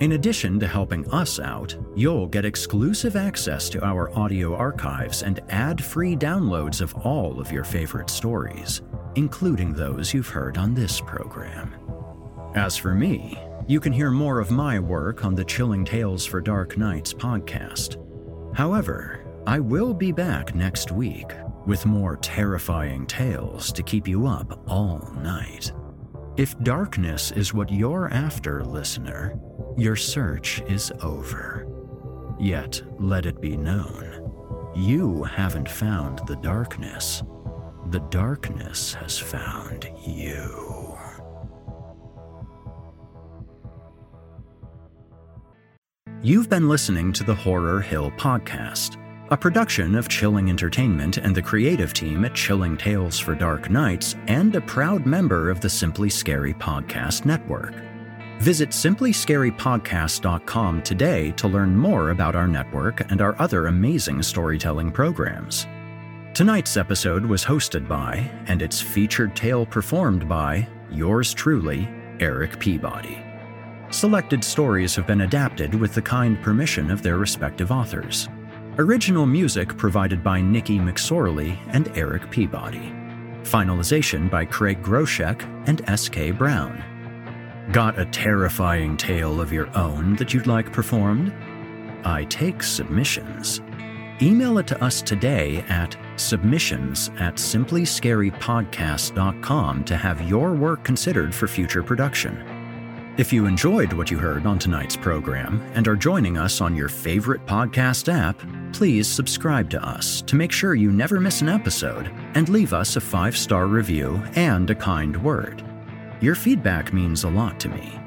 In 0.00 0.12
addition 0.12 0.60
to 0.60 0.68
helping 0.68 1.10
us 1.10 1.40
out, 1.40 1.76
you'll 1.96 2.28
get 2.28 2.44
exclusive 2.44 3.16
access 3.16 3.68
to 3.70 3.84
our 3.84 4.16
audio 4.16 4.54
archives 4.54 5.24
and 5.24 5.40
ad 5.48 5.84
free 5.84 6.14
downloads 6.14 6.80
of 6.80 6.94
all 7.04 7.40
of 7.40 7.50
your 7.50 7.64
favorite 7.64 8.08
stories, 8.08 8.82
including 9.16 9.72
those 9.72 10.14
you've 10.14 10.28
heard 10.28 10.56
on 10.56 10.72
this 10.72 11.00
program. 11.00 11.74
As 12.54 12.76
for 12.76 12.94
me, 12.94 13.36
you 13.66 13.80
can 13.80 13.92
hear 13.92 14.12
more 14.12 14.38
of 14.38 14.52
my 14.52 14.78
work 14.78 15.24
on 15.24 15.34
the 15.34 15.44
Chilling 15.44 15.84
Tales 15.84 16.24
for 16.24 16.40
Dark 16.40 16.78
Nights 16.78 17.12
podcast. 17.12 17.96
However, 18.54 19.24
I 19.48 19.58
will 19.58 19.92
be 19.92 20.12
back 20.12 20.54
next 20.54 20.92
week 20.92 21.32
with 21.66 21.86
more 21.86 22.18
terrifying 22.18 23.04
tales 23.04 23.72
to 23.72 23.82
keep 23.82 24.06
you 24.06 24.28
up 24.28 24.62
all 24.68 25.12
night. 25.22 25.72
If 26.36 26.56
darkness 26.60 27.32
is 27.32 27.52
what 27.52 27.72
you're 27.72 28.08
after, 28.12 28.62
listener, 28.62 29.36
your 29.78 29.94
search 29.96 30.60
is 30.62 30.92
over. 31.02 31.66
Yet, 32.38 32.82
let 32.98 33.26
it 33.26 33.40
be 33.40 33.56
known, 33.56 34.72
you 34.74 35.22
haven't 35.22 35.68
found 35.68 36.20
the 36.26 36.36
darkness. 36.36 37.22
The 37.90 38.00
darkness 38.10 38.94
has 38.94 39.18
found 39.18 39.88
you. 40.04 40.98
You've 46.22 46.50
been 46.50 46.68
listening 46.68 47.12
to 47.12 47.22
the 47.22 47.34
Horror 47.34 47.80
Hill 47.80 48.10
Podcast. 48.12 48.96
a 49.30 49.36
production 49.36 49.94
of 49.94 50.08
Chilling 50.08 50.48
Entertainment 50.48 51.18
and 51.18 51.34
the 51.34 51.42
creative 51.42 51.92
team 51.92 52.24
at 52.24 52.34
Chilling 52.34 52.78
Tales 52.78 53.18
for 53.18 53.34
Dark 53.34 53.68
Nights, 53.68 54.16
and 54.26 54.56
a 54.56 54.60
proud 54.62 55.04
member 55.04 55.50
of 55.50 55.60
the 55.60 55.68
Simply 55.68 56.08
Scary 56.08 56.54
Podcast 56.54 57.26
Network. 57.26 57.74
Visit 58.38 58.70
simplyscarypodcast.com 58.70 60.82
today 60.82 61.32
to 61.32 61.48
learn 61.48 61.76
more 61.76 62.10
about 62.10 62.36
our 62.36 62.46
network 62.46 63.10
and 63.10 63.20
our 63.20 63.34
other 63.40 63.66
amazing 63.66 64.22
storytelling 64.22 64.92
programs. 64.92 65.66
Tonight's 66.34 66.76
episode 66.76 67.26
was 67.26 67.44
hosted 67.44 67.88
by, 67.88 68.30
and 68.46 68.62
its 68.62 68.80
featured 68.80 69.34
tale 69.34 69.66
performed 69.66 70.28
by, 70.28 70.68
yours 70.88 71.34
truly, 71.34 71.88
Eric 72.20 72.60
Peabody. 72.60 73.20
Selected 73.90 74.44
stories 74.44 74.94
have 74.94 75.06
been 75.06 75.22
adapted 75.22 75.74
with 75.74 75.94
the 75.94 76.02
kind 76.02 76.40
permission 76.40 76.92
of 76.92 77.02
their 77.02 77.18
respective 77.18 77.72
authors. 77.72 78.28
Original 78.78 79.26
music 79.26 79.76
provided 79.76 80.22
by 80.22 80.40
Nikki 80.40 80.78
McSorley 80.78 81.58
and 81.70 81.90
Eric 81.98 82.30
Peabody. 82.30 82.94
Finalization 83.42 84.30
by 84.30 84.44
Craig 84.44 84.80
Groshek 84.80 85.42
and 85.66 85.82
S.K. 85.88 86.30
Brown. 86.30 86.84
Got 87.72 87.98
a 87.98 88.04
terrifying 88.06 88.96
tale 88.96 89.42
of 89.42 89.52
your 89.52 89.68
own 89.76 90.16
that 90.16 90.32
you'd 90.32 90.46
like 90.46 90.72
performed? 90.72 91.34
I 92.02 92.24
take 92.24 92.62
submissions. 92.62 93.60
Email 94.22 94.56
it 94.56 94.66
to 94.68 94.82
us 94.82 95.02
today 95.02 95.58
at 95.68 95.94
submissions 96.16 97.10
at 97.18 97.34
simplyscarypodcast.com 97.34 99.84
to 99.84 99.96
have 99.98 100.22
your 100.22 100.54
work 100.54 100.82
considered 100.82 101.34
for 101.34 101.46
future 101.46 101.82
production. 101.82 102.42
If 103.18 103.34
you 103.34 103.44
enjoyed 103.44 103.92
what 103.92 104.10
you 104.10 104.16
heard 104.16 104.46
on 104.46 104.58
tonight's 104.58 104.96
program 104.96 105.60
and 105.74 105.86
are 105.88 105.96
joining 105.96 106.38
us 106.38 106.62
on 106.62 106.74
your 106.74 106.88
favorite 106.88 107.44
podcast 107.44 108.10
app, 108.10 108.40
please 108.72 109.06
subscribe 109.06 109.68
to 109.70 109.86
us 109.86 110.22
to 110.22 110.36
make 110.36 110.52
sure 110.52 110.74
you 110.74 110.90
never 110.90 111.20
miss 111.20 111.42
an 111.42 111.50
episode 111.50 112.10
and 112.34 112.48
leave 112.48 112.72
us 112.72 112.96
a 112.96 113.00
five 113.00 113.36
star 113.36 113.66
review 113.66 114.22
and 114.36 114.70
a 114.70 114.74
kind 114.74 115.22
word. 115.22 115.67
Your 116.20 116.34
feedback 116.34 116.92
means 116.92 117.22
a 117.22 117.30
lot 117.30 117.60
to 117.60 117.68
me. 117.68 118.00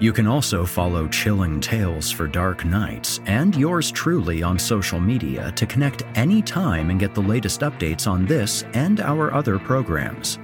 You 0.00 0.12
can 0.12 0.26
also 0.26 0.66
follow 0.66 1.06
Chilling 1.08 1.60
Tales 1.60 2.10
for 2.10 2.26
Dark 2.26 2.64
Nights 2.64 3.20
and 3.26 3.54
yours 3.54 3.92
truly 3.92 4.42
on 4.42 4.58
social 4.58 5.00
media 5.00 5.52
to 5.52 5.66
connect 5.66 6.02
anytime 6.16 6.90
and 6.90 6.98
get 6.98 7.14
the 7.14 7.20
latest 7.20 7.60
updates 7.60 8.08
on 8.08 8.26
this 8.26 8.64
and 8.74 9.00
our 9.00 9.32
other 9.32 9.58
programs. 9.58 10.38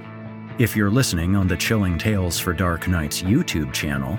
If 0.57 0.75
you're 0.75 0.89
listening 0.89 1.35
on 1.35 1.49
the 1.49 1.57
Chilling 1.57 1.97
Tales 1.97 2.39
for 2.39 2.53
Dark 2.53 2.87
Nights 2.87 3.21
YouTube 3.21 3.73
channel, 3.73 4.17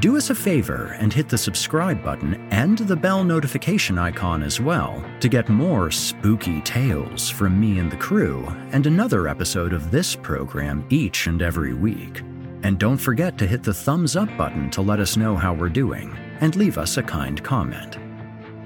do 0.00 0.16
us 0.16 0.30
a 0.30 0.34
favor 0.34 0.96
and 0.98 1.12
hit 1.12 1.28
the 1.28 1.38
subscribe 1.38 2.02
button 2.02 2.34
and 2.50 2.78
the 2.78 2.96
bell 2.96 3.22
notification 3.22 3.98
icon 3.98 4.42
as 4.42 4.60
well 4.60 5.04
to 5.20 5.28
get 5.28 5.48
more 5.48 5.90
spooky 5.90 6.60
tales 6.62 7.30
from 7.30 7.60
me 7.60 7.78
and 7.78 7.90
the 7.90 7.96
crew 7.96 8.44
and 8.72 8.86
another 8.86 9.28
episode 9.28 9.72
of 9.72 9.90
this 9.90 10.16
program 10.16 10.84
each 10.90 11.26
and 11.26 11.40
every 11.40 11.72
week. 11.72 12.20
And 12.62 12.78
don't 12.78 12.98
forget 12.98 13.38
to 13.38 13.46
hit 13.46 13.62
the 13.62 13.72
thumbs 13.72 14.16
up 14.16 14.28
button 14.36 14.68
to 14.70 14.82
let 14.82 14.98
us 14.98 15.16
know 15.16 15.36
how 15.36 15.54
we're 15.54 15.68
doing 15.68 16.12
and 16.40 16.56
leave 16.56 16.78
us 16.78 16.96
a 16.96 17.02
kind 17.02 17.42
comment. 17.44 17.98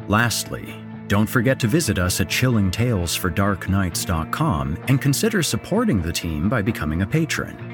Lastly, 0.08 0.74
don't 1.06 1.28
forget 1.28 1.60
to 1.60 1.66
visit 1.66 1.98
us 1.98 2.20
at 2.20 2.28
chillingtalesfordarknights.com 2.28 4.84
and 4.88 5.02
consider 5.02 5.42
supporting 5.42 6.00
the 6.00 6.12
team 6.12 6.48
by 6.48 6.62
becoming 6.62 7.02
a 7.02 7.06
patron. 7.06 7.69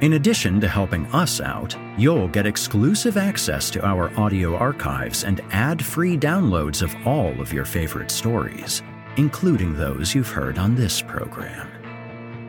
In 0.00 0.14
addition 0.14 0.62
to 0.62 0.68
helping 0.68 1.04
us 1.08 1.42
out, 1.42 1.76
you'll 1.98 2.28
get 2.28 2.46
exclusive 2.46 3.18
access 3.18 3.68
to 3.70 3.84
our 3.84 4.10
audio 4.18 4.56
archives 4.56 5.24
and 5.24 5.42
ad 5.50 5.84
free 5.84 6.16
downloads 6.16 6.80
of 6.80 6.96
all 7.06 7.38
of 7.38 7.52
your 7.52 7.66
favorite 7.66 8.10
stories, 8.10 8.82
including 9.18 9.74
those 9.74 10.14
you've 10.14 10.30
heard 10.30 10.58
on 10.58 10.74
this 10.74 11.02
program. 11.02 11.68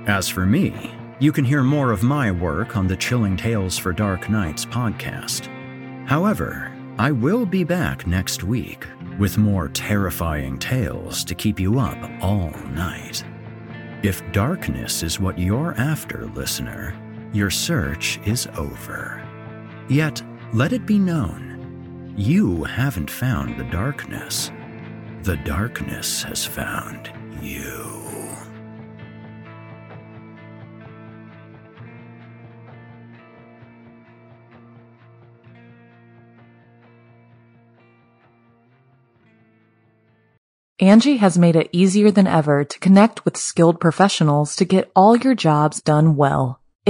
As 0.08 0.30
for 0.30 0.45
me, 0.45 0.95
you 1.20 1.34
can 1.34 1.43
hear 1.43 1.62
more 1.62 1.91
of 1.91 2.04
my 2.04 2.32
work 2.32 2.78
on 2.78 2.88
the 2.88 2.95
Chilling 2.95 3.36
Tales 3.36 3.78
for 3.78 3.91
Dark 3.91 4.30
Nights 4.30 4.66
podcast. 4.66 5.49
However, 6.08 6.72
I 6.97 7.12
will 7.12 7.45
be 7.45 7.66
back 7.66 8.08
next 8.08 8.45
week 8.45 8.88
with 9.20 9.38
more 9.38 9.68
terrifying 9.68 10.58
tales 10.58 11.26
to 11.26 11.36
keep 11.36 11.60
you 11.60 11.80
up 11.80 11.97
all 12.22 12.52
night. 12.70 13.26
If 14.04 14.24
darkness 14.32 15.04
is 15.04 15.20
what 15.20 15.38
you're 15.38 15.76
after, 15.78 16.28
listener, 16.28 16.95
your 17.34 17.50
search 17.50 18.20
is 18.26 18.48
over. 18.58 19.22
Yet, 19.90 20.22
let 20.54 20.74
it 20.74 20.86
be 20.86 21.00
known, 21.00 22.14
you 22.18 22.64
haven't 22.64 23.10
found 23.10 23.58
the 23.58 23.64
darkness. 23.66 24.52
The 25.24 25.38
darkness 25.38 26.24
has 26.24 26.46
found 26.46 27.12
you. 27.42 28.02
Angi 40.82 41.20
has 41.20 41.38
made 41.38 41.56
it 41.56 41.70
easier 41.72 42.10
than 42.10 42.26
ever 42.26 42.64
to 42.64 42.80
connect 42.80 43.24
with 43.24 43.38
skilled 43.38 43.80
professionals 43.80 44.56
to 44.56 44.66
get 44.66 44.92
all 44.96 45.16
your 45.16 45.36
jobs 45.36 45.80
done 45.80 46.16
well. 46.16 46.61